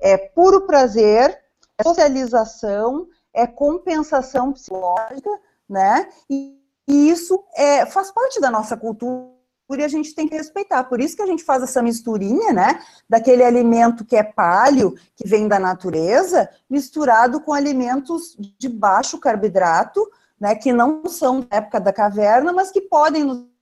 é 0.01 0.17
puro 0.17 0.67
prazer, 0.67 1.39
é 1.77 1.83
socialização, 1.83 3.07
é 3.33 3.47
compensação 3.47 4.51
psicológica, 4.51 5.29
né? 5.67 6.09
E, 6.29 6.59
e 6.87 7.09
isso 7.09 7.43
é, 7.55 7.85
faz 7.85 8.11
parte 8.11 8.39
da 8.39 8.51
nossa 8.51 8.75
cultura 8.75 9.33
e 9.69 9.83
a 9.83 9.87
gente 9.87 10.13
tem 10.13 10.27
que 10.27 10.35
respeitar. 10.35 10.83
Por 10.83 10.99
isso 10.99 11.15
que 11.15 11.21
a 11.21 11.25
gente 11.25 11.43
faz 11.43 11.63
essa 11.63 11.81
misturinha, 11.81 12.53
né? 12.53 12.79
Daquele 13.09 13.43
alimento 13.43 14.05
que 14.05 14.15
é 14.15 14.23
palio, 14.23 14.95
que 15.15 15.27
vem 15.27 15.47
da 15.47 15.57
natureza, 15.57 16.49
misturado 16.69 17.39
com 17.39 17.53
alimentos 17.53 18.35
de 18.59 18.69
baixo 18.69 19.17
carboidrato, 19.17 20.05
né? 20.39 20.53
Que 20.53 20.71
não 20.71 21.05
são 21.07 21.41
da 21.41 21.57
época 21.57 21.79
da 21.79 21.93
caverna, 21.93 22.53
mas 22.53 22.71
que 22.71 22.81
podem 22.81 23.23
nos 23.23 23.54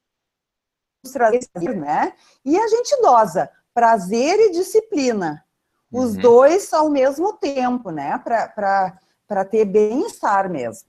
trazer, 1.12 1.76
né? 1.76 2.14
E 2.46 2.58
a 2.58 2.68
gente 2.68 3.02
dosa 3.02 3.50
prazer 3.74 4.40
e 4.40 4.52
disciplina. 4.52 5.44
Os 5.92 6.16
uhum. 6.16 6.22
dois 6.22 6.74
ao 6.74 6.90
mesmo 6.90 7.34
tempo, 7.34 7.92
né? 7.92 8.20
Para 8.20 9.46
ter 9.46 9.66
bem-estar 9.66 10.50
mesmo. 10.50 10.88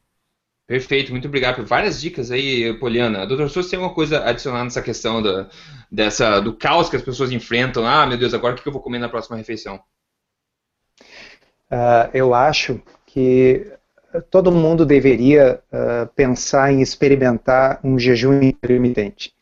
Perfeito, 0.67 1.13
muito 1.13 1.29
obrigado 1.29 1.57
por 1.57 1.67
várias 1.67 2.01
dicas 2.01 2.31
aí, 2.31 2.73
Poliana. 2.79 3.27
Doutor 3.27 3.51
Souza, 3.51 3.69
tem 3.69 3.79
alguma 3.79 3.95
coisa 3.95 4.21
a 4.21 4.31
adicionar 4.31 4.65
nessa 4.65 4.81
questão 4.81 5.23
da, 5.23 5.51
dessa, 5.93 6.41
do 6.41 6.57
caos 6.57 6.89
que 6.89 6.97
as 6.97 7.03
pessoas 7.03 7.31
enfrentam? 7.31 7.87
Ah, 7.87 8.07
meu 8.07 8.17
Deus, 8.17 8.33
agora 8.33 8.55
o 8.55 8.59
que 8.59 8.67
eu 8.67 8.73
vou 8.73 8.81
comer 8.81 8.99
na 8.99 9.11
próxima 9.11 9.37
refeição? 9.37 9.79
Uh, 11.71 12.09
eu 12.15 12.33
acho 12.33 12.81
que 13.05 13.71
todo 14.31 14.51
mundo 14.51 14.87
deveria 14.87 15.63
uh, 15.71 16.07
pensar 16.15 16.73
em 16.73 16.81
experimentar 16.81 17.79
um 17.85 17.99
jejum 17.99 18.41
intermitente. 18.41 19.34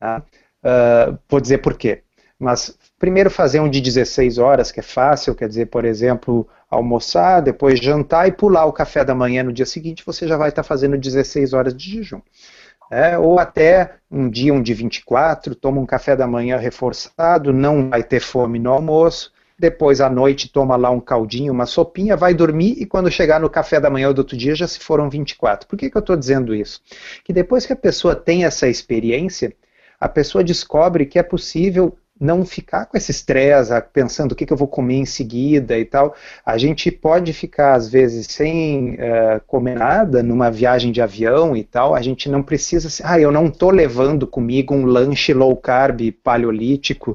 Tá? 0.00 0.24
Uh, 0.64 1.18
vou 1.28 1.40
dizer 1.40 1.58
por 1.58 1.76
quê. 1.76 2.02
Mas 2.38 2.76
primeiro 2.98 3.30
fazer 3.30 3.60
um 3.60 3.68
de 3.68 3.82
16 3.82 4.38
horas, 4.38 4.72
que 4.72 4.80
é 4.80 4.82
fácil, 4.82 5.34
quer 5.34 5.46
dizer, 5.46 5.66
por 5.66 5.84
exemplo, 5.84 6.48
almoçar, 6.70 7.40
depois 7.40 7.78
jantar 7.78 8.26
e 8.26 8.32
pular 8.32 8.64
o 8.64 8.72
café 8.72 9.04
da 9.04 9.14
manhã 9.14 9.42
no 9.42 9.52
dia 9.52 9.66
seguinte, 9.66 10.02
você 10.06 10.26
já 10.26 10.38
vai 10.38 10.48
estar 10.48 10.62
fazendo 10.62 10.96
16 10.96 11.52
horas 11.52 11.74
de 11.74 11.96
jejum. 11.96 12.22
É, 12.90 13.16
ou 13.18 13.38
até 13.38 13.94
um 14.10 14.28
dia, 14.28 14.52
um 14.52 14.62
de 14.62 14.74
24, 14.74 15.54
toma 15.54 15.80
um 15.80 15.86
café 15.86 16.16
da 16.16 16.26
manhã 16.26 16.56
reforçado, 16.56 17.52
não 17.52 17.88
vai 17.90 18.02
ter 18.02 18.20
fome 18.20 18.58
no 18.58 18.72
almoço, 18.72 19.32
depois 19.56 20.00
à 20.00 20.08
noite 20.08 20.50
toma 20.50 20.74
lá 20.74 20.90
um 20.90 20.98
caldinho, 20.98 21.52
uma 21.52 21.66
sopinha, 21.66 22.16
vai 22.16 22.32
dormir 22.32 22.76
e 22.78 22.86
quando 22.86 23.10
chegar 23.10 23.38
no 23.38 23.50
café 23.50 23.78
da 23.78 23.90
manhã 23.90 24.12
do 24.12 24.20
outro 24.20 24.36
dia 24.36 24.54
já 24.54 24.66
se 24.66 24.80
foram 24.80 25.10
24. 25.10 25.68
Por 25.68 25.78
que, 25.78 25.90
que 25.90 25.96
eu 25.96 26.00
estou 26.00 26.16
dizendo 26.16 26.54
isso? 26.54 26.80
Que 27.22 27.32
depois 27.32 27.66
que 27.66 27.72
a 27.72 27.76
pessoa 27.76 28.16
tem 28.16 28.44
essa 28.44 28.66
experiência, 28.66 29.54
a 30.00 30.08
pessoa 30.08 30.42
descobre 30.42 31.04
que 31.04 31.18
é 31.18 31.22
possível 31.22 31.96
não 32.20 32.44
ficar 32.44 32.84
com 32.84 32.98
esse 32.98 33.10
estresse, 33.10 33.72
pensando 33.94 34.32
o 34.32 34.34
que, 34.34 34.44
que, 34.44 34.52
eu 34.52 34.56
vou 34.56 34.68
comer 34.68 34.96
em 34.96 35.06
seguida 35.06 35.78
e 35.78 35.86
tal. 35.86 36.14
A 36.44 36.58
gente 36.58 36.90
pode 36.90 37.32
ficar, 37.32 37.72
às 37.72 37.88
vezes, 37.88 38.26
sem 38.26 38.94
uh, 38.94 39.40
comer 39.46 39.76
nada 39.76 40.22
numa 40.22 40.50
viagem 40.50 40.92
de 40.92 41.00
avião 41.00 41.56
e 41.56 41.64
tal. 41.64 41.94
A 41.94 42.02
gente 42.02 42.28
não 42.28 42.42
precisa. 42.42 42.88
Ah, 43.02 43.18
eu 43.18 43.32
não 43.32 43.46
estou 43.46 43.70
levando 43.70 44.26
comigo 44.26 44.74
um 44.74 44.84
lanche 44.84 45.32
low 45.32 45.56
carb 45.56 46.12
paleolítico, 46.22 47.12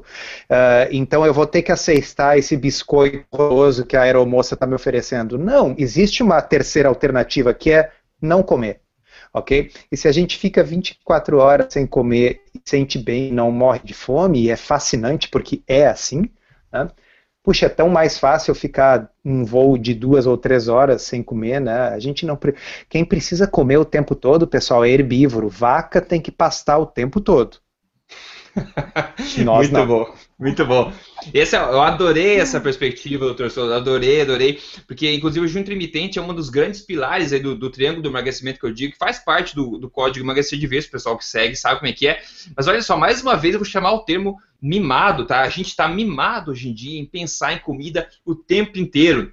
uh, 0.50 0.88
então 0.90 1.24
eu 1.24 1.32
vou 1.32 1.46
ter 1.46 1.62
que 1.62 1.70
aceitar 1.70 2.36
esse 2.36 2.56
biscoito 2.56 3.24
roroso 3.32 3.86
que 3.86 3.96
a 3.96 4.02
aeromoça 4.02 4.54
está 4.54 4.66
me 4.66 4.74
oferecendo. 4.74 5.38
Não, 5.38 5.72
existe 5.78 6.20
uma 6.22 6.42
terceira 6.42 6.88
alternativa 6.88 7.54
que 7.54 7.70
é 7.70 7.90
não 8.20 8.42
comer 8.42 8.80
ok? 9.36 9.70
E 9.92 9.96
se 9.96 10.08
a 10.08 10.12
gente 10.12 10.38
fica 10.38 10.64
24 10.64 11.38
horas 11.38 11.72
sem 11.72 11.86
comer, 11.86 12.40
sente 12.64 12.98
bem, 12.98 13.30
não 13.30 13.52
morre 13.52 13.80
de 13.84 13.92
fome, 13.92 14.42
e 14.42 14.50
é 14.50 14.56
fascinante 14.56 15.28
porque 15.28 15.62
é 15.68 15.86
assim, 15.86 16.30
né? 16.72 16.88
Puxa, 17.42 17.66
é 17.66 17.68
tão 17.68 17.88
mais 17.88 18.18
fácil 18.18 18.56
ficar 18.56 19.08
um 19.24 19.44
voo 19.44 19.78
de 19.78 19.94
duas 19.94 20.26
ou 20.26 20.36
três 20.36 20.66
horas 20.66 21.02
sem 21.02 21.22
comer, 21.22 21.60
né? 21.60 21.90
A 21.90 21.98
gente 22.00 22.26
não. 22.26 22.36
Quem 22.88 23.04
precisa 23.04 23.46
comer 23.46 23.76
o 23.76 23.84
tempo 23.84 24.16
todo, 24.16 24.48
pessoal, 24.48 24.84
é 24.84 24.90
herbívoro. 24.90 25.48
Vaca 25.48 26.00
tem 26.00 26.20
que 26.20 26.32
pastar 26.32 26.78
o 26.78 26.86
tempo 26.86 27.20
todo. 27.20 27.58
Nós 29.44 29.70
muito 29.70 29.72
não. 29.72 29.86
bom, 29.86 30.14
muito 30.38 30.64
bom. 30.66 30.92
Esse, 31.32 31.56
eu 31.56 31.80
adorei 31.80 32.36
essa 32.36 32.60
perspectiva, 32.60 33.24
doutor 33.24 33.50
Souza, 33.50 33.76
adorei, 33.76 34.20
adorei, 34.20 34.60
porque 34.86 35.10
inclusive 35.12 35.44
o 35.44 35.48
jejum 35.48 35.60
intermitente 35.60 36.18
é 36.18 36.22
um 36.22 36.34
dos 36.34 36.50
grandes 36.50 36.82
pilares 36.82 37.32
aí 37.32 37.40
do, 37.40 37.54
do 37.54 37.70
triângulo 37.70 38.02
do 38.02 38.08
emagrecimento 38.10 38.60
que 38.60 38.66
eu 38.66 38.72
digo, 38.72 38.92
que 38.92 38.98
faz 38.98 39.18
parte 39.18 39.54
do, 39.54 39.78
do 39.78 39.88
código 39.88 40.24
emagrecer 40.24 40.58
de 40.58 40.66
vez, 40.66 40.84
o 40.84 40.90
pessoal 40.90 41.16
que 41.16 41.24
segue 41.24 41.56
sabe 41.56 41.80
como 41.80 41.90
é 41.90 41.92
que 41.94 42.06
é. 42.06 42.22
Mas 42.54 42.68
olha 42.68 42.82
só, 42.82 42.96
mais 42.96 43.22
uma 43.22 43.34
vez 43.34 43.54
eu 43.54 43.60
vou 43.60 43.66
chamar 43.66 43.92
o 43.92 44.04
termo 44.04 44.36
mimado, 44.60 45.26
tá? 45.26 45.40
A 45.40 45.48
gente 45.48 45.68
está 45.68 45.88
mimado 45.88 46.50
hoje 46.50 46.68
em 46.68 46.74
dia 46.74 47.00
em 47.00 47.06
pensar 47.06 47.54
em 47.54 47.58
comida 47.58 48.08
o 48.24 48.34
tempo 48.34 48.78
inteiro. 48.78 49.32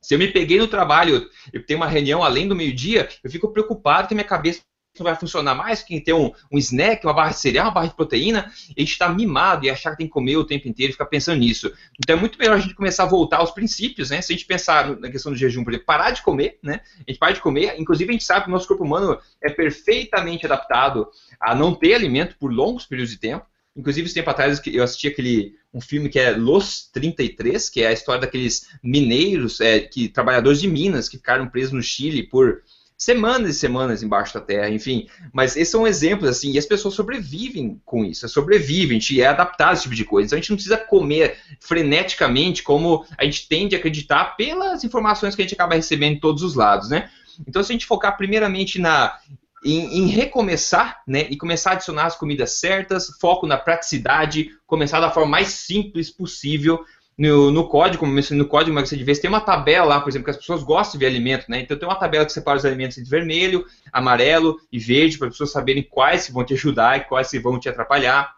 Se 0.00 0.14
eu 0.14 0.18
me 0.18 0.28
peguei 0.28 0.58
no 0.58 0.66
trabalho, 0.66 1.28
eu 1.52 1.64
tenho 1.64 1.78
uma 1.78 1.86
reunião 1.86 2.22
além 2.22 2.48
do 2.48 2.56
meio-dia, 2.56 3.08
eu 3.22 3.30
fico 3.30 3.52
preocupado 3.52 4.08
que 4.08 4.14
minha 4.14 4.24
cabeça 4.24 4.62
não 4.98 5.04
vai 5.04 5.14
funcionar 5.14 5.54
mais, 5.54 5.82
quem 5.82 6.00
tem 6.00 6.12
um, 6.12 6.32
um 6.50 6.58
snack, 6.58 7.06
uma 7.06 7.14
barra 7.14 7.30
de 7.30 7.38
cereal, 7.38 7.66
uma 7.66 7.72
barra 7.72 7.86
de 7.86 7.94
proteína, 7.94 8.46
a 8.76 8.80
gente 8.80 8.92
está 8.92 9.08
mimado 9.08 9.64
e 9.64 9.70
achar 9.70 9.92
que 9.92 9.98
tem 9.98 10.06
que 10.06 10.12
comer 10.12 10.36
o 10.36 10.44
tempo 10.44 10.68
inteiro 10.68 10.90
e 10.90 10.92
ficar 10.92 11.06
pensando 11.06 11.38
nisso. 11.38 11.72
Então 12.02 12.16
é 12.16 12.20
muito 12.20 12.38
melhor 12.38 12.56
a 12.56 12.60
gente 12.60 12.74
começar 12.74 13.04
a 13.04 13.06
voltar 13.06 13.38
aos 13.38 13.50
princípios, 13.50 14.10
né? 14.10 14.20
Se 14.20 14.32
a 14.32 14.36
gente 14.36 14.46
pensar 14.46 14.96
na 14.98 15.10
questão 15.10 15.32
do 15.32 15.38
jejum, 15.38 15.62
por 15.62 15.70
exemplo, 15.70 15.86
parar 15.86 16.10
de 16.10 16.22
comer, 16.22 16.58
né? 16.62 16.80
A 17.06 17.10
gente 17.10 17.18
para 17.18 17.32
de 17.32 17.40
comer, 17.40 17.74
inclusive 17.78 18.10
a 18.10 18.12
gente 18.12 18.24
sabe 18.24 18.44
que 18.44 18.50
o 18.50 18.52
nosso 18.52 18.66
corpo 18.66 18.84
humano 18.84 19.18
é 19.42 19.50
perfeitamente 19.50 20.44
adaptado 20.44 21.08
a 21.40 21.54
não 21.54 21.74
ter 21.74 21.94
alimento 21.94 22.36
por 22.38 22.52
longos 22.52 22.84
períodos 22.84 23.12
de 23.12 23.18
tempo. 23.18 23.46
Inclusive, 23.76 24.06
esse 24.06 24.14
tempo 24.14 24.28
atrás 24.28 24.60
eu 24.66 24.82
assisti 24.82 25.06
aquele 25.06 25.54
um 25.72 25.80
filme 25.80 26.08
que 26.08 26.18
é 26.18 26.32
Los 26.32 26.90
33, 26.92 27.70
que 27.70 27.82
é 27.82 27.86
a 27.86 27.92
história 27.92 28.22
daqueles 28.22 28.68
mineiros, 28.82 29.60
é, 29.60 29.78
que 29.78 30.08
trabalhadores 30.08 30.60
de 30.60 30.66
Minas 30.66 31.08
que 31.08 31.16
ficaram 31.16 31.48
presos 31.48 31.72
no 31.72 31.82
Chile 31.82 32.24
por 32.24 32.62
semanas 33.00 33.56
e 33.56 33.58
semanas 33.58 34.02
embaixo 34.02 34.34
da 34.34 34.42
terra, 34.42 34.68
enfim. 34.68 35.08
Mas 35.32 35.56
esses 35.56 35.70
são 35.70 35.86
exemplos, 35.86 36.28
assim, 36.28 36.52
e 36.52 36.58
as 36.58 36.66
pessoas 36.66 36.92
sobrevivem 36.92 37.80
com 37.82 38.04
isso, 38.04 38.28
sobrevivem, 38.28 38.98
a 38.98 39.00
gente 39.00 39.20
é 39.20 39.26
adaptado 39.26 39.70
a 39.70 39.72
esse 39.72 39.84
tipo 39.84 39.94
de 39.94 40.04
coisa. 40.04 40.26
Então 40.26 40.36
a 40.36 40.40
gente 40.40 40.50
não 40.50 40.56
precisa 40.56 40.76
comer 40.76 41.38
freneticamente 41.58 42.62
como 42.62 43.06
a 43.16 43.24
gente 43.24 43.48
tende 43.48 43.74
a 43.74 43.78
acreditar 43.78 44.36
pelas 44.36 44.84
informações 44.84 45.34
que 45.34 45.40
a 45.40 45.44
gente 45.44 45.54
acaba 45.54 45.74
recebendo 45.74 46.16
de 46.16 46.20
todos 46.20 46.42
os 46.42 46.54
lados, 46.54 46.90
né? 46.90 47.08
Então 47.48 47.62
se 47.62 47.72
a 47.72 47.74
gente 47.74 47.86
focar 47.86 48.18
primeiramente 48.18 48.78
na 48.78 49.18
em, 49.64 49.98
em, 49.98 50.06
recomeçar, 50.06 51.02
né, 51.06 51.26
e 51.28 51.36
começar 51.36 51.70
a 51.70 51.72
adicionar 51.74 52.06
as 52.06 52.16
comidas 52.16 52.52
certas, 52.52 53.08
foco 53.20 53.46
na 53.46 53.58
praticidade, 53.58 54.50
começar 54.66 55.00
da 55.00 55.10
forma 55.10 55.30
mais 55.30 55.48
simples 55.48 56.10
possível, 56.10 56.82
no, 57.20 57.50
no 57.50 57.68
código, 57.68 57.98
como 57.98 58.12
eu 58.12 58.16
mencionei 58.16 58.42
no 58.42 58.48
código 58.48 58.70
Emagrecer 58.70 58.96
de 58.96 59.04
Vez, 59.04 59.18
tem 59.18 59.28
uma 59.28 59.42
tabela 59.42 59.84
lá, 59.84 60.00
por 60.00 60.08
exemplo, 60.08 60.24
que 60.24 60.30
as 60.30 60.38
pessoas 60.38 60.62
gostam 60.62 60.98
de 60.98 61.04
ver 61.04 61.10
alimento, 61.10 61.50
né? 61.50 61.60
Então 61.60 61.78
tem 61.78 61.86
uma 61.86 61.94
tabela 61.94 62.24
que 62.24 62.32
separa 62.32 62.56
os 62.56 62.64
alimentos 62.64 62.96
entre 62.96 63.10
vermelho, 63.10 63.66
amarelo 63.92 64.58
e 64.72 64.78
verde, 64.78 65.18
para 65.18 65.28
as 65.28 65.34
pessoas 65.34 65.52
saberem 65.52 65.82
quais 65.82 66.30
vão 66.30 66.42
te 66.42 66.54
ajudar 66.54 66.96
e 66.96 67.00
quais 67.00 67.30
vão 67.42 67.60
te 67.60 67.68
atrapalhar. 67.68 68.34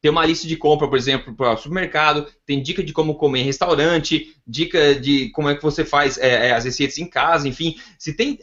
Tem 0.00 0.08
uma 0.08 0.24
lista 0.24 0.46
de 0.46 0.56
compra, 0.56 0.86
por 0.86 0.96
exemplo, 0.96 1.34
para 1.34 1.54
o 1.54 1.56
supermercado, 1.56 2.28
tem 2.46 2.62
dica 2.62 2.80
de 2.80 2.92
como 2.92 3.16
comer 3.16 3.40
em 3.40 3.44
restaurante, 3.44 4.36
dica 4.46 4.94
de 4.94 5.30
como 5.30 5.48
é 5.48 5.56
que 5.56 5.62
você 5.62 5.84
faz 5.84 6.16
é, 6.16 6.50
é 6.50 6.52
as 6.52 6.64
receitas 6.64 6.98
em 6.98 7.10
casa, 7.10 7.48
enfim. 7.48 7.74
Se 7.98 8.12
tem 8.12 8.38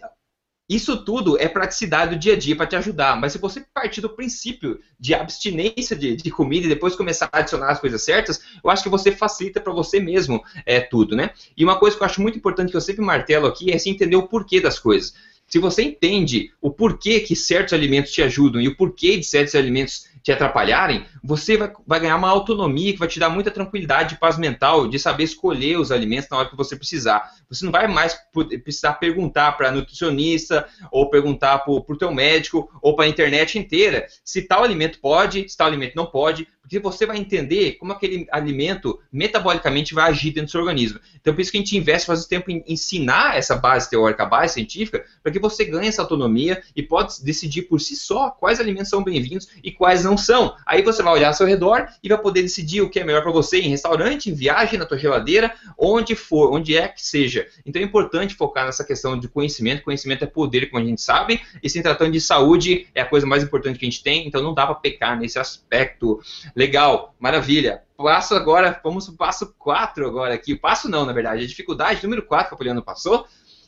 isso 0.70 1.04
tudo 1.04 1.38
é 1.38 1.48
praticidade 1.48 2.16
do 2.16 2.20
dia 2.20 2.34
a 2.34 2.38
dia 2.38 2.56
para 2.56 2.66
te 2.66 2.76
ajudar, 2.76 3.20
mas 3.20 3.34
se 3.34 3.38
você 3.38 3.66
partir 3.74 4.00
do 4.00 4.10
princípio 4.10 4.80
de 4.98 5.14
abstinência 5.14 5.96
de, 5.96 6.16
de, 6.16 6.32
comida 6.32 6.66
e 6.66 6.70
depois 6.70 6.96
começar 6.96 7.30
a 7.32 7.40
adicionar 7.40 7.70
as 7.70 7.80
coisas 7.80 8.02
certas, 8.02 8.42
eu 8.64 8.70
acho 8.70 8.82
que 8.82 8.90
você 8.90 9.12
facilita 9.12 9.60
para 9.60 9.74
você 9.74 10.00
mesmo 10.00 10.42
é, 10.66 10.80
tudo, 10.80 11.16
né? 11.16 11.32
E 11.58 11.64
uma 11.66 11.78
coisa 11.78 11.98
que 11.98 12.02
eu 12.02 12.06
acho 12.06 12.22
muito 12.22 12.38
importante 12.38 12.72
que 12.72 12.78
eu 12.78 12.82
sempre 12.82 13.04
martelo 13.04 13.46
aqui 13.46 13.72
é 13.72 13.78
se 13.78 13.90
entender 13.90 14.16
o 14.16 14.28
porquê 14.28 14.62
das 14.62 14.80
coisas. 14.80 15.14
Se 15.48 15.60
você 15.60 15.84
entende 15.84 16.52
o 16.62 16.72
porquê 16.72 17.20
que 17.20 17.36
certos 17.36 17.74
alimentos 17.74 18.12
te 18.12 18.22
ajudam 18.22 18.62
e 18.62 18.68
o 18.68 18.78
porquê 18.78 19.18
de 19.18 19.26
certos 19.26 19.56
alimentos 19.56 20.08
te 20.24 20.32
atrapalharem, 20.32 21.06
você 21.22 21.58
vai, 21.58 21.72
vai 21.86 22.00
ganhar 22.00 22.16
uma 22.16 22.30
autonomia 22.30 22.94
que 22.94 23.00
vai 23.00 23.10
te 23.10 23.20
dar 23.20 23.30
muita 23.30 23.52
tranquilidade, 23.52 24.18
paz 24.18 24.38
mental, 24.38 24.88
de 24.88 24.98
saber 24.98 25.26
escolher 25.26 25.78
os 25.78 25.92
alimentos 25.92 26.30
na 26.30 26.38
hora 26.38 26.50
que 26.50 26.56
você 26.56 26.78
precisar. 26.78 27.30
Você 27.50 27.66
não 27.66 27.72
vai 27.72 27.88
mais 27.88 28.18
precisar 28.64 28.94
perguntar 28.94 29.52
para 29.52 29.72
nutricionista, 29.72 30.66
ou 30.90 31.10
perguntar 31.10 31.60
para 31.60 31.74
o 31.74 31.98
teu 31.98 32.12
médico, 32.14 32.72
ou 32.82 32.96
para 32.96 33.06
a 33.06 33.10
internet 33.10 33.60
inteira 33.60 34.08
se 34.24 34.42
tal 34.42 34.64
alimento 34.64 35.00
pode, 35.00 35.48
se 35.50 35.58
tal 35.58 35.68
alimento 35.68 35.96
não 35.96 36.06
pode, 36.06 36.48
porque 36.62 36.80
você 36.80 37.06
vai 37.06 37.18
entender 37.18 37.74
como 37.74 37.92
aquele 37.92 38.26
alimento 38.32 38.98
metabolicamente 39.12 39.94
vai 39.94 40.10
agir 40.10 40.32
dentro 40.32 40.46
do 40.46 40.52
seu 40.52 40.62
organismo. 40.62 40.98
Então, 41.20 41.34
por 41.34 41.42
isso 41.42 41.52
que 41.52 41.58
a 41.58 41.60
gente 41.60 41.78
investe 41.78 42.08
faz 42.08 42.26
tempo 42.26 42.50
em 42.50 42.64
ensinar 42.66 43.38
essa 43.38 43.56
base 43.56 43.90
teórica, 43.90 44.26
base 44.26 44.54
científica, 44.54 45.06
para 45.22 45.32
que 45.32 45.40
você 45.40 45.66
ganhe 45.66 45.90
essa 45.90 46.02
autonomia 46.02 46.64
e 46.74 46.82
pode 46.82 47.22
decidir 47.22 47.64
por 47.64 47.82
si 47.82 47.98
só 47.98 48.30
quais 48.30 48.62
alimentos 48.62 48.90
são 48.90 49.04
bem-vindos 49.04 49.50
e 49.62 49.72
quais 49.72 50.06
não 50.06 50.13
são. 50.18 50.56
Aí 50.66 50.82
você 50.82 51.02
vai 51.02 51.14
olhar 51.14 51.28
ao 51.28 51.34
seu 51.34 51.48
redor 51.48 51.88
e 52.02 52.10
vai 52.10 52.18
poder 52.18 52.42
decidir 52.42 52.82
o 52.82 52.90
que 52.90 53.00
é 53.00 53.04
melhor 53.04 53.22
para 53.22 53.32
você 53.32 53.60
em 53.60 53.70
restaurante, 53.70 54.30
em 54.30 54.34
viagem, 54.34 54.80
na 54.80 54.86
tua 54.86 54.98
geladeira, 54.98 55.54
onde 55.78 56.16
for, 56.16 56.54
onde 56.54 56.76
é 56.76 56.88
que 56.88 57.06
seja. 57.06 57.48
Então 57.66 57.82
é 57.82 57.86
importante 57.86 58.36
focar 58.36 58.66
nessa 58.66 58.84
questão 58.84 59.20
de 59.20 59.28
conhecimento. 59.28 59.84
Conhecimento 59.84 60.24
é 60.24 60.28
poder, 60.28 60.68
como 60.68 60.84
a 60.84 60.86
gente 60.86 61.02
sabe, 61.02 61.42
e 61.62 61.70
se 61.70 61.82
tratando 61.82 62.12
de 62.12 62.22
saúde 62.22 62.88
é 62.94 63.02
a 63.02 63.06
coisa 63.06 63.26
mais 63.26 63.44
importante 63.44 63.80
que 63.80 63.86
a 63.86 63.90
gente 63.90 64.04
tem, 64.04 64.28
então 64.28 64.42
não 64.42 64.54
dá 64.54 64.66
para 64.66 64.76
pecar 64.76 65.20
nesse 65.20 65.40
aspecto. 65.40 66.20
Legal, 66.56 67.16
maravilha. 67.20 67.84
Passo 67.96 68.36
agora, 68.36 68.80
vamos 68.84 69.06
para 69.06 69.14
o 69.14 69.18
passo 69.18 69.54
4 69.58 70.06
agora 70.06 70.34
aqui. 70.34 70.54
O 70.54 70.60
passo 70.60 70.90
não, 70.90 71.06
na 71.06 71.14
verdade, 71.14 71.44
a 71.44 71.48
dificuldade 71.48 72.04
número 72.04 72.24
4 72.24 72.50
que 72.50 72.56
o 72.56 72.58
Poliano 72.58 72.84
passou, 72.84 73.26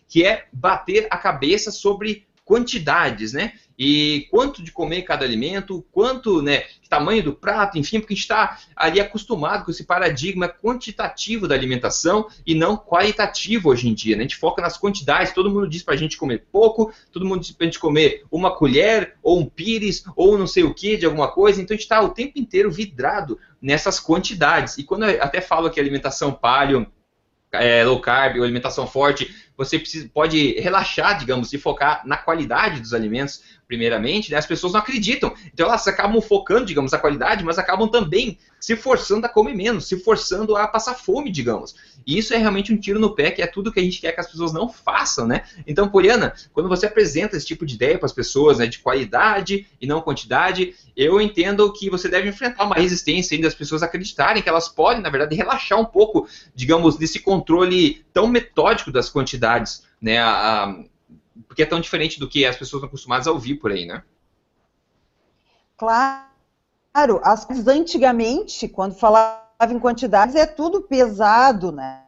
que 0.08 0.26
é 0.26 0.46
bater 0.52 1.08
a 1.10 1.18
cabeça 1.18 1.72
sobre 1.72 2.26
quantidades, 2.44 3.34
né? 3.34 3.54
E 3.78 4.28
quanto 4.32 4.64
de 4.64 4.72
comer 4.72 5.02
cada 5.02 5.26
alimento, 5.26 5.86
quanto, 5.92 6.42
né, 6.42 6.64
tamanho 6.90 7.22
do 7.22 7.34
prato, 7.34 7.78
enfim, 7.78 8.00
porque 8.00 8.14
a 8.14 8.16
gente 8.16 8.24
está 8.24 8.58
ali 8.76 9.02
acostumado 9.02 9.66
com 9.66 9.72
esse 9.72 9.84
paradigma 9.84 10.48
quantitativo 10.48 11.48
da 11.48 11.56
alimentação 11.56 12.28
e 12.46 12.56
não 12.56 12.78
qualitativo 12.78 13.70
hoje 13.70 13.90
em 13.90 13.94
dia. 13.94 14.16
Né? 14.16 14.22
A 14.22 14.28
gente 14.28 14.38
foca 14.38 14.62
nas 14.62 14.78
quantidades, 14.78 15.34
todo 15.34 15.50
mundo 15.50 15.68
diz 15.68 15.84
para 15.84 15.94
a 15.94 15.98
gente 15.98 16.18
comer 16.18 16.46
pouco, 16.52 16.94
todo 17.12 17.26
mundo 17.26 17.42
diz 17.42 17.52
para 17.52 17.66
a 17.66 17.68
gente 17.68 17.80
comer 17.80 18.24
uma 18.32 18.56
colher, 18.56 19.16
ou 19.22 19.40
um 19.40 19.46
pires, 19.46 20.06
ou 20.16 20.38
não 20.38 20.48
sei 20.48 20.64
o 20.64 20.74
que 20.74 20.96
de 20.96 21.06
alguma 21.06 21.30
coisa, 21.30 21.62
então 21.62 21.74
a 21.74 21.78
gente 21.78 21.84
está 21.84 22.02
o 22.02 22.10
tempo 22.10 22.40
inteiro 22.40 22.72
vidrado 22.72 23.38
nessas 23.62 24.00
quantidades. 24.00 24.78
E 24.78 24.84
quando 24.84 25.06
eu 25.06 25.22
até 25.22 25.42
falo 25.42 25.70
que 25.70 25.80
alimentação 25.80 26.32
paleo, 26.32 26.88
é, 27.52 27.84
low 27.84 28.00
carb 28.00 28.38
ou 28.38 28.44
alimentação 28.44 28.88
forte, 28.88 29.34
você 29.58 29.80
precisa, 29.80 30.10
pode 30.14 30.60
relaxar, 30.60 31.18
digamos, 31.18 31.52
e 31.54 31.58
focar 31.58 32.02
na 32.06 32.18
qualidade 32.18 32.82
dos 32.82 32.94
alimentos, 32.94 33.42
primeiramente, 33.68 34.32
né? 34.32 34.38
as 34.38 34.46
pessoas 34.46 34.74
não 34.74 34.80
acreditam. 34.80 35.34
Então 35.54 35.66
elas 35.68 35.88
acabam 35.88 36.22
focando, 36.22 36.66
digamos, 36.66 36.94
a 36.94 37.00
qualidade, 37.00 37.44
mas 37.44 37.58
acabam 37.58 37.88
também 37.88 38.38
se 38.60 38.76
forçando 38.76 39.26
a 39.26 39.30
comer 39.30 39.54
menos, 39.54 39.88
se 39.88 40.00
forçando 40.00 40.56
a 40.56 40.68
passar 40.68 40.96
fome, 40.96 41.32
digamos. 41.32 41.76
E 42.06 42.18
isso 42.18 42.34
é 42.34 42.38
realmente 42.38 42.74
um 42.74 42.78
tiro 42.78 43.00
no 43.00 43.14
pé, 43.14 43.30
que 43.30 43.42
é 43.42 43.48
tudo 43.48 43.72
que 43.72 43.80
a 43.80 43.84
gente 43.84 44.02
quer 44.02 44.12
que 44.12 44.20
as 44.20 44.28
pessoas 44.28 44.52
não 44.52 44.68
façam, 44.68 45.28
né? 45.28 45.44
Então, 45.68 45.88
Poliana, 45.88 46.34
quando 46.52 46.68
você 46.68 46.88
apresenta 46.88 47.38
esse 47.38 47.46
tipo 47.46 47.66
de 47.66 47.76
ideia 47.76 47.98
para 47.98 48.08
as 48.08 48.14
pessoas, 48.14 48.58
né, 48.58 48.66
de 48.66 48.80
qualidade 48.80 49.68
e 49.80 49.86
não 49.86 50.02
quantidade, 50.02 50.74
eu 50.98 51.22
entendo 51.22 51.72
que 51.74 51.92
você 51.92 52.10
deve 52.10 52.30
enfrentar 52.30 52.66
uma 52.66 52.76
resistência 52.76 53.36
ainda 53.36 53.48
das 53.48 53.56
pessoas 53.56 53.84
acreditarem 53.84 54.42
que 54.42 54.50
elas 54.50 54.68
podem, 54.68 55.04
na 55.04 55.10
verdade, 55.10 55.36
relaxar 55.36 55.80
um 55.80 55.86
pouco, 55.86 56.28
digamos, 56.56 56.98
desse 56.98 57.20
controle 57.20 58.04
tão 58.12 58.28
metódico 58.28 58.92
das 58.92 59.10
quantidades, 59.10 59.45
né? 60.02 60.20
A, 60.20 60.64
a, 60.64 60.84
porque 61.48 61.64
é 61.64 61.66
tão 61.66 61.80
diferente 61.80 62.20
do 62.20 62.30
que 62.30 62.46
as 62.46 62.56
pessoas 62.56 62.80
estão 62.80 62.88
acostumadas 62.88 63.28
a 63.28 63.32
ouvir 63.32 63.56
por 63.56 63.72
aí, 63.72 63.86
né? 63.86 64.04
Claro, 65.78 67.20
as 67.24 67.46
antigamente, 67.68 68.68
quando 68.68 68.96
falava 68.96 69.46
em 69.70 69.80
quantidades, 69.80 70.36
é 70.36 70.46
tudo 70.46 70.82
pesado, 70.82 71.72
né? 71.72 72.04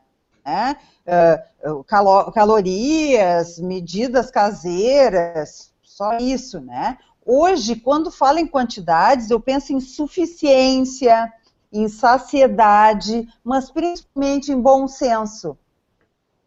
Uh, 1.66 1.84
calo 1.84 2.32
calorias, 2.32 3.60
medidas 3.60 4.32
caseiras, 4.32 5.74
só 5.84 6.18
isso, 6.18 6.62
né? 6.62 6.98
Hoje, 7.26 7.76
quando 7.76 8.10
falo 8.10 8.40
em 8.40 8.48
quantidades, 8.48 9.30
eu 9.30 9.40
penso 9.40 9.74
em 9.74 9.82
suficiência, 9.82 11.32
em 11.74 11.90
saciedade, 11.90 13.28
mas 13.44 13.70
principalmente 13.70 14.52
em 14.52 14.62
bom 14.62 14.88
senso. 14.88 15.58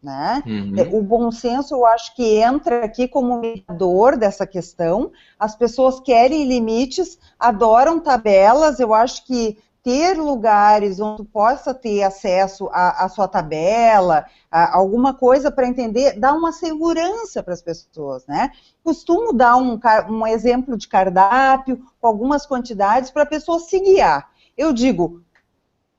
Né? 0.01 0.41
Uhum. 0.47 0.97
O 0.97 1.03
bom 1.03 1.31
senso, 1.31 1.75
eu 1.75 1.85
acho 1.85 2.15
que 2.15 2.37
entra 2.37 2.85
aqui 2.85 3.07
como 3.07 3.39
mediador 3.39 4.17
dessa 4.17 4.47
questão. 4.47 5.11
As 5.39 5.55
pessoas 5.55 5.99
querem 5.99 6.47
limites, 6.47 7.19
adoram 7.39 7.99
tabelas. 7.99 8.79
Eu 8.79 8.95
acho 8.95 9.23
que 9.25 9.59
ter 9.83 10.17
lugares 10.17 10.99
onde 10.99 11.17
tu 11.17 11.25
possa 11.25 11.73
ter 11.73 12.03
acesso 12.03 12.69
à, 12.71 13.05
à 13.05 13.09
sua 13.09 13.27
tabela, 13.27 14.25
a, 14.49 14.77
alguma 14.77 15.13
coisa 15.13 15.51
para 15.51 15.67
entender, 15.67 16.19
dá 16.19 16.33
uma 16.33 16.51
segurança 16.51 17.41
para 17.41 17.53
as 17.53 17.61
pessoas, 17.61 18.25
né? 18.27 18.51
Costumo 18.83 19.33
dar 19.33 19.55
um, 19.57 19.79
um 20.09 20.27
exemplo 20.27 20.77
de 20.77 20.87
cardápio 20.87 21.83
com 21.99 22.07
algumas 22.07 22.45
quantidades 22.45 23.09
para 23.09 23.23
a 23.23 23.27
pessoa 23.27 23.59
se 23.59 23.79
guiar. 23.79 24.29
Eu 24.57 24.71
digo, 24.71 25.21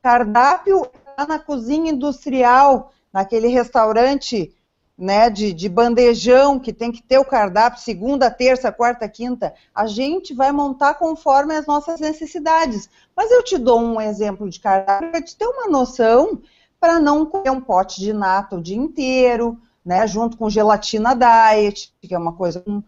cardápio 0.00 0.86
está 1.10 1.26
na 1.26 1.38
cozinha 1.38 1.90
industrial 1.90 2.92
naquele 3.12 3.48
restaurante 3.48 4.54
né, 4.96 5.28
de, 5.30 5.52
de, 5.52 5.68
bandejão, 5.68 6.58
que 6.58 6.72
tem 6.72 6.92
que 6.92 7.02
ter 7.02 7.18
o 7.18 7.24
cardápio 7.24 7.80
segunda, 7.80 8.30
terça, 8.30 8.70
quarta, 8.70 9.08
quinta, 9.08 9.52
a 9.74 9.86
gente 9.86 10.34
vai 10.34 10.52
montar 10.52 10.94
conforme 10.94 11.54
as 11.54 11.66
nossas 11.66 11.98
necessidades. 11.98 12.88
Mas 13.16 13.30
eu 13.30 13.42
te 13.42 13.58
dou 13.58 13.80
um 13.80 14.00
exemplo 14.00 14.48
de 14.48 14.60
cardápio 14.60 15.10
para 15.10 15.22
te 15.22 15.36
ter 15.36 15.46
uma 15.46 15.68
noção 15.68 16.40
para 16.78 16.98
não 16.98 17.24
comer 17.24 17.50
um 17.50 17.60
pote 17.60 18.00
de 18.00 18.12
nata 18.12 18.56
o 18.56 18.62
dia 18.62 18.76
inteiro, 18.76 19.58
né, 19.84 20.06
junto 20.06 20.36
com 20.36 20.50
gelatina 20.50 21.14
diet, 21.14 21.92
que 22.00 22.14
é 22.14 22.18
uma 22.18 22.32
coisa, 22.32 22.62
uh, 22.68 22.82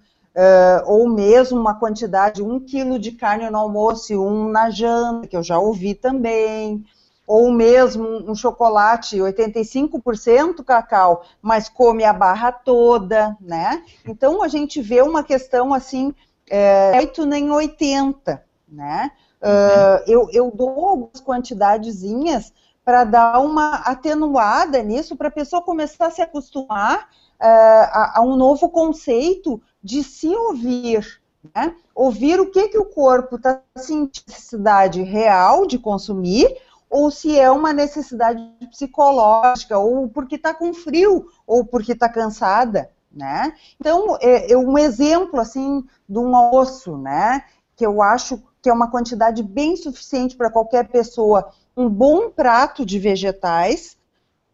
ou 0.87 1.09
mesmo 1.09 1.59
uma 1.59 1.75
quantidade, 1.75 2.43
um 2.43 2.61
quilo 2.61 2.99
de 2.99 3.13
carne 3.13 3.49
no 3.51 3.59
almoço 3.59 4.13
e 4.13 4.17
um 4.17 4.49
na 4.49 4.71
janta, 4.71 5.27
que 5.27 5.37
eu 5.37 5.43
já 5.43 5.59
ouvi 5.59 5.95
também 5.95 6.85
ou 7.27 7.51
mesmo 7.51 8.31
um 8.31 8.35
chocolate 8.35 9.17
85% 9.17 10.63
cacau, 10.65 11.25
mas 11.41 11.69
come 11.69 12.05
a 12.05 12.13
barra 12.13 12.53
toda, 12.53 13.37
né? 13.41 13.83
Então 14.07 14.43
a 14.43 14.49
gente 14.49 14.81
vê 14.83 15.01
uma 15.01 15.23
questão 15.23 15.73
assim, 15.73 16.15
é, 16.51 16.93
8 16.99 17.25
nem 17.25 17.51
80, 17.51 18.43
né? 18.69 19.11
Uh, 19.41 20.01
eu, 20.07 20.29
eu 20.33 20.51
dou 20.51 20.87
algumas 20.87 21.21
quantidadezinhas 21.21 22.51
para 22.85 23.05
dar 23.05 23.41
uma 23.41 23.77
atenuada 23.77 24.83
nisso, 24.83 25.17
para 25.17 25.29
a 25.29 25.33
pessoa 25.33 25.63
começar 25.63 26.07
a 26.07 26.11
se 26.11 26.23
acostumar 26.23 27.09
uh, 27.41 27.45
a, 27.45 28.19
a, 28.19 28.23
um 28.23 28.37
novo 28.37 28.69
conceito 28.69 29.61
de 29.83 30.03
se 30.03 30.29
ouvir, 30.29 31.21
né? 31.55 31.75
Ouvir 31.95 32.41
o 32.41 32.51
que, 32.51 32.69
que 32.69 32.79
o 32.79 32.87
corpo 32.87 33.37
está 33.37 33.61
sentindo 33.77 34.25
necessidade 34.29 35.03
real 35.03 35.67
de 35.67 35.79
consumir, 35.79 36.57
ou 36.95 37.11
se 37.11 37.37
é 37.37 37.51
uma 37.51 37.73
necessidade 37.73 38.41
psicológica, 38.71 39.77
ou 39.77 40.09
porque 40.09 40.37
está 40.37 40.55
com 40.55 40.73
frio, 40.73 41.27
ou 41.45 41.65
porque 41.65 41.91
está 41.91 42.09
cansada, 42.09 42.89
né? 43.11 43.53
Então, 43.81 44.17
é, 44.21 44.53
é, 44.53 44.57
um 44.57 44.79
exemplo, 44.79 45.41
assim, 45.41 45.85
de 46.09 46.19
um 46.21 46.33
osso, 46.55 46.97
né, 46.97 47.43
que 47.75 47.85
eu 47.85 48.01
acho 48.01 48.41
que 48.63 48.71
é 48.71 48.73
uma 48.73 48.89
quantidade 48.89 49.43
bem 49.43 49.75
suficiente 49.75 50.37
para 50.37 50.53
qualquer 50.53 50.87
pessoa, 50.87 51.51
um 51.77 51.89
bom 51.89 52.31
prato 52.31 52.87
de 52.87 52.97
vegetais, 53.01 53.97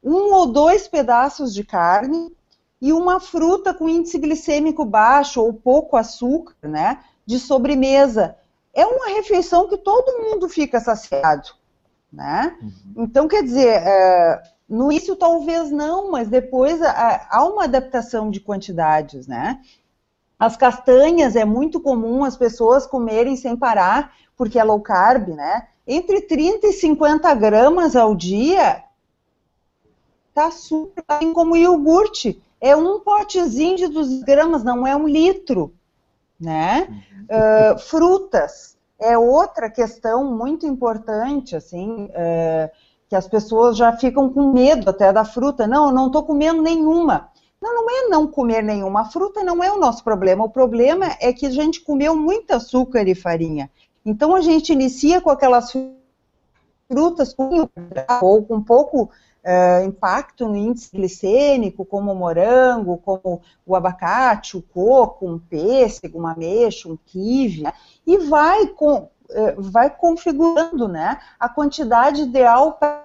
um 0.03 0.33
ou 0.33 0.47
dois 0.47 0.89
pedaços 0.89 1.53
de 1.53 1.63
carne 1.63 2.35
e 2.81 2.91
uma 2.91 3.21
fruta 3.21 3.75
com 3.75 3.87
índice 3.87 4.19
glicêmico 4.19 4.83
baixo 4.87 5.43
ou 5.43 5.53
pouco 5.53 5.95
açúcar, 5.95 6.57
né, 6.63 7.01
de 7.27 7.39
sobremesa. 7.39 8.35
É 8.73 8.87
uma 8.87 9.09
refeição 9.09 9.69
que 9.69 9.77
todo 9.77 10.23
mundo 10.23 10.49
fica 10.49 10.81
saciado 10.81 11.60
né? 12.13 12.57
Uhum. 12.61 13.05
Então, 13.05 13.29
quer 13.29 13.43
dizer, 13.43 13.69
é, 13.69 14.43
no 14.69 14.91
início 14.91 15.17
talvez 15.17 15.71
não, 15.71 16.11
mas 16.11 16.29
depois 16.29 16.81
há 16.83 17.45
uma 17.45 17.65
adaptação 17.65 18.31
de 18.31 18.41
quantidades, 18.41 19.27
né? 19.27 19.61
As 20.39 20.57
castanhas 20.57 21.37
é 21.37 21.45
muito 21.45 21.81
comum 21.81 22.25
as 22.25 22.37
pessoas 22.37 22.87
comerem 22.87 23.37
sem 23.37 23.57
parar, 23.57 24.15
porque 24.37 24.59
é 24.59 24.65
low 24.65 24.81
carb, 24.81 25.29
né? 25.29 25.69
Entre 25.87 26.23
30 26.23 26.69
e 26.69 26.73
50 26.73 27.35
gramas 27.35 27.95
ao 27.95 28.15
dia, 28.15 28.83
tá 30.33 30.51
super, 30.51 31.05
assim 31.07 31.33
como 31.33 31.57
iogurte. 31.57 32.43
É 32.61 32.77
um 32.77 33.01
potezinho 33.01 33.77
de 33.77 33.89
200 33.89 34.23
gramas, 34.23 34.65
não 34.65 34.87
é 34.87 34.95
um 34.95 35.09
litro, 35.09 35.75
né? 36.39 37.05
Uh, 37.25 37.79
frutas, 37.79 38.77
é 39.01 39.17
outra 39.17 39.71
questão 39.71 40.25
muito 40.25 40.67
importante, 40.67 41.57
assim, 41.57 42.09
é, 42.13 42.71
que 43.09 43.17
as 43.17 43.27
pessoas 43.27 43.77
já 43.77 43.93
ficam 43.97 44.29
com 44.31 44.53
medo 44.53 44.91
até 44.91 45.13
da 45.13 45.25
fruta. 45.25 45.67
Não, 45.67 45.89
eu 45.89 45.95
não 45.95 46.07
estou 46.07 46.23
comendo 46.23 46.63
nenhuma. 46.63 47.29
Não, 47.61 47.75
não 47.75 47.91
é 47.91 48.09
não 48.09 48.27
comer 48.27 48.63
nenhuma. 48.63 49.11
Fruta 49.11 49.43
não 49.43 49.63
é 49.63 49.71
o 49.71 49.79
nosso 49.79 50.05
problema. 50.05 50.45
O 50.45 50.51
problema 50.51 51.17
é 51.21 51.33
que 51.33 51.47
a 51.47 51.51
gente 51.51 51.81
comeu 51.81 52.15
muito 52.15 52.53
açúcar 52.53 53.07
e 53.09 53.15
farinha. 53.15 53.71
Então 54.05 54.35
a 54.35 54.41
gente 54.41 54.73
inicia 54.73 55.21
com 55.21 55.31
aquelas 55.31 55.73
frutas 56.91 57.35
com, 57.35 57.69
ou 58.23 58.43
com 58.43 58.63
pouco 58.63 59.11
uh, 59.45 59.85
impacto 59.85 60.47
no 60.47 60.57
índice 60.57 60.91
glicêmico, 60.93 61.85
como 61.85 62.13
o 62.13 62.15
morango, 62.15 62.99
como 62.99 63.41
o 63.67 63.75
abacate, 63.75 64.57
o 64.57 64.63
coco, 64.63 65.29
um 65.29 65.39
pêssego, 65.39 66.19
uma 66.19 66.33
ameixa, 66.33 66.89
um 66.89 66.97
kiwi, 66.97 67.63
né? 67.63 67.73
e 68.07 68.19
vai, 68.19 68.67
com, 68.69 68.97
uh, 68.99 69.11
vai 69.59 69.91
configurando 69.91 70.89
né, 70.89 71.21
a 71.39 71.49
quantidade 71.49 72.23
ideal 72.23 72.79
para 72.79 73.05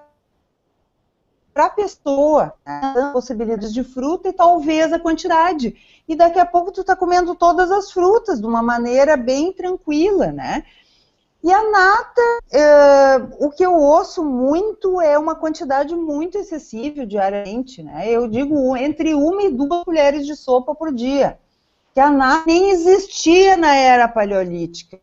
a 1.56 1.70
pessoa, 1.70 2.54
né? 2.66 3.10
possibilidades 3.12 3.72
de 3.72 3.82
fruta 3.82 4.28
e 4.28 4.32
talvez 4.32 4.92
a 4.92 4.98
quantidade. 4.98 5.74
E 6.06 6.14
daqui 6.14 6.38
a 6.38 6.46
pouco 6.46 6.70
tu 6.70 6.82
está 6.82 6.94
comendo 6.94 7.34
todas 7.34 7.70
as 7.70 7.90
frutas 7.90 8.40
de 8.40 8.46
uma 8.46 8.62
maneira 8.62 9.16
bem 9.16 9.52
tranquila, 9.52 10.30
né? 10.30 10.64
E 11.46 11.52
a 11.52 11.70
nata, 11.70 12.22
é, 12.50 13.16
o 13.38 13.52
que 13.52 13.64
eu 13.64 13.72
ouço 13.72 14.24
muito 14.24 15.00
é 15.00 15.16
uma 15.16 15.36
quantidade 15.36 15.94
muito 15.94 16.36
excessiva 16.36 17.06
diariamente, 17.06 17.84
né? 17.84 18.10
Eu 18.10 18.26
digo 18.26 18.76
entre 18.76 19.14
uma 19.14 19.44
e 19.44 19.52
duas 19.52 19.84
colheres 19.84 20.26
de 20.26 20.34
sopa 20.34 20.74
por 20.74 20.92
dia. 20.92 21.38
Que 21.94 22.00
a 22.00 22.10
nata 22.10 22.42
nem 22.48 22.70
existia 22.70 23.56
na 23.56 23.76
era 23.76 24.08
paleolítica, 24.08 24.98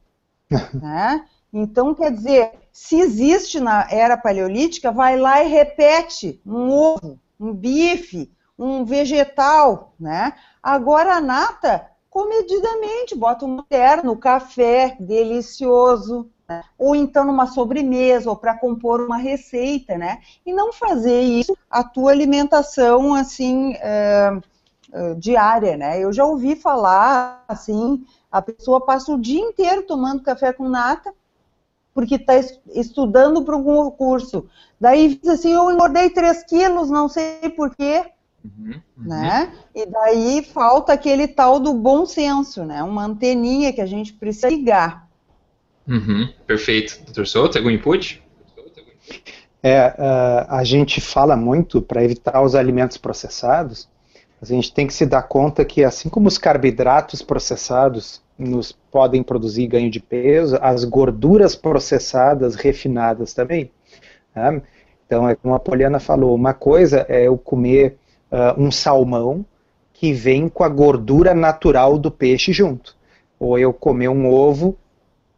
né? 0.75 1.23
Então, 1.53 1.95
quer 1.95 2.11
dizer, 2.11 2.51
se 2.73 2.99
existe 2.99 3.61
na 3.61 3.87
era 3.89 4.17
paleolítica, 4.17 4.91
vai 4.91 5.17
lá 5.17 5.41
e 5.41 5.47
repete 5.47 6.41
um 6.45 6.69
ovo, 6.69 7.17
um 7.39 7.53
bife, 7.53 8.29
um 8.59 8.83
vegetal, 8.83 9.93
né? 9.97 10.33
Agora 10.61 11.15
a 11.15 11.21
nata, 11.21 11.89
comedidamente, 12.13 13.15
bota 13.15 13.43
um 13.43 13.63
terno, 13.63 14.15
café 14.15 14.95
delicioso, 14.99 16.29
né? 16.47 16.63
ou 16.77 16.95
então 16.95 17.25
numa 17.25 17.47
sobremesa, 17.47 18.29
ou 18.29 18.35
para 18.35 18.53
compor 18.53 19.01
uma 19.01 19.17
receita, 19.17 19.97
né? 19.97 20.19
E 20.45 20.53
não 20.53 20.71
fazer 20.71 21.21
isso 21.21 21.57
a 21.67 21.83
tua 21.83 22.11
alimentação, 22.11 23.15
assim, 23.15 23.73
é, 23.79 24.31
é, 24.93 25.15
diária, 25.15 25.75
né? 25.75 25.99
Eu 25.99 26.13
já 26.13 26.23
ouvi 26.23 26.55
falar, 26.55 27.43
assim, 27.47 28.05
a 28.31 28.43
pessoa 28.43 28.85
passa 28.85 29.11
o 29.11 29.19
dia 29.19 29.41
inteiro 29.41 29.81
tomando 29.81 30.21
café 30.21 30.53
com 30.53 30.69
nata, 30.69 31.11
porque 31.95 32.13
está 32.15 32.35
estudando 32.75 33.43
para 33.43 33.55
algum 33.55 33.89
curso. 33.89 34.47
Daí 34.79 35.15
diz 35.15 35.27
assim, 35.31 35.53
eu 35.53 35.71
engordei 35.71 36.11
3 36.11 36.43
quilos, 36.43 36.91
não 36.91 37.09
sei 37.09 37.49
porquê, 37.55 38.05
uhum, 38.43 38.73
uhum. 38.97 39.07
né? 39.07 39.53
E 39.73 39.85
daí 39.85 40.43
falta 40.43 40.93
aquele 40.93 41.27
tal 41.27 41.59
do 41.59 41.73
bom 41.73 42.05
senso, 42.05 42.63
né? 42.63 42.83
Uma 42.83 43.05
anteninha 43.05 43.73
que 43.73 43.81
a 43.81 43.85
gente 43.85 44.13
precisa 44.13 44.49
ligar. 44.49 45.07
Uhum, 45.87 46.29
perfeito. 46.47 47.03
Doutor 47.05 47.27
Souto, 47.27 47.57
algum 47.57 47.69
input? 47.69 48.21
É, 49.61 49.87
uh, 49.87 50.45
a 50.49 50.63
gente 50.63 50.99
fala 50.99 51.37
muito 51.37 51.81
para 51.81 52.03
evitar 52.03 52.41
os 52.41 52.53
alimentos 52.53 52.97
processados, 52.97 53.87
a 54.41 54.45
gente 54.45 54.73
tem 54.73 54.85
que 54.85 54.93
se 54.93 55.05
dar 55.05 55.23
conta 55.23 55.63
que 55.63 55.85
assim 55.85 56.09
como 56.09 56.27
os 56.27 56.37
carboidratos 56.37 57.21
processados 57.21 58.21
nos 58.37 58.73
podem 58.73 59.23
produzir 59.23 59.67
ganho 59.67 59.89
de 59.89 60.01
peso, 60.01 60.57
as 60.61 60.83
gorduras 60.83 61.55
processadas 61.55 62.55
refinadas 62.55 63.33
também. 63.33 63.71
Né? 64.35 64.61
Então, 65.05 65.29
é 65.29 65.35
como 65.35 65.53
a 65.53 65.59
Poliana 65.59 65.97
falou, 65.97 66.35
uma 66.35 66.53
coisa 66.53 67.05
é 67.07 67.27
eu 67.27 67.37
comer 67.37 67.97
uh, 68.33 68.59
um 68.59 68.71
salmão 68.71 69.45
que 69.93 70.11
vem 70.11 70.49
com 70.49 70.63
a 70.63 70.69
gordura 70.69 71.33
natural 71.33 71.97
do 71.97 72.09
peixe 72.09 72.51
junto, 72.51 72.95
ou 73.39 73.57
eu 73.59 73.71
comer 73.71 74.09
um 74.09 74.29
ovo 74.29 74.75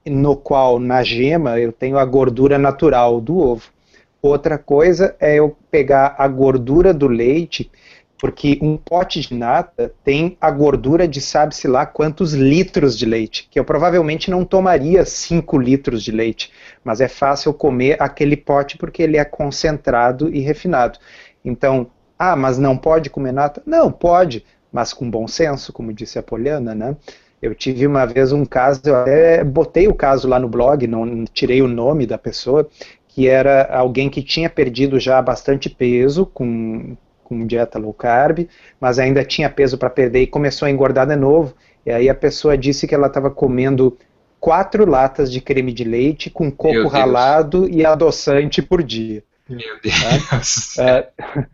no 0.06 0.36
qual 0.36 0.80
na 0.80 1.04
gema 1.04 1.60
eu 1.60 1.72
tenho 1.72 1.98
a 1.98 2.06
gordura 2.06 2.58
natural 2.58 3.20
do 3.20 3.38
ovo. 3.38 3.70
Outra 4.22 4.58
coisa 4.58 5.16
é 5.20 5.36
eu 5.36 5.56
pegar 5.70 6.16
a 6.18 6.28
gordura 6.28 6.94
do 6.94 7.08
leite, 7.08 7.70
porque 8.18 8.58
um 8.62 8.78
pote 8.78 9.20
de 9.20 9.36
nata 9.36 9.94
tem 10.04 10.38
a 10.40 10.50
gordura 10.50 11.08
de 11.08 11.20
sabe-se 11.20 11.68
lá 11.68 11.86
quantos 11.86 12.34
litros 12.34 12.98
de 12.98 13.06
leite, 13.06 13.48
que 13.52 13.60
eu 13.60 13.66
provavelmente 13.66 14.32
não 14.32 14.46
tomaria 14.46 15.06
5 15.06 15.58
litros 15.60 16.02
de 16.02 16.12
leite, 16.12 16.52
mas 16.84 17.02
é 17.02 17.08
fácil 17.08 17.54
comer 17.54 18.02
aquele 18.02 18.38
pote 18.38 18.78
porque 18.78 19.04
ele 19.04 19.18
é 19.18 19.26
concentrado 19.26 20.34
e 20.34 20.40
refinado. 20.40 20.98
Então, 21.44 21.92
ah, 22.18 22.36
mas 22.36 22.58
não 22.58 22.78
pode 22.78 23.10
comer 23.10 23.32
nata? 23.32 23.62
Não, 23.66 23.92
pode, 23.92 24.46
mas 24.72 24.94
com 24.94 25.10
bom 25.10 25.28
senso, 25.28 25.74
como 25.74 25.94
disse 25.94 26.18
a 26.18 26.24
Poliana, 26.24 26.74
né? 26.74 26.96
Eu 27.42 27.54
tive 27.54 27.86
uma 27.86 28.06
vez 28.06 28.32
um 28.32 28.46
caso, 28.46 28.82
eu 28.86 28.96
até 28.96 29.44
botei 29.44 29.88
o 29.88 29.94
caso 29.94 30.28
lá 30.28 30.40
no 30.40 30.50
blog, 30.50 30.88
não 30.88 31.26
tirei 31.26 31.62
o 31.62 31.68
nome 31.68 32.06
da 32.08 32.18
pessoa, 32.18 32.68
que 33.08 33.28
era 33.28 33.70
alguém 33.72 34.10
que 34.10 34.24
tinha 34.24 34.50
perdido 34.50 35.00
já 35.00 35.22
bastante 35.22 35.70
peso 35.70 36.26
com, 36.26 36.98
com 37.24 37.46
dieta 37.46 37.78
low 37.78 37.94
carb, 37.94 38.48
mas 38.80 38.98
ainda 38.98 39.24
tinha 39.24 39.50
peso 39.50 39.78
para 39.78 39.90
perder 39.90 40.22
e 40.22 40.28
começou 40.28 40.66
a 40.66 40.72
engordar 40.72 41.06
de 41.06 41.16
novo. 41.16 41.54
E 41.86 41.92
aí 41.92 42.10
a 42.10 42.16
pessoa 42.16 42.58
disse 42.58 42.88
que 42.88 42.96
ela 42.96 43.08
estava 43.08 43.30
comendo 43.30 43.96
quatro 44.40 44.90
latas 44.90 45.32
de 45.32 45.42
creme 45.42 45.72
de 45.72 45.84
leite 45.84 46.30
com 46.30 46.52
coco 46.52 46.88
ralado 46.88 47.70
e 47.70 47.86
adoçante 47.86 48.62
por 48.62 48.82
dia. 48.82 49.24
Meu 49.50 49.80
Deus. 49.82 50.78
É, 50.80 51.08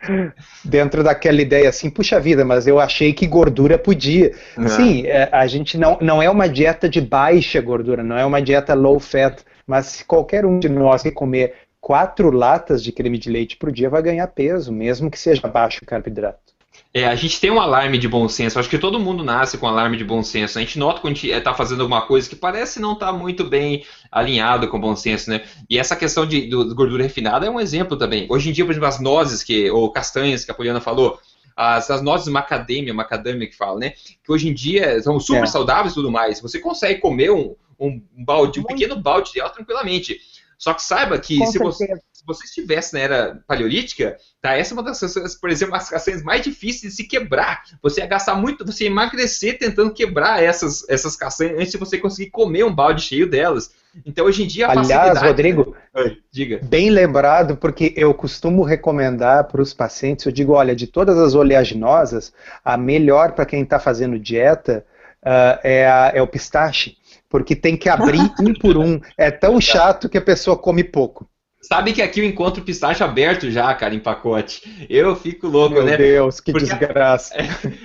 dentro 0.64 1.04
daquela 1.04 1.42
ideia 1.42 1.70
assim, 1.70 1.90
puxa 1.90 2.20
vida, 2.20 2.46
mas 2.46 2.66
eu 2.66 2.80
achei 2.80 3.14
que 3.14 3.28
gordura 3.28 3.78
podia. 3.78 4.34
Não. 4.58 4.70
Sim, 4.70 5.06
é, 5.06 5.30
a 5.32 5.46
gente 5.48 5.78
não, 5.78 5.98
não 6.02 6.22
é 6.22 6.30
uma 6.30 6.48
dieta 6.48 6.88
de 6.88 7.02
baixa 7.02 7.60
gordura, 7.60 8.04
não 8.04 8.18
é 8.18 8.26
uma 8.26 8.42
dieta 8.42 8.74
low 8.74 9.00
fat, 9.00 9.44
mas 9.68 9.88
se 9.88 10.06
qualquer 10.06 10.46
um 10.46 10.60
de 10.60 10.70
nós 10.70 11.04
que 11.04 11.12
comer 11.12 11.54
quatro 11.82 12.32
latas 12.32 12.84
de 12.84 12.92
creme 12.92 13.18
de 13.18 13.30
leite 13.30 13.58
por 13.58 13.72
dia 13.72 13.90
vai 13.90 14.02
ganhar 14.02 14.28
peso, 14.28 14.72
mesmo 14.72 15.12
que 15.12 15.20
seja 15.20 15.48
baixo 15.48 15.86
carboidrato. 15.86 16.51
É, 16.94 17.06
a 17.06 17.16
gente 17.16 17.40
tem 17.40 17.50
um 17.50 17.60
alarme 17.60 17.98
de 17.98 18.08
bom 18.08 18.28
senso. 18.28 18.60
Acho 18.60 18.70
que 18.70 18.78
todo 18.78 19.00
mundo 19.00 19.24
nasce 19.24 19.58
com 19.58 19.66
um 19.66 19.70
alarme 19.70 19.96
de 19.96 20.04
bom 20.04 20.22
senso. 20.22 20.58
A 20.58 20.62
gente 20.62 20.78
nota 20.78 21.00
quando 21.00 21.14
a 21.14 21.16
gente 21.16 21.30
está 21.30 21.54
fazendo 21.54 21.82
alguma 21.82 22.02
coisa 22.02 22.30
que 22.30 22.36
parece 22.36 22.82
não 22.82 22.94
estar 22.94 23.08
tá 23.08 23.14
muito 23.14 23.46
bem 23.46 23.86
alinhado 24.12 24.68
com 24.68 24.78
o 24.78 24.82
bom 24.82 24.94
senso, 24.96 25.30
né? 25.30 25.42
E 25.70 25.80
essa 25.80 25.96
questão 25.96 26.26
de, 26.26 26.50
de 26.50 26.74
gordura 26.74 27.04
refinada 27.04 27.46
é 27.46 27.50
um 27.50 27.62
exemplo 27.62 27.96
também. 27.96 28.28
Hoje 28.30 28.50
em 28.50 28.52
dia, 28.52 28.66
por 28.66 28.72
exemplo, 28.72 28.90
as 28.90 29.00
nozes 29.00 29.42
que, 29.42 29.72
ou 29.72 29.90
castanhas 29.90 30.44
que 30.44 30.52
a 30.52 30.54
Poliana 30.54 30.82
falou, 30.82 31.18
as, 31.56 31.90
as 31.90 32.02
nozes 32.02 32.28
macadâmia, 32.28 32.94
macadâmia 32.94 33.48
que 33.48 33.56
fala, 33.56 33.80
né? 33.80 33.94
Que 34.22 34.32
hoje 34.32 34.50
em 34.50 34.54
dia 34.54 35.02
são 35.02 35.18
super 35.18 35.44
é. 35.44 35.48
saudáveis 35.48 35.94
e 35.94 35.96
tudo 35.96 36.12
mais. 36.12 36.42
Você 36.42 36.60
consegue 36.60 37.00
comer 37.00 37.32
um, 37.32 37.56
um 37.80 38.02
balde, 38.26 38.60
um 38.60 38.64
pequeno 38.64 38.98
balde 38.98 39.32
dela 39.34 39.50
tranquilamente. 39.50 40.20
Só 40.62 40.76
que 40.76 40.84
saiba 40.84 41.18
que 41.18 41.44
se 41.48 41.58
você, 41.58 41.88
se 42.14 42.24
você, 42.24 42.46
estivesse 42.46 42.94
na 42.94 43.00
era 43.00 43.44
paleolítica, 43.48 44.16
tá? 44.40 44.54
Essa 44.54 44.74
é 44.74 44.78
uma 44.78 44.84
das, 44.84 45.00
por 45.42 45.50
exemplo, 45.50 45.74
as 45.74 45.90
castanhas 45.90 46.22
mais 46.22 46.44
difíceis 46.44 46.92
de 46.94 46.98
se 46.98 47.04
quebrar. 47.08 47.64
Você 47.82 48.00
ia 48.00 48.06
gastar 48.06 48.36
muito, 48.36 48.64
você 48.64 48.84
ia 48.84 48.92
emagrecer 48.92 49.58
tentando 49.58 49.92
quebrar 49.92 50.44
essas, 50.44 50.88
essas 50.88 51.16
castanhas 51.16 51.58
antes 51.58 51.72
de 51.72 51.80
você 51.80 51.98
conseguir 51.98 52.30
comer 52.30 52.64
um 52.64 52.72
balde 52.72 53.02
cheio 53.02 53.28
delas. 53.28 53.72
Então, 54.06 54.24
hoje 54.28 54.44
em 54.44 54.48
dia, 54.48 54.68
a 54.68 54.72
Aliás, 54.80 55.20
Rodrigo, 55.20 55.76
né? 55.96 56.16
diga. 56.32 56.60
bem 56.62 56.92
lembrado, 56.92 57.58
porque 57.58 57.92
eu 57.98 58.14
costumo 58.14 58.62
recomendar 58.62 59.46
para 59.46 59.64
os 59.64 59.74
pacientes, 59.74 60.28
eu 60.28 60.32
digo, 60.32 60.54
olha, 60.54 60.76
de 60.76 60.86
todas 60.86 61.18
as 61.18 61.34
oleaginosas, 61.34 62.32
a 62.64 62.78
melhor 62.78 63.32
para 63.32 63.48
quem 63.48 63.64
está 63.64 63.80
fazendo 63.80 64.20
dieta 64.20 64.86
uh, 65.24 65.58
é, 65.64 65.88
a, 65.88 66.12
é 66.14 66.22
o 66.22 66.28
pistache 66.28 67.01
porque 67.32 67.56
tem 67.56 67.78
que 67.78 67.88
abrir 67.88 68.20
um 68.40 68.54
por 68.54 68.78
um. 68.78 69.00
É 69.18 69.32
tão 69.32 69.60
chato 69.62 70.10
que 70.10 70.18
a 70.18 70.22
pessoa 70.22 70.58
come 70.58 70.84
pouco. 70.84 71.28
Sabe 71.62 71.94
que 71.94 72.02
aqui 72.02 72.20
eu 72.20 72.26
encontro 72.26 72.64
pistache 72.64 73.04
aberto 73.04 73.50
já, 73.50 73.74
cara, 73.74 73.94
em 73.94 74.00
pacote. 74.00 74.88
Eu 74.90 75.16
fico 75.16 75.48
louco, 75.48 75.76
Meu 75.76 75.86
né? 75.86 75.92
Meu 75.92 76.00
Deus, 76.00 76.40
que 76.40 76.52
Porque 76.52 76.66
desgraça. 76.66 77.36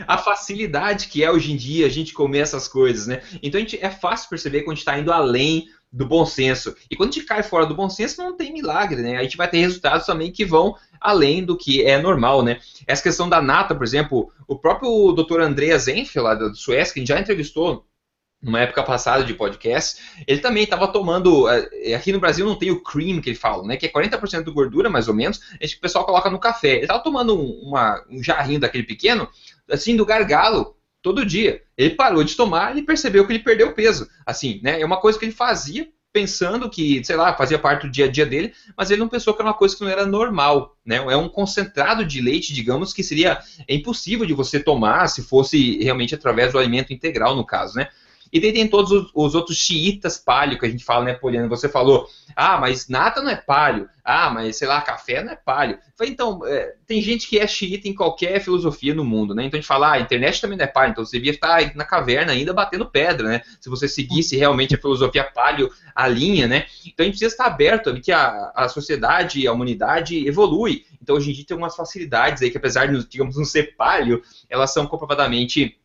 A, 0.09 0.15
a, 0.15 0.19
facilidade 0.19 1.09
que 1.09 1.23
é 1.23 1.31
hoje 1.31 1.53
em 1.53 1.57
dia 1.57 1.87
a 1.87 1.91
gente 1.91 2.15
comer 2.15 2.39
essas 2.39 2.67
coisas, 2.67 3.07
né? 3.07 3.21
Então 3.43 3.59
a 3.59 3.63
gente, 3.63 3.79
é 3.81 3.91
fácil 3.91 4.31
perceber 4.31 4.63
quando 4.63 4.73
a 4.73 4.75
gente 4.75 4.81
está 4.81 4.99
indo 4.99 5.13
além 5.13 5.67
do 5.93 6.07
bom 6.07 6.25
senso. 6.25 6.75
E 6.91 6.97
quando 6.97 7.11
a 7.11 7.13
gente 7.13 7.27
cai 7.27 7.43
fora 7.43 7.67
do 7.67 7.75
bom 7.75 7.89
senso, 7.89 8.21
não 8.21 8.35
tem 8.35 8.53
milagre, 8.53 9.03
né? 9.03 9.19
A 9.19 9.23
gente 9.23 9.37
vai 9.37 9.49
ter 9.49 9.59
resultados 9.59 10.07
também 10.07 10.33
que 10.33 10.45
vão 10.45 10.75
além 10.99 11.45
do 11.45 11.57
que 11.57 11.85
é 11.85 12.01
normal, 12.01 12.43
né? 12.43 12.59
Essa 12.87 13.03
questão 13.03 13.29
da 13.29 13.43
nata, 13.43 13.75
por 13.75 13.85
exemplo, 13.85 14.33
o 14.49 14.59
próprio 14.59 15.13
Dr. 15.13 15.41
Andreas 15.41 15.87
Enfield, 15.87 16.21
lá 16.21 16.35
do 16.35 16.57
Suécia, 16.57 16.95
que 16.95 17.01
a 17.01 17.03
gente 17.03 17.09
já 17.09 17.21
entrevistou 17.21 17.85
numa 18.43 18.61
época 18.61 18.83
passada 18.83 19.25
de 19.25 19.35
podcast, 19.35 20.01
ele 20.27 20.41
também 20.41 20.65
estava 20.65 20.87
tomando. 20.89 21.49
Eh, 21.49 21.95
aqui 21.95 22.13
no 22.13 22.21
Brasil 22.21 22.47
não 22.47 22.55
tem 22.55 22.71
o 22.71 22.83
cream 22.83 23.21
que 23.21 23.31
ele 23.31 23.37
fala, 23.37 23.63
né? 23.65 23.77
Que 23.77 23.87
é 23.87 23.89
40% 23.93 24.45
de 24.45 24.51
gordura, 24.51 24.91
mais 24.91 25.09
ou 25.09 25.15
menos, 25.15 25.39
que 25.39 25.77
o 25.77 25.81
pessoal 25.81 26.05
coloca 26.05 26.31
no 26.31 26.39
café. 26.39 26.75
Ele 26.75 26.83
estava 26.83 27.03
tomando 27.03 27.37
um, 27.37 27.69
uma, 27.69 28.05
um 28.09 28.23
jarrinho 28.23 28.61
daquele 28.61 28.85
pequeno, 28.85 29.29
assim, 29.71 29.97
do 29.97 30.07
gargalo, 30.07 30.77
todo 31.03 31.25
dia. 31.25 31.63
Ele 31.77 31.95
parou 31.95 32.23
de 32.23 32.35
tomar 32.37 32.77
e 32.77 32.83
percebeu 32.83 33.27
que 33.27 33.33
ele 33.33 33.43
perdeu 33.43 33.73
peso. 33.73 34.09
Assim, 34.25 34.61
né? 34.63 34.81
É 34.81 34.85
uma 34.85 35.01
coisa 35.01 35.19
que 35.19 35.25
ele 35.25 35.33
fazia 35.33 35.89
pensando 36.13 36.71
que, 36.71 37.05
sei 37.05 37.15
lá, 37.15 37.37
fazia 37.37 37.59
parte 37.59 37.83
do 37.83 37.93
dia 37.93 38.07
a 38.07 38.11
dia 38.11 38.25
dele, 38.25 38.55
mas 38.75 38.91
ele 38.91 39.01
não 39.01 39.09
pensou 39.09 39.35
que 39.35 39.43
era 39.43 39.51
uma 39.51 39.55
coisa 39.55 39.77
que 39.77 39.85
não 39.85 39.91
era 39.91 40.07
normal, 40.07 40.75
né? 40.83 40.97
É 40.97 41.17
um 41.17 41.29
concentrado 41.29 42.07
de 42.07 42.23
leite, 42.23 42.55
digamos, 42.55 42.95
que 42.95 43.03
seria 43.03 43.39
é 43.69 43.75
impossível 43.75 44.25
de 44.25 44.33
você 44.33 44.59
tomar 44.59 45.09
se 45.09 45.23
fosse 45.23 45.77
realmente 45.83 46.15
através 46.15 46.53
do 46.53 46.59
alimento 46.59 46.91
integral, 46.91 47.37
no 47.37 47.45
caso, 47.45 47.77
né? 47.77 47.89
E 48.37 48.41
daí 48.41 48.53
tem 48.53 48.69
todos 48.69 48.93
os, 48.93 49.11
os 49.15 49.35
outros 49.35 49.57
xiitas 49.57 50.19
palio 50.19 50.59
que 50.59 50.67
a 50.67 50.69
gente 50.69 50.85
fala, 50.85 51.07
né, 51.07 51.15
Poliana? 51.15 51.49
Você 51.49 51.71
falou, 51.71 52.07
ah, 52.37 52.59
mas 52.61 52.87
nata 52.87 53.23
não 53.23 53.31
é 53.31 53.37
palio. 53.37 53.89
Ah, 54.05 54.29
mas 54.29 54.57
sei 54.57 54.69
lá, 54.69 54.83
café 54.83 55.25
não 55.25 55.33
é 55.33 55.37
palio. 55.37 55.79
Falei, 55.97 56.13
então, 56.13 56.47
é, 56.47 56.75
tem 56.87 57.01
gente 57.01 57.27
que 57.27 57.39
é 57.39 57.47
xiita 57.47 57.89
em 57.89 57.95
qualquer 57.95 58.39
filosofia 58.41 58.95
no 58.95 59.07
mundo, 59.07 59.35
né? 59.35 59.45
Então 59.45 59.57
a 59.57 59.61
gente 59.61 59.67
fala, 59.67 59.89
ah, 59.89 59.93
a 59.93 60.01
internet 60.01 60.39
também 60.39 60.59
não 60.59 60.67
é 60.67 60.69
palio, 60.69 60.91
então 60.91 61.03
você 61.03 61.17
devia 61.17 61.33
estar 61.33 61.75
na 61.75 61.85
caverna 61.87 62.33
ainda 62.33 62.53
batendo 62.53 62.85
pedra, 62.85 63.27
né? 63.27 63.43
Se 63.59 63.71
você 63.71 63.89
seguisse 63.89 64.37
realmente 64.37 64.75
a 64.75 64.79
filosofia 64.79 65.25
palio, 65.25 65.71
a 65.95 66.07
linha, 66.07 66.47
né? 66.47 66.67
Então 66.85 67.05
a 67.05 67.07
gente 67.07 67.15
precisa 67.15 67.33
estar 67.33 67.47
aberto 67.47 67.89
a 67.89 67.99
que 67.99 68.13
a, 68.13 68.53
a 68.55 68.69
sociedade, 68.69 69.47
a 69.49 69.53
humanidade 69.53 70.29
evolui. 70.29 70.85
Então 71.01 71.17
hoje 71.17 71.31
em 71.31 71.33
dia 71.33 71.47
tem 71.47 71.57
umas 71.57 71.75
facilidades 71.75 72.43
aí 72.43 72.51
que 72.51 72.59
apesar 72.59 72.85
de, 72.87 73.03
digamos, 73.09 73.35
não 73.35 73.47
ser 73.47 73.75
palio, 73.77 74.23
elas 74.51 74.75
são 74.75 74.87
comprovadamente 74.87 75.79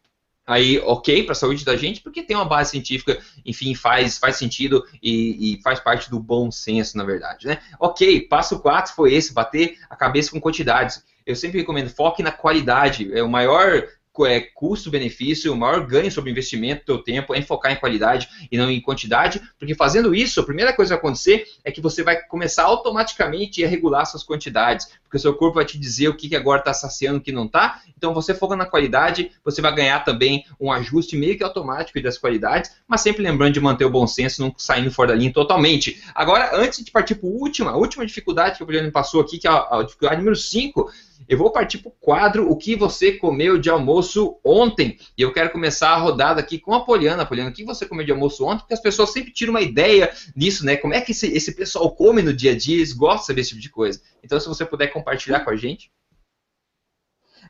aí 0.51 0.79
ok 0.79 1.23
para 1.23 1.31
a 1.31 1.35
saúde 1.35 1.63
da 1.63 1.77
gente, 1.77 2.01
porque 2.01 2.21
tem 2.21 2.35
uma 2.35 2.45
base 2.45 2.71
científica, 2.71 3.17
enfim, 3.45 3.73
faz, 3.73 4.17
faz 4.17 4.35
sentido 4.35 4.85
e, 5.01 5.55
e, 5.55 5.61
faz 5.61 5.79
parte 5.79 6.09
do 6.09 6.19
bom 6.19 6.51
senso, 6.51 6.97
na 6.97 7.05
verdade, 7.05 7.47
né? 7.47 7.59
Ok, 7.79 8.21
passo 8.27 8.59
4 8.59 8.93
foi 8.93 9.13
esse, 9.13 9.33
bater 9.33 9.77
a 9.89 9.95
cabeça 9.95 10.31
com 10.31 10.41
quantidades. 10.41 11.03
Eu 11.25 11.35
sempre 11.35 11.59
recomendo, 11.59 11.89
foque 11.89 12.21
na 12.21 12.31
qualidade. 12.31 13.09
É 13.13 13.23
o 13.23 13.29
maior 13.29 13.87
é, 14.25 14.41
custo-benefício, 14.41 15.53
o 15.53 15.55
maior 15.55 15.85
ganho 15.87 16.11
sobre 16.11 16.29
o 16.29 16.33
investimento 16.33 16.81
do 16.81 16.85
teu 16.85 17.03
tempo 17.03 17.33
é 17.33 17.41
focar 17.41 17.71
em 17.71 17.77
qualidade 17.77 18.27
e 18.51 18.57
não 18.57 18.69
em 18.69 18.81
quantidade, 18.81 19.41
porque 19.57 19.73
fazendo 19.73 20.13
isso, 20.13 20.41
a 20.41 20.45
primeira 20.45 20.73
coisa 20.73 20.89
que 20.89 20.95
vai 20.95 20.99
acontecer 20.99 21.45
é 21.63 21.71
que 21.71 21.79
você 21.79 22.03
vai 22.03 22.21
começar 22.23 22.63
automaticamente 22.63 23.63
a 23.63 23.67
regular 23.67 24.05
suas 24.05 24.23
quantidades, 24.23 24.89
porque 25.11 25.17
o 25.17 25.19
seu 25.19 25.33
corpo 25.33 25.55
vai 25.55 25.65
te 25.65 25.77
dizer 25.77 26.07
o 26.07 26.15
que, 26.15 26.29
que 26.29 26.37
agora 26.37 26.59
está 26.59 26.73
saciando 26.73 27.17
o 27.17 27.21
que 27.21 27.33
não 27.33 27.43
está, 27.43 27.81
então 27.97 28.13
você 28.13 28.33
foca 28.33 28.55
na 28.55 28.65
qualidade, 28.65 29.29
você 29.43 29.61
vai 29.61 29.75
ganhar 29.75 29.99
também 30.05 30.45
um 30.57 30.71
ajuste 30.71 31.17
meio 31.17 31.37
que 31.37 31.43
automático 31.43 32.01
das 32.01 32.17
qualidades, 32.17 32.71
mas 32.87 33.01
sempre 33.01 33.21
lembrando 33.21 33.53
de 33.53 33.59
manter 33.59 33.83
o 33.83 33.89
bom 33.89 34.07
senso, 34.07 34.41
não 34.41 34.55
saindo 34.57 34.89
fora 34.89 35.09
da 35.09 35.15
linha 35.15 35.33
totalmente. 35.33 36.01
Agora, 36.15 36.51
antes 36.53 36.81
de 36.85 36.89
partir 36.89 37.15
para 37.15 37.27
a 37.27 37.31
última, 37.33 37.71
a 37.71 37.75
última 37.75 38.05
dificuldade 38.05 38.55
que 38.57 38.63
o 38.63 38.65
Juliano 38.65 38.89
passou 38.89 39.19
aqui, 39.19 39.37
que 39.37 39.47
é 39.47 39.51
a, 39.51 39.79
a 39.79 39.83
dificuldade 39.83 40.19
número 40.19 40.37
5, 40.37 40.89
eu 41.27 41.37
vou 41.37 41.51
partir 41.51 41.77
para 41.77 41.89
o 41.89 41.95
quadro 41.99 42.49
O 42.49 42.57
que 42.57 42.75
você 42.75 43.13
comeu 43.13 43.57
de 43.57 43.69
almoço 43.69 44.37
ontem. 44.43 44.97
E 45.17 45.21
eu 45.21 45.31
quero 45.31 45.49
começar 45.49 45.89
a 45.89 45.97
rodada 45.97 46.39
aqui 46.39 46.57
com 46.57 46.73
a 46.73 46.83
Poliana. 46.83 47.25
Poliana, 47.25 47.51
o 47.51 47.53
que 47.53 47.63
você 47.63 47.85
comeu 47.85 48.05
de 48.05 48.11
almoço 48.11 48.45
ontem? 48.45 48.59
Porque 48.59 48.73
as 48.73 48.81
pessoas 48.81 49.11
sempre 49.11 49.31
tiram 49.31 49.51
uma 49.51 49.61
ideia 49.61 50.11
nisso, 50.35 50.65
né? 50.65 50.75
Como 50.75 50.93
é 50.93 51.01
que 51.01 51.11
esse, 51.11 51.27
esse 51.27 51.53
pessoal 51.53 51.89
come 51.91 52.21
no 52.21 52.33
dia 52.33 52.51
a 52.51 52.57
dia? 52.57 52.77
Eles 52.77 52.93
gostam 52.93 53.21
de 53.21 53.27
saber 53.27 53.41
esse 53.41 53.49
tipo 53.51 53.61
de 53.61 53.69
coisa. 53.69 54.01
Então, 54.23 54.39
se 54.39 54.47
você 54.47 54.65
puder 54.65 54.87
compartilhar 54.87 55.43
com 55.43 55.49
a 55.49 55.55
gente. 55.55 55.91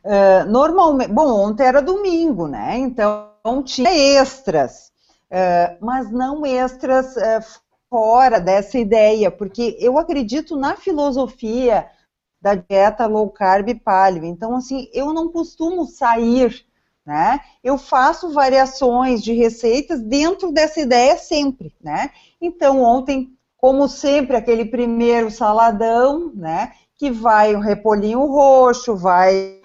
Uh, 0.04 0.50
normalmente, 0.50 1.12
bom, 1.12 1.30
ontem 1.30 1.66
era 1.66 1.82
domingo, 1.82 2.48
né? 2.48 2.78
Então 2.78 3.62
tinha 3.64 3.92
extras, 3.92 4.92
uh, 5.30 5.78
mas 5.80 6.12
não 6.12 6.46
extras 6.46 7.16
uh, 7.16 7.62
fora 7.90 8.40
dessa 8.40 8.80
ideia, 8.80 9.30
porque 9.30 9.78
eu 9.80 9.98
acredito 9.98 10.56
na 10.56 10.76
filosofia 10.76 11.88
da 12.42 12.56
dieta 12.56 13.06
low 13.06 13.30
carb 13.30 13.70
paleo. 13.84 14.26
Então, 14.26 14.56
assim, 14.56 14.90
eu 14.94 15.14
não 15.14 15.30
costumo 15.30 15.86
sair, 15.86 16.66
né? 17.06 17.40
Eu 17.64 17.78
faço 17.78 18.34
variações 18.34 19.22
de 19.22 19.34
receitas 19.34 20.02
dentro 20.02 20.52
dessa 20.52 20.80
ideia 20.80 21.18
sempre, 21.18 21.76
né? 21.80 22.10
Então, 22.40 22.82
ontem, 22.82 23.38
como 23.62 23.88
sempre, 23.88 24.36
aquele 24.36 24.66
primeiro 24.66 25.30
saladão, 25.30 26.32
né? 26.34 26.72
Que 26.98 27.12
vai 27.12 27.56
um 27.56 27.60
repolhinho 27.60 28.26
roxo, 28.26 28.96
vai 28.96 29.62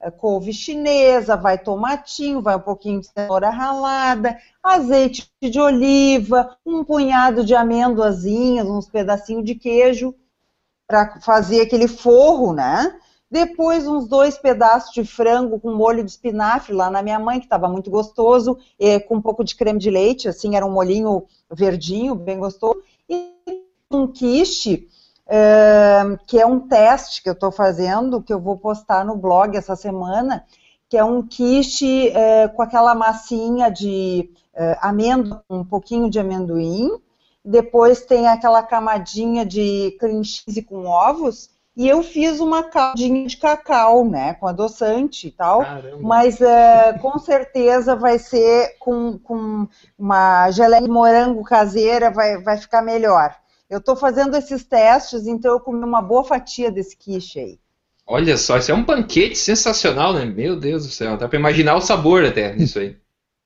eh, 0.00 0.10
couve 0.10 0.50
chinesa, 0.50 1.36
vai 1.36 1.58
tomatinho, 1.58 2.40
vai 2.40 2.56
um 2.56 2.60
pouquinho 2.60 3.00
de 3.00 3.06
cenoura 3.06 3.50
ralada, 3.50 4.38
azeite 4.62 5.30
de 5.42 5.60
oliva, 5.60 6.56
um 6.64 6.82
punhado 6.82 7.44
de 7.44 7.54
amêndoazinhas, 7.54 8.66
uns 8.66 8.88
pedacinhos 8.88 9.44
de 9.44 9.54
queijo, 9.54 10.14
para 10.86 11.20
fazer 11.20 11.60
aquele 11.60 11.86
forro, 11.86 12.54
né? 12.54 12.98
Depois, 13.30 13.86
uns 13.86 14.06
dois 14.06 14.38
pedaços 14.38 14.92
de 14.92 15.04
frango 15.04 15.58
com 15.58 15.74
molho 15.74 16.04
de 16.04 16.10
espinafre 16.10 16.72
lá 16.72 16.90
na 16.90 17.02
minha 17.02 17.18
mãe, 17.18 17.40
que 17.40 17.46
estava 17.46 17.68
muito 17.68 17.90
gostoso, 17.90 18.56
com 19.08 19.16
um 19.16 19.22
pouco 19.22 19.42
de 19.42 19.56
creme 19.56 19.78
de 19.78 19.90
leite, 19.90 20.28
assim, 20.28 20.54
era 20.54 20.64
um 20.64 20.70
molinho 20.70 21.24
verdinho, 21.50 22.14
bem 22.14 22.38
gostoso. 22.38 22.80
Um 23.94 24.06
quiche, 24.06 24.88
é, 25.26 26.02
que 26.26 26.38
é 26.38 26.46
um 26.46 26.60
teste 26.60 27.22
que 27.22 27.28
eu 27.28 27.32
estou 27.32 27.50
fazendo, 27.50 28.22
que 28.22 28.32
eu 28.32 28.40
vou 28.40 28.56
postar 28.56 29.04
no 29.04 29.16
blog 29.16 29.56
essa 29.56 29.76
semana, 29.76 30.44
que 30.88 30.96
é 30.96 31.04
um 31.04 31.22
quiche 31.22 32.08
é, 32.08 32.48
com 32.48 32.62
aquela 32.62 32.94
massinha 32.94 33.70
de 33.70 34.30
é, 34.54 34.78
amêndoa, 34.80 35.42
um 35.48 35.64
pouquinho 35.64 36.10
de 36.10 36.18
amendoim, 36.18 36.90
depois 37.44 38.04
tem 38.04 38.26
aquela 38.26 38.62
camadinha 38.62 39.44
de 39.44 39.96
cream 39.98 40.22
cheese 40.22 40.62
com 40.62 40.86
ovos, 40.86 41.50
e 41.76 41.88
eu 41.88 42.04
fiz 42.04 42.38
uma 42.38 42.62
caldinha 42.62 43.26
de 43.26 43.36
cacau, 43.36 44.04
né, 44.04 44.34
com 44.34 44.46
adoçante 44.46 45.26
e 45.26 45.30
tal, 45.32 45.60
Caramba. 45.60 45.98
mas 46.00 46.40
é, 46.40 46.92
com 46.98 47.18
certeza 47.18 47.96
vai 47.96 48.18
ser 48.18 48.76
com, 48.78 49.18
com 49.18 49.66
uma 49.98 50.50
geleia 50.52 50.82
de 50.82 50.88
morango 50.88 51.42
caseira, 51.42 52.10
vai, 52.10 52.40
vai 52.40 52.56
ficar 52.56 52.80
melhor. 52.80 53.34
Eu 53.74 53.80
estou 53.80 53.96
fazendo 53.96 54.36
esses 54.36 54.62
testes, 54.62 55.26
então 55.26 55.50
eu 55.50 55.58
comi 55.58 55.84
uma 55.84 56.00
boa 56.00 56.22
fatia 56.22 56.70
desse 56.70 56.96
quiche 56.96 57.40
aí. 57.40 57.58
Olha 58.06 58.36
só, 58.36 58.56
isso 58.56 58.70
é 58.70 58.74
um 58.74 58.84
banquete 58.84 59.36
sensacional, 59.36 60.12
né? 60.12 60.24
Meu 60.24 60.54
Deus 60.54 60.86
do 60.86 60.92
céu, 60.92 61.16
dá 61.16 61.26
para 61.26 61.40
imaginar 61.40 61.74
o 61.74 61.80
sabor 61.80 62.24
até 62.24 62.54
nisso 62.54 62.78
aí. 62.78 62.96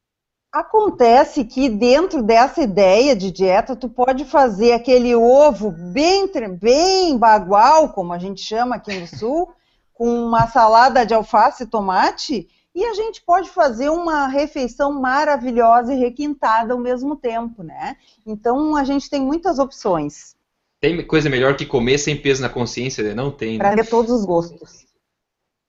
Acontece 0.52 1.46
que 1.46 1.70
dentro 1.70 2.22
dessa 2.22 2.60
ideia 2.60 3.16
de 3.16 3.30
dieta, 3.30 3.74
tu 3.74 3.88
pode 3.88 4.26
fazer 4.26 4.72
aquele 4.72 5.14
ovo 5.14 5.70
bem, 5.70 6.30
bem 6.60 7.16
bagual, 7.16 7.88
como 7.94 8.12
a 8.12 8.18
gente 8.18 8.42
chama 8.42 8.76
aqui 8.76 8.94
no 8.98 9.06
sul, 9.06 9.50
com 9.94 10.26
uma 10.26 10.46
salada 10.46 11.06
de 11.06 11.14
alface 11.14 11.62
e 11.62 11.66
tomate, 11.66 12.46
e 12.74 12.84
a 12.84 12.94
gente 12.94 13.22
pode 13.22 13.50
fazer 13.50 13.88
uma 13.88 14.26
refeição 14.28 14.92
maravilhosa 15.00 15.92
e 15.92 15.98
requintada 15.98 16.72
ao 16.72 16.78
mesmo 16.78 17.16
tempo, 17.16 17.62
né? 17.62 17.96
Então 18.26 18.76
a 18.76 18.84
gente 18.84 19.10
tem 19.10 19.20
muitas 19.20 19.58
opções. 19.58 20.36
Tem 20.80 21.04
coisa 21.06 21.28
melhor 21.28 21.56
que 21.56 21.66
comer 21.66 21.98
sem 21.98 22.16
peso 22.16 22.40
na 22.40 22.48
consciência? 22.48 23.02
Né? 23.02 23.14
Não 23.14 23.30
tem. 23.30 23.52
Né? 23.52 23.58
Para 23.58 23.74
ver 23.74 23.88
todos 23.88 24.12
os 24.12 24.24
gostos. 24.24 24.86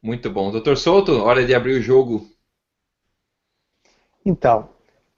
Muito 0.01 0.29
bom. 0.29 0.51
Doutor 0.51 0.77
Souto, 0.77 1.23
hora 1.23 1.45
de 1.45 1.53
abrir 1.53 1.79
o 1.79 1.81
jogo 1.81 2.29
então, 4.25 4.69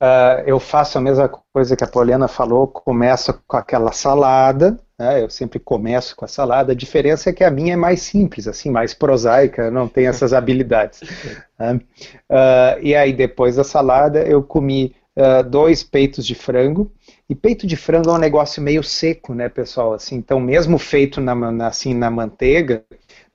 uh, 0.02 0.42
eu 0.46 0.60
faço 0.60 0.98
a 0.98 1.02
mesma 1.02 1.30
coisa 1.54 1.76
que 1.76 1.84
a 1.84 1.88
Poliana 1.88 2.28
falou, 2.28 2.68
começo 2.68 3.34
com 3.48 3.58
aquela 3.58 3.92
salada, 3.92 4.80
né, 5.02 5.24
eu 5.24 5.30
sempre 5.32 5.58
começo 5.60 6.16
com 6.16 6.26
a 6.26 6.28
salada, 6.28 6.74
a 6.74 6.76
diferença 6.76 7.32
é 7.32 7.34
que 7.34 7.44
a 7.44 7.50
minha 7.50 7.74
é 7.74 7.76
mais 7.76 8.04
simples, 8.04 8.48
assim, 8.48 8.70
mais 8.70 8.94
prosaica, 8.94 9.72
não 9.72 9.88
tem 9.88 10.06
essas 10.06 10.32
habilidades. 10.32 11.02
Né. 11.62 11.80
uh, 12.28 12.80
e 12.82 12.96
aí, 12.96 13.14
depois 13.14 13.56
da 13.56 13.64
salada, 13.64 14.24
eu 14.24 14.42
comi 14.42 14.96
uh, 15.16 15.48
dois 15.48 15.84
peitos 15.84 16.26
de 16.26 16.34
frango, 16.34 16.92
e 17.30 17.36
peito 17.36 17.68
de 17.68 17.76
frango 17.76 18.10
é 18.10 18.14
um 18.14 18.18
negócio 18.18 18.64
meio 18.64 18.82
seco, 18.84 19.36
né, 19.36 19.48
pessoal? 19.48 19.94
Assim, 19.94 20.16
então, 20.16 20.40
mesmo 20.40 20.80
feito 20.80 21.22
na, 21.22 21.36
na, 21.36 21.68
assim, 21.68 21.94
na 21.94 22.10
manteiga, 22.10 22.84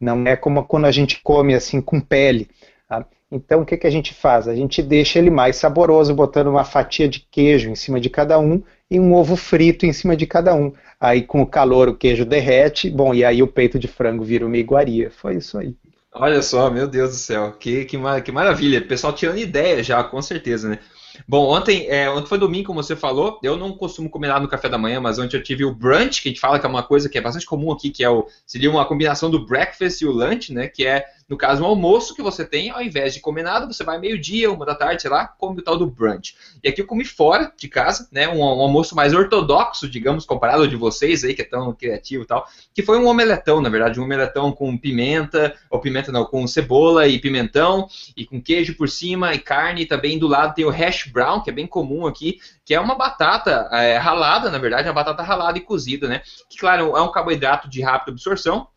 não 0.00 0.26
é 0.26 0.34
como 0.34 0.64
quando 0.64 0.86
a 0.86 0.90
gente 0.90 1.20
come 1.22 1.54
assim 1.54 1.80
com 1.80 2.00
pele. 2.00 2.48
Então, 3.36 3.62
o 3.62 3.66
que, 3.66 3.76
que 3.76 3.86
a 3.86 3.90
gente 3.90 4.12
faz? 4.12 4.48
A 4.48 4.54
gente 4.54 4.82
deixa 4.82 5.18
ele 5.18 5.30
mais 5.30 5.56
saboroso, 5.56 6.14
botando 6.14 6.48
uma 6.48 6.64
fatia 6.64 7.08
de 7.08 7.20
queijo 7.20 7.70
em 7.70 7.74
cima 7.74 8.00
de 8.00 8.10
cada 8.10 8.38
um 8.38 8.62
e 8.90 8.98
um 8.98 9.14
ovo 9.14 9.36
frito 9.36 9.86
em 9.86 9.92
cima 9.92 10.16
de 10.16 10.26
cada 10.26 10.54
um. 10.54 10.72
Aí, 11.00 11.22
com 11.22 11.42
o 11.42 11.46
calor, 11.46 11.88
o 11.88 11.94
queijo 11.94 12.24
derrete, 12.24 12.90
bom, 12.90 13.14
e 13.14 13.24
aí 13.24 13.42
o 13.42 13.46
peito 13.46 13.78
de 13.78 13.88
frango 13.88 14.24
vira 14.24 14.46
uma 14.46 14.56
iguaria. 14.56 15.10
Foi 15.10 15.36
isso 15.36 15.58
aí. 15.58 15.74
Olha 16.12 16.40
só, 16.40 16.70
meu 16.70 16.88
Deus 16.88 17.10
do 17.10 17.16
céu, 17.16 17.52
que, 17.52 17.84
que, 17.84 17.98
que 18.24 18.32
maravilha. 18.32 18.80
O 18.80 18.88
pessoal 18.88 19.12
tirando 19.12 19.38
ideia 19.38 19.82
já, 19.82 20.02
com 20.02 20.22
certeza, 20.22 20.68
né? 20.68 20.78
Bom, 21.28 21.46
ontem, 21.48 21.86
é, 21.88 22.10
ontem 22.10 22.28
foi 22.28 22.38
domingo, 22.38 22.66
como 22.66 22.82
você 22.82 22.96
falou. 22.96 23.38
Eu 23.42 23.56
não 23.56 23.72
costumo 23.72 24.10
comer 24.10 24.28
nada 24.28 24.40
no 24.40 24.48
café 24.48 24.68
da 24.68 24.78
manhã, 24.78 25.00
mas 25.00 25.18
ontem 25.18 25.36
eu 25.36 25.42
tive 25.42 25.64
o 25.64 25.74
brunch, 25.74 26.22
que 26.22 26.28
a 26.28 26.30
gente 26.30 26.40
fala 26.40 26.58
que 26.58 26.66
é 26.66 26.68
uma 26.68 26.82
coisa 26.82 27.08
que 27.08 27.18
é 27.18 27.20
bastante 27.20 27.46
comum 27.46 27.72
aqui, 27.72 27.90
que 27.90 28.02
é 28.02 28.10
o, 28.10 28.26
seria 28.46 28.70
uma 28.70 28.84
combinação 28.84 29.30
do 29.30 29.44
breakfast 29.44 30.00
e 30.00 30.06
o 30.06 30.12
lunch, 30.12 30.52
né? 30.52 30.68
Que 30.68 30.86
é 30.86 31.04
no 31.28 31.36
caso, 31.36 31.62
um 31.62 31.66
almoço 31.66 32.14
que 32.14 32.22
você 32.22 32.44
tem, 32.44 32.70
ao 32.70 32.80
invés 32.80 33.12
de 33.12 33.20
comer 33.20 33.42
nada, 33.42 33.66
você 33.66 33.82
vai 33.82 33.98
meio-dia, 33.98 34.50
uma 34.50 34.64
da 34.64 34.76
tarde, 34.76 35.02
sei 35.02 35.10
lá, 35.10 35.26
come 35.26 35.58
o 35.58 35.62
tal 35.62 35.76
do 35.76 35.86
brunch. 35.86 36.36
E 36.62 36.68
aqui 36.68 36.80
eu 36.80 36.86
comi 36.86 37.04
fora 37.04 37.52
de 37.56 37.68
casa, 37.68 38.08
né? 38.12 38.28
Um, 38.28 38.38
um 38.38 38.60
almoço 38.60 38.94
mais 38.94 39.12
ortodoxo, 39.12 39.88
digamos, 39.88 40.24
comparado 40.24 40.62
ao 40.62 40.68
de 40.68 40.76
vocês 40.76 41.24
aí, 41.24 41.34
que 41.34 41.42
é 41.42 41.44
tão 41.44 41.72
criativo 41.72 42.22
e 42.22 42.26
tal, 42.26 42.46
que 42.72 42.80
foi 42.80 42.98
um 42.98 43.08
omeletão, 43.08 43.60
na 43.60 43.68
verdade, 43.68 43.98
um 43.98 44.04
omeletão 44.04 44.52
com 44.52 44.78
pimenta, 44.78 45.52
ou 45.68 45.80
pimenta 45.80 46.12
não, 46.12 46.24
com 46.24 46.46
cebola 46.46 47.08
e 47.08 47.18
pimentão, 47.18 47.88
e 48.16 48.24
com 48.24 48.40
queijo 48.40 48.76
por 48.76 48.88
cima, 48.88 49.34
e 49.34 49.40
carne, 49.40 49.82
e 49.82 49.86
também 49.86 50.20
do 50.20 50.28
lado 50.28 50.54
tem 50.54 50.64
o 50.64 50.70
hash 50.70 51.08
brown, 51.12 51.42
que 51.42 51.50
é 51.50 51.52
bem 51.52 51.66
comum 51.66 52.06
aqui, 52.06 52.38
que 52.64 52.72
é 52.72 52.78
uma 52.78 52.94
batata 52.94 53.68
é, 53.72 53.96
ralada, 53.96 54.48
na 54.48 54.58
verdade, 54.58 54.88
uma 54.88 54.94
batata 54.94 55.24
ralada 55.24 55.58
e 55.58 55.60
cozida, 55.60 56.06
né? 56.06 56.22
Que, 56.48 56.56
claro, 56.56 56.96
é 56.96 57.02
um 57.02 57.10
carboidrato 57.10 57.68
de 57.68 57.82
rápida 57.82 58.12
absorção, 58.12 58.68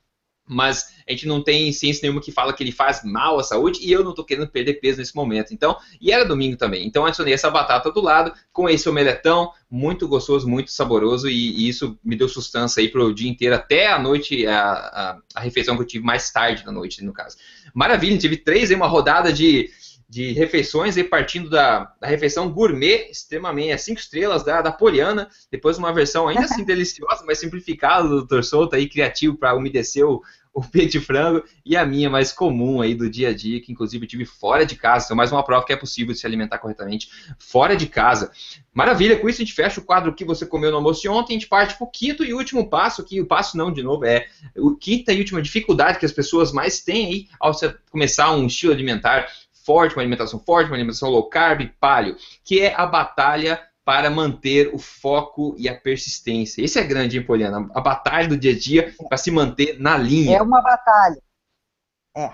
mas 0.50 0.96
a 1.08 1.12
gente 1.12 1.28
não 1.28 1.44
tem 1.44 1.72
ciência 1.72 2.02
nenhuma 2.02 2.20
que 2.20 2.32
fala 2.32 2.52
que 2.52 2.64
ele 2.64 2.72
faz 2.72 3.04
mal 3.04 3.40
à 3.40 3.44
saúde 3.44 3.80
e 3.82 3.92
eu 3.92 4.04
não 4.04 4.10
estou 4.10 4.26
querendo 4.26 4.48
perder 4.48 4.76
peso 4.76 4.98
nesse 4.98 5.16
momento. 5.16 5.54
Então, 5.54 5.78
e 6.02 6.12
era 6.12 6.26
domingo 6.26 6.58
também. 6.58 6.88
Então 6.88 7.06
adicionei 7.06 7.34
essa 7.36 7.52
batata 7.52 7.92
do 7.92 8.02
lado 8.02 8.34
com 8.52 8.68
esse 8.68 8.90
omeletão, 8.90 9.52
muito 9.70 10.08
gostoso, 10.08 10.48
muito 10.48 10.72
saboroso 10.72 11.30
e, 11.30 11.34
e 11.34 11.70
isso 11.70 12.00
me 12.04 12.16
deu 12.16 12.28
sustância 12.28 12.82
aí 12.82 12.90
para 12.90 13.04
o 13.04 13.14
dia 13.14 13.30
inteiro 13.30 13.54
até 13.54 13.88
a 13.88 14.00
noite, 14.00 14.48
a, 14.48 14.62
a, 14.62 15.20
a, 15.36 15.40
refeição 15.40 15.76
que 15.76 15.84
eu 15.84 15.88
tive 15.88 16.04
mais 16.04 16.32
tarde 16.32 16.66
da 16.66 16.72
noite, 16.72 17.04
no 17.04 17.14
caso. 17.14 17.38
Maravilha, 17.74 18.18
tive 18.18 18.38
três, 18.38 18.72
uma 18.72 18.88
rodada 18.88 19.32
de 19.32 19.70
de 20.10 20.32
refeições 20.32 20.98
e 20.98 21.04
partindo 21.04 21.52
da, 21.52 21.94
da 22.02 22.08
refeição 22.08 22.52
gourmet, 22.52 23.12
extremamente, 23.12 23.70
é 23.70 23.78
cinco 23.78 24.00
estrelas 24.00 24.44
da, 24.44 24.60
da 24.60 24.72
Poliana, 24.72 25.30
depois 25.52 25.78
uma 25.78 25.94
versão 25.94 26.28
ainda 26.28 26.46
assim 26.46 26.64
deliciosa, 26.64 27.24
mas 27.28 27.38
simplificada 27.38 28.08
do 28.08 28.26
Dr. 28.26 28.42
Souto 28.42 28.76
aí, 28.76 28.90
criativo 28.90 29.38
para 29.38 29.56
umedecer 29.56 30.04
o, 30.04 30.24
o 30.60 30.62
peito 30.62 30.94
de 30.94 31.00
frango, 31.00 31.44
e 31.66 31.78
a 31.78 31.86
minha 31.86 32.10
mais 32.10 32.32
comum 32.32 32.82
aí 32.82 32.96
do 32.96 33.10
dia 33.10 33.30
a 33.30 33.34
dia, 33.34 33.62
que 33.62 33.72
inclusive 33.72 34.06
tive 34.08 34.26
fora 34.26 34.66
de 34.66 34.76
casa, 34.76 35.06
então 35.06 35.18
mais 35.18 35.32
uma 35.32 35.44
prova 35.44 35.66
que 35.66 35.74
é 35.74 35.76
possível 35.76 36.14
se 36.16 36.26
alimentar 36.26 36.58
corretamente 36.58 37.10
fora 37.38 37.76
de 37.76 37.88
casa. 37.88 38.32
Maravilha, 38.74 39.18
com 39.18 39.30
isso 39.30 39.42
a 39.42 39.46
gente 39.46 39.56
fecha 39.56 39.80
o 39.80 39.84
quadro 39.84 40.14
que 40.14 40.26
você 40.26 40.46
comeu 40.46 40.72
no 40.72 40.78
almoço 40.78 41.02
de 41.02 41.10
ontem, 41.10 41.34
a 41.34 41.40
gente 41.40 41.48
parte 41.48 41.76
para 41.76 41.86
o 41.86 41.90
quinto 41.90 42.24
e 42.24 42.34
último 42.34 42.70
passo, 42.70 43.04
que 43.04 43.22
o 43.22 43.26
passo 43.26 43.58
não, 43.58 43.72
de 43.72 43.84
novo, 43.84 44.06
é 44.06 44.28
o 44.58 44.76
quinta 44.76 45.14
e 45.14 45.20
última 45.20 45.42
dificuldade 45.42 46.00
que 46.00 46.06
as 46.06 46.12
pessoas 46.12 46.52
mais 46.52 46.82
têm 46.82 47.06
aí 47.06 47.28
ao 47.40 47.52
começar 47.92 48.32
um 48.32 48.48
estilo 48.48 48.74
alimentar 48.74 49.28
forte, 49.66 49.96
uma 49.96 50.02
alimentação 50.02 50.40
forte, 50.40 50.68
uma 50.68 50.76
alimentação 50.76 51.10
low 51.10 51.30
carb, 51.30 51.70
paleo, 51.80 52.16
que 52.44 52.60
é 52.60 52.74
a 52.76 52.88
batalha 52.88 53.62
para 53.90 54.12
manter 54.12 54.70
o 54.72 54.78
foco 54.78 55.56
e 55.58 55.68
a 55.68 55.74
persistência. 55.74 56.64
Esse 56.64 56.78
é 56.78 56.84
grande, 56.84 57.18
hein, 57.18 57.26
Poliana? 57.26 57.68
A 57.74 57.82
batalha 57.82 58.28
do 58.28 58.38
dia 58.38 58.52
a 58.52 58.56
dia 58.56 58.94
para 59.10 59.18
se 59.18 59.32
manter 59.32 59.80
na 59.80 59.98
linha. 59.98 60.38
É 60.38 60.42
uma 60.44 60.62
batalha. 60.62 61.20
É. 62.16 62.34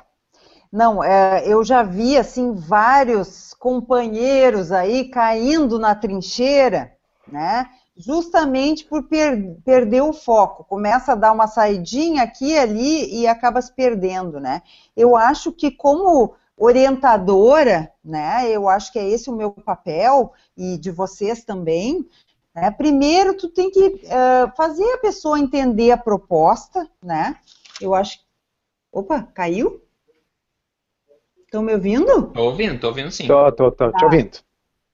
Não, 0.70 1.02
é, 1.02 1.48
eu 1.48 1.64
já 1.64 1.82
vi 1.82 2.18
assim 2.18 2.54
vários 2.54 3.54
companheiros 3.54 4.74
aí 4.74 5.06
caindo 5.06 5.80
na 5.80 5.96
trincheira, 5.96 6.92
né? 7.26 7.70
Justamente 7.96 8.84
por 8.84 9.04
per 9.04 9.56
perder 9.64 10.02
o 10.02 10.12
foco. 10.12 10.66
Começa 10.66 11.14
a 11.14 11.16
dar 11.16 11.32
uma 11.32 11.48
saidinha 11.48 12.24
aqui 12.24 12.52
e 12.52 12.60
ali 12.60 13.22
e 13.22 13.28
acaba 13.28 13.62
se 13.62 13.74
perdendo, 13.74 14.42
né? 14.42 14.62
Eu 14.94 15.16
acho 15.16 15.54
que 15.54 15.72
como 15.72 16.36
orientadora, 16.58 17.92
né? 18.04 18.50
Eu 18.50 18.70
acho 18.70 18.92
que 18.92 19.00
é 19.00 19.08
esse 19.08 19.30
o 19.30 19.36
meu 19.36 19.52
papel 19.52 20.34
e 20.58 20.78
de 20.78 20.92
vocês 20.92 21.44
também. 21.44 22.08
Né? 22.54 22.72
Primeiro, 22.72 23.36
tu 23.36 23.50
tem 23.50 23.70
que 23.70 23.86
uh, 23.86 24.56
fazer 24.56 24.90
a 24.94 24.98
pessoa 25.00 25.40
entender 25.40 25.92
a 25.92 25.98
proposta, 25.98 26.90
né? 27.04 27.38
Eu 27.82 27.94
acho. 27.94 28.20
Opa, 28.92 29.24
caiu? 29.34 29.82
Estão 31.44 31.62
me 31.62 31.74
ouvindo? 31.74 32.28
Tô 32.28 32.46
ouvindo, 32.46 32.80
tô 32.80 32.88
ouvindo 32.88 33.12
sim. 33.12 33.28
Tô, 33.28 33.52
tô, 33.52 33.72
tô, 33.72 33.92
tá. 33.92 33.98
te 33.98 34.06
ouvindo. 34.06 34.40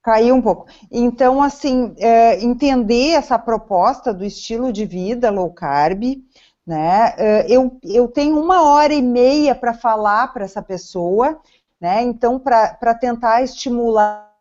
Caiu 0.03 0.34
um 0.34 0.41
pouco. 0.41 0.66
Então, 0.91 1.41
assim, 1.41 1.93
é, 1.99 2.43
entender 2.43 3.12
essa 3.12 3.38
proposta 3.38 4.12
do 4.12 4.26
estilo 4.26 4.74
de 4.74 4.84
vida 4.84 5.30
low 5.30 5.51
carb, 5.53 6.03
né? 6.66 7.14
Eh, 7.18 7.45
eu, 7.49 7.80
eu 7.84 8.07
tenho 8.07 8.39
uma 8.39 8.64
hora 8.64 8.93
e 8.93 9.01
meia 9.01 9.55
para 9.55 9.74
falar 9.74 10.32
para 10.34 10.45
essa 10.45 10.62
pessoa, 10.62 11.39
né? 11.80 12.01
Então, 12.03 12.39
para 12.39 12.95
tentar 12.95 13.41
estimular 13.43 14.32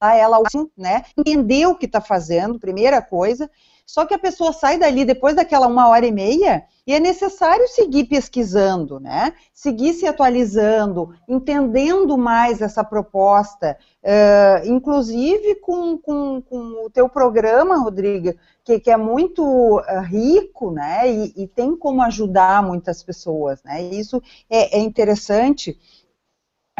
ela, 0.00 0.38
né? 0.76 1.04
Entender 1.16 1.66
o 1.66 1.76
que 1.76 1.86
está 1.86 2.00
fazendo, 2.00 2.58
primeira 2.58 3.00
coisa. 3.00 3.48
Só 3.84 4.06
que 4.06 4.14
a 4.14 4.18
pessoa 4.18 4.52
sai 4.52 4.78
dali 4.78 5.04
depois 5.04 5.36
daquela 5.36 5.66
uma 5.66 5.88
hora 5.88 6.06
e 6.06 6.12
meia 6.12 6.64
e 6.86 6.94
é 6.94 7.00
necessário 7.00 7.68
seguir 7.68 8.04
pesquisando, 8.04 8.98
né? 8.98 9.32
Seguir 9.52 9.92
se 9.92 10.06
atualizando, 10.06 11.14
entendendo 11.28 12.16
mais 12.16 12.60
essa 12.60 12.82
proposta, 12.82 13.76
uh, 14.02 14.66
inclusive 14.66 15.56
com, 15.56 15.98
com, 15.98 16.40
com, 16.42 16.86
o 16.86 16.90
teu 16.90 17.08
programa, 17.08 17.76
Rodrigo, 17.76 18.34
que, 18.64 18.80
que 18.80 18.90
é 18.90 18.96
muito 18.96 19.80
rico, 20.08 20.70
né? 20.70 21.10
E, 21.10 21.42
e, 21.42 21.46
tem 21.46 21.76
como 21.76 22.02
ajudar 22.02 22.62
muitas 22.62 23.02
pessoas, 23.02 23.62
né? 23.62 23.82
E 23.82 23.98
isso 23.98 24.22
é, 24.48 24.78
é 24.78 24.80
interessante. 24.80 25.78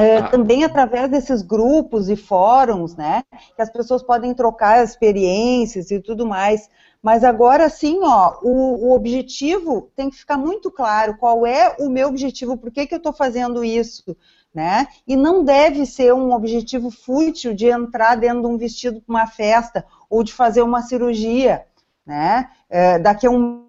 Uh, 0.01 0.25
ah. 0.25 0.29
Também 0.29 0.65
através 0.65 1.11
desses 1.11 1.43
grupos 1.43 2.09
e 2.09 2.17
fóruns, 2.17 2.97
né, 2.97 3.23
que 3.55 3.61
as 3.61 3.71
pessoas 3.71 4.03
podem 4.03 4.33
trocar 4.33 4.83
experiências 4.83 5.91
e 5.91 6.01
tudo 6.01 6.27
mais. 6.27 6.71
Mas 7.03 7.25
agora 7.25 7.69
sim, 7.69 7.99
ó, 8.03 8.39
o, 8.43 8.87
o, 8.87 8.95
objetivo 8.95 9.91
tem 9.97 10.09
que 10.09 10.17
ficar 10.17 10.39
muito 10.39 10.71
claro 10.71 11.17
qual 11.19 11.45
é 11.45 11.75
o 11.81 11.91
meu 11.91 12.07
objetivo, 12.09 12.57
por 12.57 12.71
que, 12.71 12.87
que 12.87 12.95
eu 12.95 12.99
estou 12.99 13.13
fazendo 13.13 13.65
isso, 13.65 14.17
né? 14.55 14.87
E 15.07 15.17
não 15.17 15.43
deve 15.43 15.85
ser 15.85 16.15
um 16.15 16.33
objetivo 16.33 16.93
fútil 16.93 17.55
de 17.55 17.67
entrar 17.67 18.15
dentro 18.15 18.43
de 18.43 18.47
um 18.47 18.57
vestido 18.57 19.01
para 19.01 19.13
uma 19.13 19.27
festa 19.27 19.85
ou 20.09 20.23
de 20.23 20.33
fazer 20.33 20.63
uma 20.63 20.81
cirurgia, 20.83 21.67
né? 22.07 22.51
É, 22.71 23.01
daqui 23.01 23.27
a 23.27 23.31
um 23.31 23.67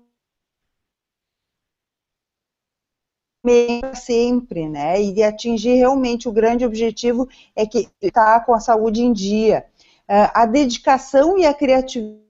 sempre, 3.96 4.70
né? 4.70 5.02
E 5.02 5.24
atingir 5.24 5.76
realmente 5.76 6.30
o 6.30 6.32
grande 6.32 6.66
objetivo 6.66 7.28
é 7.56 7.66
que 7.66 7.90
está 8.02 8.40
com 8.40 8.54
a 8.54 8.60
saúde 8.60 9.02
em 9.02 9.12
dia. 9.12 9.66
É, 10.08 10.30
a 10.34 10.46
dedicação 10.46 11.38
e 11.38 11.46
a 11.46 11.54
criatividade 11.54 12.22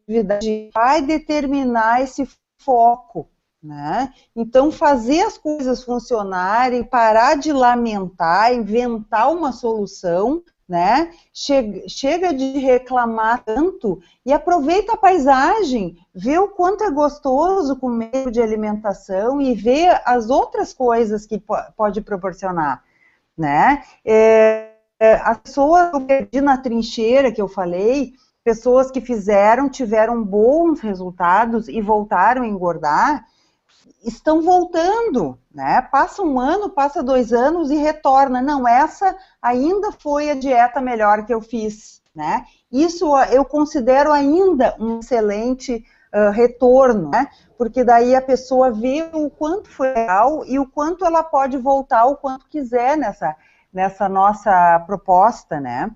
vai 0.73 1.01
determinar 1.01 2.01
esse 2.01 2.27
foco, 2.57 3.29
né? 3.61 4.13
Então, 4.35 4.71
fazer 4.71 5.21
as 5.21 5.37
coisas 5.37 5.83
funcionarem, 5.83 6.83
parar 6.83 7.35
de 7.35 7.51
lamentar, 7.51 8.53
inventar 8.53 9.31
uma 9.31 9.51
solução, 9.51 10.43
né? 10.67 11.11
Chega, 11.33 11.87
chega 11.87 12.33
de 12.33 12.57
reclamar 12.57 13.43
tanto 13.43 14.01
e 14.25 14.33
aproveita 14.33 14.93
a 14.93 14.97
paisagem, 14.97 15.97
vê 16.13 16.37
o 16.39 16.49
quanto 16.49 16.83
é 16.83 16.91
gostoso 16.91 17.75
com 17.77 17.89
meio 17.89 18.31
de 18.31 18.41
alimentação 18.41 19.41
e 19.41 19.53
vê 19.53 19.87
as 20.05 20.29
outras 20.29 20.73
coisas 20.73 21.25
que 21.25 21.41
pode 21.75 22.01
proporcionar, 22.01 22.83
né? 23.37 23.83
É, 24.05 24.73
é, 24.99 25.15
a 25.15 25.35
pessoa 25.35 25.89
que 25.89 25.95
eu 25.95 26.01
perdi 26.01 26.41
na 26.41 26.57
trincheira 26.57 27.31
que 27.31 27.41
eu 27.41 27.47
falei, 27.47 28.13
pessoas 28.43 28.91
que 28.91 28.99
fizeram, 28.99 29.69
tiveram 29.69 30.23
bons 30.23 30.81
resultados 30.81 31.67
e 31.67 31.81
voltaram 31.81 32.43
a 32.43 32.47
engordar, 32.47 33.25
estão 34.03 34.41
voltando, 34.41 35.37
né? 35.53 35.81
Passa 35.81 36.21
um 36.21 36.39
ano, 36.39 36.69
passa 36.69 37.01
dois 37.01 37.31
anos 37.31 37.71
e 37.71 37.75
retorna. 37.75 38.41
Não, 38.41 38.67
essa 38.67 39.15
ainda 39.41 39.91
foi 39.91 40.29
a 40.29 40.35
dieta 40.35 40.81
melhor 40.81 41.25
que 41.25 41.33
eu 41.33 41.41
fiz, 41.41 42.01
né? 42.13 42.45
Isso 42.71 43.17
eu 43.31 43.45
considero 43.45 44.11
ainda 44.11 44.75
um 44.79 44.99
excelente 44.99 45.83
uh, 46.13 46.31
retorno, 46.31 47.09
né? 47.09 47.29
Porque 47.57 47.83
daí 47.83 48.13
a 48.13 48.21
pessoa 48.21 48.71
vê 48.71 49.09
o 49.13 49.29
quanto 49.29 49.69
foi 49.69 49.93
real 49.93 50.43
e 50.45 50.59
o 50.59 50.67
quanto 50.67 51.05
ela 51.05 51.23
pode 51.23 51.57
voltar 51.57 52.05
o 52.05 52.17
quanto 52.17 52.47
quiser 52.49 52.97
nessa, 52.97 53.35
nessa 53.71 54.09
nossa 54.09 54.79
proposta, 54.85 55.61
né? 55.61 55.89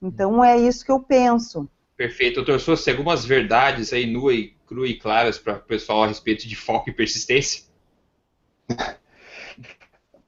Então 0.00 0.44
é 0.44 0.56
isso 0.56 0.84
que 0.84 0.92
eu 0.92 1.00
penso. 1.00 1.68
Perfeito. 1.98 2.36
Doutor 2.36 2.60
Souza, 2.60 2.88
algumas 2.92 3.24
verdades 3.24 3.92
aí 3.92 4.06
nuas 4.06 4.36
e 4.36 4.54
cruas 4.64 4.88
e 4.88 4.94
claras 4.94 5.36
para 5.36 5.54
o 5.54 5.60
pessoal 5.60 6.04
a 6.04 6.06
respeito 6.06 6.46
de 6.46 6.54
foco 6.54 6.88
e 6.88 6.92
persistência? 6.92 7.64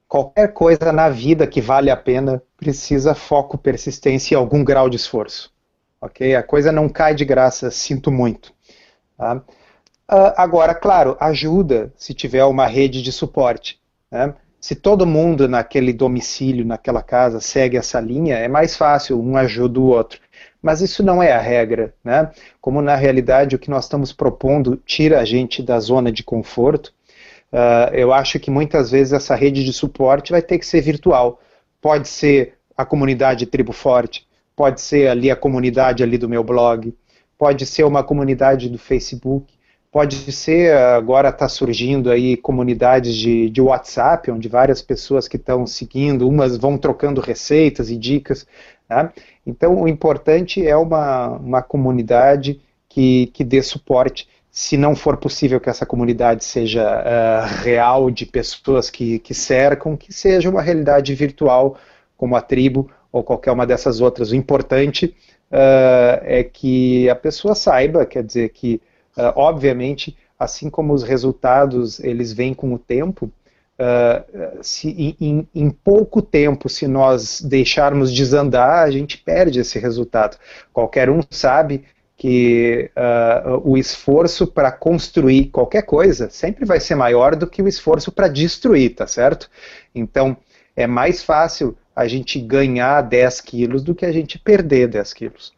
Qualquer 0.08 0.52
coisa 0.52 0.90
na 0.92 1.08
vida 1.08 1.46
que 1.46 1.60
vale 1.60 1.88
a 1.88 1.96
pena 1.96 2.42
precisa 2.56 3.14
foco, 3.14 3.56
persistência 3.56 4.34
e 4.34 4.36
algum 4.36 4.64
grau 4.64 4.90
de 4.90 4.96
esforço. 4.96 5.54
Ok? 6.00 6.34
A 6.34 6.42
coisa 6.42 6.72
não 6.72 6.88
cai 6.88 7.14
de 7.14 7.24
graça, 7.24 7.70
sinto 7.70 8.10
muito. 8.10 8.52
Tá? 9.16 9.36
Uh, 9.36 10.34
agora, 10.36 10.74
claro, 10.74 11.16
ajuda 11.20 11.92
se 11.96 12.12
tiver 12.12 12.44
uma 12.46 12.66
rede 12.66 13.00
de 13.00 13.12
suporte. 13.12 13.80
Né? 14.10 14.34
Se 14.60 14.74
todo 14.74 15.06
mundo 15.06 15.46
naquele 15.46 15.92
domicílio, 15.92 16.66
naquela 16.66 17.00
casa, 17.02 17.40
segue 17.40 17.76
essa 17.76 18.00
linha, 18.00 18.36
é 18.36 18.48
mais 18.48 18.76
fácil, 18.76 19.22
um 19.22 19.36
ajuda 19.36 19.78
o 19.78 19.84
outro. 19.84 20.20
Mas 20.62 20.80
isso 20.80 21.02
não 21.02 21.22
é 21.22 21.32
a 21.32 21.40
regra, 21.40 21.94
né? 22.04 22.30
Como 22.60 22.82
na 22.82 22.94
realidade 22.94 23.56
o 23.56 23.58
que 23.58 23.70
nós 23.70 23.84
estamos 23.84 24.12
propondo 24.12 24.76
tira 24.84 25.20
a 25.20 25.24
gente 25.24 25.62
da 25.62 25.80
zona 25.80 26.12
de 26.12 26.22
conforto, 26.22 26.92
uh, 27.52 27.94
eu 27.94 28.12
acho 28.12 28.38
que 28.38 28.50
muitas 28.50 28.90
vezes 28.90 29.12
essa 29.12 29.34
rede 29.34 29.64
de 29.64 29.72
suporte 29.72 30.32
vai 30.32 30.42
ter 30.42 30.58
que 30.58 30.66
ser 30.66 30.82
virtual. 30.82 31.40
Pode 31.80 32.08
ser 32.08 32.54
a 32.76 32.84
comunidade 32.84 33.46
Tribo 33.46 33.72
Forte, 33.72 34.26
pode 34.54 34.80
ser 34.80 35.08
ali 35.08 35.30
a 35.30 35.36
comunidade 35.36 36.02
ali 36.02 36.18
do 36.18 36.28
meu 36.28 36.44
blog, 36.44 36.94
pode 37.38 37.64
ser 37.64 37.84
uma 37.84 38.04
comunidade 38.04 38.68
do 38.68 38.78
Facebook, 38.78 39.54
pode 39.90 40.30
ser, 40.30 40.74
agora 40.76 41.30
está 41.30 41.48
surgindo 41.48 42.10
aí 42.10 42.36
comunidades 42.36 43.14
de, 43.14 43.48
de 43.48 43.62
WhatsApp, 43.62 44.30
onde 44.30 44.46
várias 44.46 44.82
pessoas 44.82 45.26
que 45.26 45.36
estão 45.36 45.66
seguindo, 45.66 46.28
umas 46.28 46.58
vão 46.58 46.76
trocando 46.76 47.20
receitas 47.20 47.90
e 47.90 47.96
dicas, 47.96 48.46
Tá? 48.90 49.12
Então, 49.50 49.82
o 49.82 49.88
importante 49.88 50.66
é 50.66 50.76
uma, 50.76 51.28
uma 51.28 51.62
comunidade 51.62 52.60
que, 52.88 53.26
que 53.34 53.44
dê 53.44 53.62
suporte, 53.62 54.28
se 54.50 54.76
não 54.76 54.96
for 54.96 55.16
possível 55.16 55.60
que 55.60 55.70
essa 55.70 55.86
comunidade 55.86 56.44
seja 56.44 56.84
uh, 56.84 57.62
real 57.62 58.10
de 58.10 58.26
pessoas 58.26 58.90
que, 58.90 59.18
que 59.20 59.34
cercam, 59.34 59.96
que 59.96 60.12
seja 60.12 60.48
uma 60.50 60.62
realidade 60.62 61.14
virtual 61.14 61.76
como 62.16 62.34
a 62.36 62.40
tribo 62.40 62.90
ou 63.12 63.22
qualquer 63.22 63.52
uma 63.52 63.66
dessas 63.66 64.00
outras. 64.00 64.30
O 64.30 64.36
importante 64.36 65.14
uh, 65.50 66.20
é 66.22 66.42
que 66.42 67.08
a 67.08 67.14
pessoa 67.14 67.54
saiba, 67.54 68.06
quer 68.06 68.24
dizer 68.24 68.50
que, 68.50 68.80
uh, 69.16 69.32
obviamente, 69.36 70.16
assim 70.38 70.68
como 70.68 70.92
os 70.92 71.02
resultados 71.02 72.00
eles 72.00 72.32
vêm 72.32 72.54
com 72.54 72.72
o 72.74 72.78
tempo, 72.78 73.30
se, 74.62 75.16
em, 75.20 75.48
em, 75.54 75.70
pouco 75.70 76.20
tempo, 76.20 76.68
se 76.68 76.86
nós 76.86 77.40
deixarmos 77.40 78.12
desandar, 78.12 78.84
a 78.84 78.90
gente 78.90 79.18
perde 79.18 79.60
esse 79.60 79.78
resultado. 79.78 80.36
Qualquer 80.72 81.08
um 81.08 81.20
sabe 81.30 81.84
que 82.20 82.90
uh, 82.94 83.62
o 83.64 83.78
esforço 83.78 84.46
para 84.46 84.70
construir 84.70 85.46
qualquer 85.46 85.82
coisa 85.82 86.28
sempre 86.28 86.66
vai 86.66 86.78
ser 86.78 86.94
maior 86.94 87.34
do 87.34 87.46
que 87.46 87.62
o 87.62 87.68
esforço 87.68 88.12
para 88.12 88.28
destruir, 88.28 88.94
tá 88.94 89.06
certo? 89.06 89.50
Então, 89.94 90.36
é 90.76 90.86
mais 90.86 91.22
fácil 91.22 91.74
a 91.96 92.06
gente 92.06 92.38
ganhar 92.38 93.00
10 93.00 93.40
quilos 93.40 93.82
do 93.82 93.94
que 93.94 94.04
a 94.04 94.12
gente 94.12 94.38
perder 94.38 94.88
10 94.88 95.14
quilos. 95.14 95.52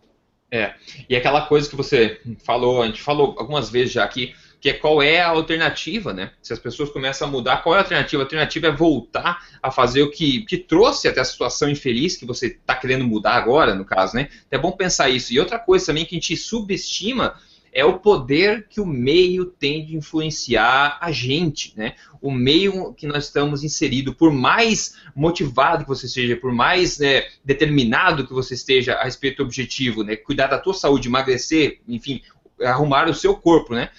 É, 0.53 0.75
e 1.09 1.17
aquela 1.17 1.47
coisa 1.47 1.69
que 1.69 1.75
você 1.75 2.21
falou, 2.45 2.83
a 2.83 2.87
gente 2.87 3.03
falou 3.03 3.35
algumas 3.39 3.69
vezes 3.69 3.95
já 3.95 4.05
aqui, 4.05 4.33
que 4.63 4.71
é 4.71 4.73
qual 4.73 5.03
é 5.03 5.21
a 5.21 5.31
alternativa, 5.31 6.15
né? 6.15 6.31
Se 6.41 6.53
as 6.53 6.59
pessoas 6.61 6.89
começam 6.89 7.27
a 7.27 7.31
mudar, 7.31 7.65
qual 7.65 7.75
é 7.75 7.79
a 7.79 7.81
alternativa? 7.81 8.23
A 8.23 8.25
alternativa 8.25 8.69
é 8.69 8.71
voltar 8.71 9.45
a 9.61 9.73
fazer 9.73 10.03
o 10.03 10.11
que, 10.11 10.43
que 10.43 10.57
trouxe 10.57 11.09
até 11.09 11.21
a 11.21 11.25
situação 11.25 11.69
infeliz 11.69 12.17
que 12.17 12.25
você 12.25 12.47
está 12.47 12.77
querendo 12.77 13.05
mudar 13.05 13.33
agora, 13.33 13.75
no 13.75 13.85
caso, 13.85 14.15
né? 14.15 14.29
É 14.53 14.57
bom 14.57 14.71
pensar 14.71 15.11
isso. 15.11 15.35
E 15.35 15.41
outra 15.41 15.59
coisa 15.59 15.87
também 15.87 16.05
que 16.05 16.15
a 16.15 16.19
gente 16.21 16.37
subestima 16.37 17.35
é 17.73 17.85
o 17.85 17.99
poder 17.99 18.69
que 18.69 18.81
o 18.81 18.87
meio 18.87 19.47
tem 19.47 19.85
de 19.85 19.97
influenciar 19.97 20.97
a 21.01 21.11
gente, 21.11 21.73
né? 21.77 21.97
O 22.21 22.31
meio 22.31 22.95
que 22.95 23.05
nós 23.05 23.25
estamos 23.25 23.65
inserido, 23.65 24.15
por 24.15 24.33
mais 24.33 24.95
motivado 25.13 25.83
que 25.83 25.89
você 25.89 26.07
seja, 26.07 26.37
por 26.37 26.53
mais 26.53 27.01
né, 27.01 27.25
determinado 27.45 28.25
que 28.25 28.33
você 28.33 28.55
esteja 28.55 28.95
a 28.95 29.03
respeito 29.03 29.39
do 29.39 29.43
objetivo, 29.43 30.05
né? 30.05 30.15
Cuidar 30.15 30.47
da 30.47 30.59
tua 30.61 30.75
saúde, 30.75 31.09
emagrecer, 31.09 31.81
enfim, 31.89 32.23
arrumar 32.63 33.09
o 33.09 33.15
seu 33.15 33.35
corpo, 33.35 33.75
né? 33.75 33.91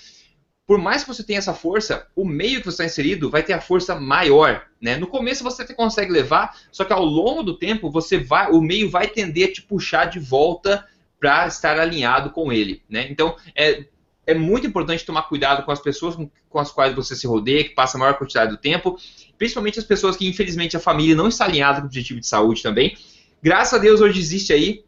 Por 0.74 0.82
mais 0.82 1.04
que 1.04 1.14
você 1.14 1.22
tenha 1.22 1.38
essa 1.38 1.54
força, 1.54 2.08
o 2.16 2.26
meio 2.26 2.58
que 2.58 2.66
você 2.66 2.82
está 2.82 2.86
inserido 2.86 3.30
vai 3.30 3.44
ter 3.44 3.54
a 3.54 3.62
força 3.62 3.94
maior. 3.94 4.66
Né? 4.82 4.98
No 4.98 5.06
começo 5.06 5.44
você 5.44 5.62
até 5.62 5.72
consegue 5.72 6.12
levar, 6.12 6.58
só 6.72 6.84
que 6.84 6.92
ao 6.92 7.06
longo 7.06 7.44
do 7.44 7.56
tempo 7.56 7.92
você 7.92 8.18
vai, 8.18 8.50
o 8.50 8.60
meio 8.60 8.90
vai 8.90 9.08
tender 9.08 9.50
a 9.50 9.54
te 9.54 9.62
puxar 9.62 10.06
de 10.06 10.18
volta 10.18 10.84
para 11.20 11.46
estar 11.46 11.80
alinhado 11.80 12.32
com 12.32 12.52
ele. 12.52 12.82
Né? 12.90 13.06
Então 13.08 13.36
é, 13.56 13.86
é 14.26 14.34
muito 14.34 14.66
importante 14.66 15.06
tomar 15.06 15.30
cuidado 15.30 15.64
com 15.64 15.72
as 15.72 15.80
pessoas 15.80 16.16
com, 16.16 16.28
com, 16.50 16.58
as 16.58 16.72
quais 16.72 16.96
você 16.96 17.16
se 17.16 17.28
rodeia, 17.28 17.66
que 17.66 17.76
passa 17.76 17.96
a 17.96 18.00
maior 18.00 18.18
quantidade 18.18 18.50
do 18.50 18.58
tempo, 18.58 18.98
principalmente 19.38 19.78
as 19.78 19.86
pessoas 19.86 20.18
que 20.18 20.28
infelizmente 20.28 20.76
a 20.76 20.80
família 20.80 21.16
não 21.16 21.28
está 21.28 21.46
alinhada 21.46 21.82
com 21.82 21.84
o 21.84 21.86
objetivo 21.86 22.20
de 22.20 22.26
saúde 22.26 22.64
também. 22.64 22.98
Graças 23.44 23.76
a 23.76 23.78
Deus 23.78 24.02
hoje 24.02 24.20
existe 24.20 24.52
aí 24.52 24.84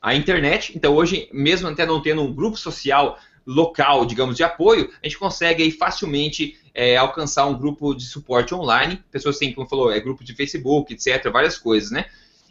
a 0.00 0.14
internet, 0.14 0.72
então 0.74 0.94
hoje, 0.94 1.28
mesmo 1.34 1.68
até 1.68 1.84
não 1.84 2.00
tendo 2.00 2.22
um 2.22 2.32
grupo 2.32 2.56
social 2.56 3.18
local, 3.48 4.04
digamos, 4.04 4.36
de 4.36 4.44
apoio, 4.44 4.90
a 5.02 5.06
gente 5.06 5.18
consegue 5.18 5.62
aí 5.62 5.70
facilmente 5.70 6.58
é, 6.74 6.98
alcançar 6.98 7.46
um 7.46 7.56
grupo 7.56 7.94
de 7.94 8.04
suporte 8.04 8.54
online. 8.54 9.02
Pessoas 9.10 9.38
têm, 9.38 9.54
como 9.54 9.66
falou, 9.66 9.90
é 9.90 9.98
grupo 9.98 10.22
de 10.22 10.34
Facebook, 10.34 10.92
etc., 10.92 11.32
várias 11.32 11.56
coisas, 11.56 11.90
né? 11.90 12.04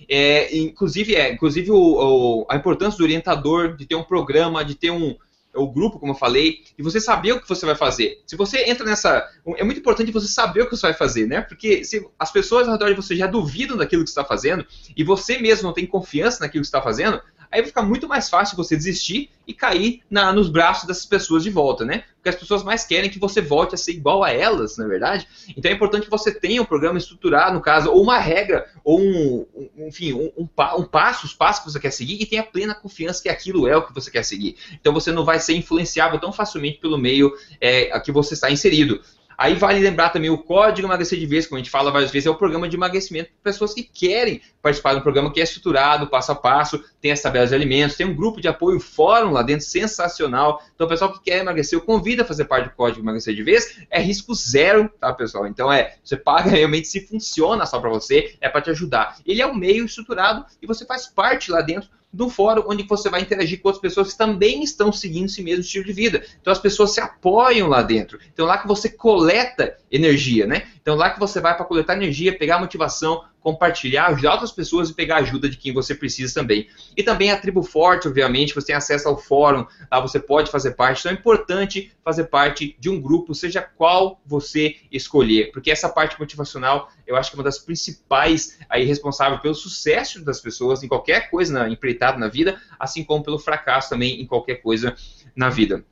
É, 0.09 0.57
inclusive, 0.57 1.15
é, 1.15 1.31
inclusive 1.31 1.69
o, 1.69 1.77
o, 1.77 2.45
a 2.49 2.55
importância 2.55 2.97
do 2.97 3.03
orientador, 3.03 3.75
de 3.77 3.85
ter 3.85 3.95
um 3.95 4.03
programa, 4.03 4.65
de 4.65 4.73
ter 4.73 4.89
um, 4.89 5.15
o 5.53 5.67
grupo, 5.67 5.99
como 5.99 6.13
eu 6.13 6.17
falei, 6.17 6.63
e 6.75 6.81
você 6.81 6.99
saber 6.99 7.33
o 7.33 7.41
que 7.41 7.47
você 7.47 7.65
vai 7.65 7.75
fazer. 7.75 8.21
Se 8.25 8.35
você 8.35 8.69
entra 8.69 8.83
nessa. 8.83 9.23
É 9.55 9.63
muito 9.63 9.79
importante 9.79 10.11
você 10.11 10.27
saber 10.27 10.61
o 10.61 10.65
que 10.65 10.75
você 10.75 10.87
vai 10.87 10.93
fazer, 10.95 11.27
né? 11.27 11.41
Porque 11.41 11.83
se 11.83 12.07
as 12.17 12.31
pessoas 12.31 12.67
ao 12.67 12.73
redor 12.73 12.89
de 12.89 12.95
você 12.95 13.15
já 13.15 13.27
duvidam 13.27 13.77
daquilo 13.77 14.03
que 14.03 14.09
você 14.09 14.19
está 14.19 14.25
fazendo, 14.25 14.65
e 14.95 15.03
você 15.03 15.37
mesmo 15.37 15.67
não 15.67 15.73
tem 15.73 15.85
confiança 15.85 16.39
naquilo 16.39 16.63
que 16.63 16.67
você 16.67 16.75
está 16.75 16.81
fazendo, 16.81 17.21
aí 17.51 17.61
vai 17.61 17.67
ficar 17.67 17.83
muito 17.83 18.07
mais 18.07 18.29
fácil 18.29 18.57
você 18.57 18.75
desistir 18.75 19.29
e 19.47 19.53
cair 19.53 20.01
na, 20.09 20.33
nos 20.33 20.49
braços 20.49 20.85
dessas 20.85 21.05
pessoas 21.05 21.43
de 21.43 21.49
volta, 21.49 21.85
né? 21.85 22.03
Porque 22.15 22.29
as 22.29 22.35
pessoas 22.35 22.63
mais 22.63 22.83
querem 22.83 23.09
que 23.09 23.17
você 23.17 23.41
volte 23.41 23.75
a 23.75 23.77
ser 23.77 23.93
igual 23.93 24.23
a 24.23 24.31
elas, 24.31 24.77
na 24.77 24.85
é 24.85 24.87
verdade. 24.87 25.27
Então 25.55 25.71
é 25.71 25.73
importante 25.73 26.03
que 26.03 26.09
você 26.09 26.31
tenha 26.31 26.61
um 26.61 26.65
programa 26.65 26.97
estruturado, 26.97 27.55
no 27.55 27.61
caso, 27.61 27.89
ou 27.89 28.01
uma 28.01 28.17
regra, 28.17 28.69
ou 28.83 28.99
um, 28.99 29.45
um 29.55 29.87
enfim, 29.87 30.13
um, 30.13 30.31
um, 30.37 30.49
um, 30.77 30.83
passo, 30.83 31.25
os 31.25 31.33
passos 31.33 31.63
que 31.63 31.71
você 31.71 31.79
quer 31.79 31.91
seguir 31.91 32.21
e 32.21 32.25
tenha 32.25 32.43
plena 32.43 32.75
confiança 32.75 33.23
que 33.23 33.29
aquilo 33.29 33.67
é 33.67 33.77
o 33.77 33.85
que 33.85 33.93
você 33.93 34.11
quer 34.11 34.23
seguir. 34.23 34.57
Então 34.73 34.93
você 34.93 35.11
não 35.11 35.23
vai 35.23 35.39
ser 35.39 35.55
influenciável 35.55 36.19
tão 36.19 36.33
facilmente 36.33 36.79
pelo 36.79 36.97
meio 36.97 37.33
é, 37.61 37.97
que 38.01 38.11
você 38.11 38.33
está 38.33 38.51
inserido. 38.51 39.01
Aí 39.37 39.53
vale 39.53 39.79
lembrar 39.79 40.09
também 40.09 40.31
o 40.31 40.37
Código 40.37 40.87
Emagrecer 40.87 41.19
de 41.19 41.25
Vez, 41.27 41.45
como 41.45 41.57
a 41.57 41.59
gente 41.59 41.69
fala 41.69 41.91
várias 41.91 42.09
vezes, 42.09 42.25
é 42.25 42.29
o 42.31 42.35
programa 42.35 42.67
de 42.67 42.75
emagrecimento 42.75 43.29
para 43.29 43.51
pessoas 43.51 43.71
que 43.71 43.83
querem 43.83 44.41
participar 44.63 44.95
do 44.95 45.01
programa 45.01 45.31
que 45.31 45.39
é 45.39 45.43
estruturado, 45.43 46.07
passo 46.07 46.31
a 46.31 46.35
passo, 46.35 46.83
tem 46.99 47.11
as 47.11 47.21
tabelas 47.21 47.49
de 47.49 47.55
alimentos, 47.55 47.95
tem 47.95 48.07
um 48.07 48.15
grupo 48.15 48.41
de 48.41 48.47
apoio, 48.47 48.79
fórum 48.79 49.29
lá 49.29 49.43
dentro, 49.43 49.63
sensacional. 49.63 50.59
Então, 50.73 50.87
o 50.87 50.89
pessoal 50.89 51.13
que 51.13 51.21
quer 51.21 51.41
emagrecer, 51.41 51.77
eu 51.77 51.83
convido 51.83 52.23
a 52.23 52.25
fazer 52.25 52.45
parte 52.45 52.69
do 52.69 52.75
Código 52.75 53.01
Emagrecer 53.01 53.35
de 53.35 53.43
Vez, 53.43 53.79
é 53.91 54.01
risco 54.01 54.33
zero, 54.33 54.89
tá, 54.99 55.13
pessoal? 55.13 55.45
Então, 55.45 55.71
é, 55.71 55.97
você 56.03 56.17
paga 56.17 56.49
realmente 56.51 56.87
se 56.87 57.05
funciona 57.05 57.65
só 57.67 57.79
para 57.79 57.91
você, 57.91 58.35
é 58.41 58.49
para 58.49 58.61
te 58.61 58.71
ajudar. 58.71 59.17
Ele 59.23 59.41
é 59.41 59.45
um 59.45 59.53
meio 59.53 59.85
estruturado 59.85 60.45
e 60.59 60.65
você 60.65 60.83
faz 60.83 61.05
parte 61.05 61.51
lá 61.51 61.61
dentro 61.61 61.89
do 62.11 62.29
fórum 62.29 62.63
onde 62.67 62.83
você 62.83 63.09
vai 63.09 63.21
interagir 63.21 63.61
com 63.61 63.67
outras 63.67 63.81
pessoas 63.81 64.11
que 64.11 64.17
também 64.17 64.63
estão 64.63 64.91
seguindo 64.91 65.25
esse 65.25 65.43
mesmo 65.43 65.61
estilo 65.61 65.85
de 65.85 65.93
vida. 65.93 66.23
Então 66.41 66.51
as 66.51 66.59
pessoas 66.59 66.93
se 66.93 67.01
apoiam 67.01 67.67
lá 67.67 67.81
dentro. 67.81 68.19
Então 68.33 68.45
lá 68.45 68.57
que 68.57 68.67
você 68.67 68.89
coleta 68.89 69.77
energia, 69.91 70.47
né? 70.47 70.67
Então 70.87 70.95
lá 70.95 71.09
que 71.09 71.19
você 71.19 71.41
vai 71.41 71.53
para 71.53 71.65
coletar 71.65 71.97
energia, 71.97 72.37
pegar 72.37 72.59
motivação, 72.59 73.25
compartilhar, 73.41 74.07
ajudar 74.07 74.31
outras 74.31 74.53
pessoas 74.53 74.89
e 74.89 74.93
pegar 74.93 75.17
ajuda 75.17 75.49
de 75.49 75.57
quem 75.57 75.73
você 75.73 75.93
precisa 75.93 76.33
também. 76.33 76.69
E 76.95 77.03
também 77.03 77.29
a 77.29 77.37
Tribo 77.37 77.61
Forte, 77.61 78.07
obviamente, 78.07 78.55
você 78.55 78.67
tem 78.67 78.75
acesso 78.77 79.05
ao 79.09 79.17
fórum, 79.17 79.67
lá 79.91 79.99
você 79.99 80.17
pode 80.17 80.49
fazer 80.49 80.75
parte. 80.75 81.01
Então 81.01 81.11
é 81.11 81.15
importante 81.15 81.91
fazer 82.05 82.23
parte 82.27 82.73
de 82.79 82.89
um 82.89 83.01
grupo, 83.01 83.35
seja 83.35 83.61
qual 83.61 84.21
você 84.25 84.77
escolher, 84.89 85.51
porque 85.51 85.69
essa 85.69 85.89
parte 85.89 86.17
motivacional 86.17 86.89
eu 87.05 87.17
acho 87.17 87.31
que 87.31 87.35
é 87.35 87.39
uma 87.39 87.43
das 87.43 87.59
principais 87.59 88.57
aí 88.69 88.85
responsável 88.85 89.39
pelo 89.39 89.55
sucesso 89.55 90.23
das 90.23 90.39
pessoas 90.39 90.83
em 90.83 90.87
qualquer 90.87 91.29
coisa 91.29 91.51
na, 91.51 91.69
empreitada 91.69 92.17
na 92.17 92.29
vida, 92.29 92.61
assim 92.79 93.03
como 93.03 93.25
pelo 93.25 93.39
fracasso 93.39 93.89
também 93.89 94.21
em 94.21 94.25
qualquer 94.25 94.61
coisa 94.61 94.95
na 95.35 95.49
vida. 95.49 95.83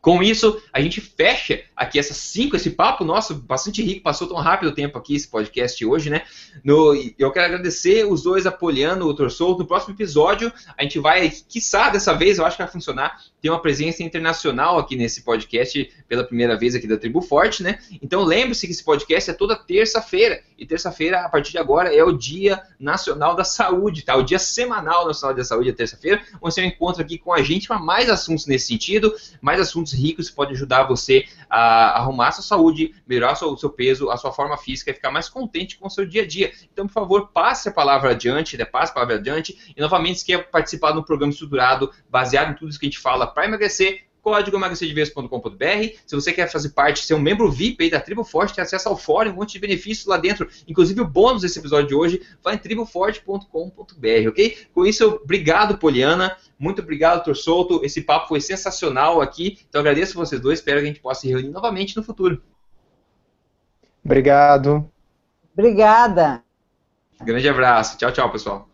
Com 0.00 0.22
isso, 0.22 0.60
a 0.72 0.80
gente 0.80 1.00
fecha 1.00 1.60
aqui 1.74 1.98
essas 1.98 2.16
cinco, 2.16 2.54
esse 2.54 2.70
papo 2.70 3.04
nosso, 3.04 3.34
bastante 3.34 3.82
rico, 3.82 4.02
passou 4.02 4.28
tão 4.28 4.36
rápido 4.36 4.68
o 4.68 4.74
tempo 4.74 4.96
aqui, 4.96 5.16
esse 5.16 5.26
podcast 5.26 5.84
hoje, 5.84 6.08
né? 6.08 6.22
No, 6.62 6.94
eu 7.18 7.32
quero 7.32 7.46
agradecer 7.46 8.06
os 8.06 8.22
dois 8.22 8.46
apoiando 8.46 9.06
o 9.06 9.14
Torçou. 9.14 9.58
No 9.58 9.66
próximo 9.66 9.94
episódio, 9.94 10.52
a 10.76 10.82
gente 10.82 11.00
vai, 11.00 11.30
quiçá 11.48 11.90
dessa 11.90 12.14
vez, 12.14 12.38
eu 12.38 12.46
acho 12.46 12.56
que 12.56 12.62
vai 12.62 12.70
funcionar, 12.70 13.20
ter 13.40 13.50
uma 13.50 13.60
presença 13.60 14.02
internacional 14.02 14.78
aqui 14.78 14.96
nesse 14.96 15.22
podcast 15.22 15.92
pela 16.08 16.24
primeira 16.24 16.56
vez 16.56 16.74
aqui 16.74 16.86
da 16.86 16.96
Tribo 16.96 17.20
Forte, 17.20 17.62
né? 17.62 17.78
Então 18.00 18.22
lembre-se 18.22 18.66
que 18.66 18.72
esse 18.72 18.84
podcast 18.84 19.30
é 19.30 19.34
toda 19.34 19.56
terça-feira. 19.56 20.40
E 20.56 20.66
terça-feira, 20.66 21.20
a 21.20 21.28
partir 21.28 21.52
de 21.52 21.58
agora, 21.58 21.94
é 21.94 22.02
o 22.02 22.12
Dia 22.12 22.62
Nacional 22.78 23.34
da 23.34 23.44
Saúde, 23.44 24.02
tá? 24.02 24.16
O 24.16 24.22
Dia 24.22 24.38
Semanal 24.38 25.06
Nacional 25.06 25.36
da 25.36 25.44
Saúde 25.44 25.70
é 25.70 25.72
terça-feira, 25.72 26.20
você 26.40 26.64
encontra 26.64 27.02
aqui 27.02 27.18
com 27.18 27.32
a 27.32 27.42
gente 27.42 27.68
para 27.68 27.78
mais 27.78 28.08
assuntos 28.10 28.46
nesse 28.46 28.66
sentido, 28.66 29.14
mais 29.40 29.60
assuntos 29.60 29.87
ricos 29.92 30.28
que 30.30 30.36
podem 30.36 30.54
ajudar 30.54 30.84
você 30.84 31.26
a 31.48 31.98
arrumar 31.98 32.28
a 32.28 32.32
sua 32.32 32.44
saúde, 32.44 32.94
melhorar 33.06 33.32
o 33.32 33.36
seu, 33.36 33.56
seu, 33.56 33.70
peso, 33.70 34.10
a 34.10 34.16
sua 34.16 34.32
forma 34.32 34.56
física 34.56 34.90
e 34.90 34.94
ficar 34.94 35.10
mais 35.10 35.28
contente 35.28 35.78
com 35.78 35.86
o 35.86 35.90
seu 35.90 36.06
dia 36.06 36.22
a 36.22 36.26
dia. 36.26 36.52
Então, 36.72 36.86
por 36.86 36.92
favor, 36.92 37.28
passe 37.28 37.68
a 37.68 37.72
palavra 37.72 38.10
adiante, 38.10 38.56
né? 38.56 38.64
passe 38.64 38.90
a 38.90 38.94
palavra 38.94 39.16
adiante. 39.16 39.74
E, 39.76 39.80
novamente, 39.80 40.20
se 40.20 40.26
quer 40.26 40.50
participar 40.50 40.92
de 40.92 40.98
um 40.98 41.02
programa 41.02 41.32
estruturado, 41.32 41.90
baseado 42.10 42.52
em 42.52 42.54
tudo 42.54 42.68
isso 42.68 42.78
que 42.78 42.86
a 42.86 42.88
gente 42.90 42.98
fala 42.98 43.26
para 43.26 43.46
emagrecer, 43.46 44.07
código 44.28 44.56
emagrecerdeves.com.br. 44.58 45.96
Se 46.06 46.14
você 46.14 46.32
quer 46.32 46.50
fazer 46.50 46.70
parte, 46.70 47.04
ser 47.04 47.14
um 47.14 47.18
membro 47.18 47.50
VIP 47.50 47.84
aí 47.84 47.90
da 47.90 47.98
Tribo 47.98 48.22
Forte, 48.22 48.54
tem 48.54 48.62
acesso 48.62 48.88
ao 48.88 48.96
fórum, 48.96 49.30
um 49.30 49.36
monte 49.36 49.52
de 49.52 49.58
benefícios 49.58 50.06
lá 50.06 50.18
dentro, 50.18 50.46
inclusive 50.66 51.00
o 51.00 51.06
bônus 51.06 51.42
desse 51.42 51.58
episódio 51.58 51.88
de 51.88 51.94
hoje, 51.94 52.22
vai 52.44 52.56
em 52.56 52.58
triboforte.com.br, 52.58 54.28
ok? 54.28 54.58
Com 54.74 54.84
isso, 54.84 55.20
obrigado, 55.22 55.78
Poliana. 55.78 56.36
Muito 56.58 56.82
obrigado, 56.82 57.24
Tor 57.24 57.36
Solto. 57.36 57.80
Esse 57.82 58.02
papo 58.02 58.28
foi 58.28 58.40
sensacional 58.40 59.22
aqui. 59.22 59.58
Então 59.68 59.80
agradeço 59.80 60.14
vocês 60.14 60.40
dois. 60.40 60.58
Espero 60.58 60.80
que 60.80 60.84
a 60.84 60.88
gente 60.88 61.00
possa 61.00 61.22
se 61.22 61.28
reunir 61.28 61.50
novamente 61.50 61.96
no 61.96 62.02
futuro. 62.02 62.42
Obrigado. 64.04 64.90
Obrigada. 65.56 66.42
Grande 67.22 67.48
abraço. 67.48 67.96
Tchau, 67.96 68.12
tchau, 68.12 68.30
pessoal. 68.30 68.67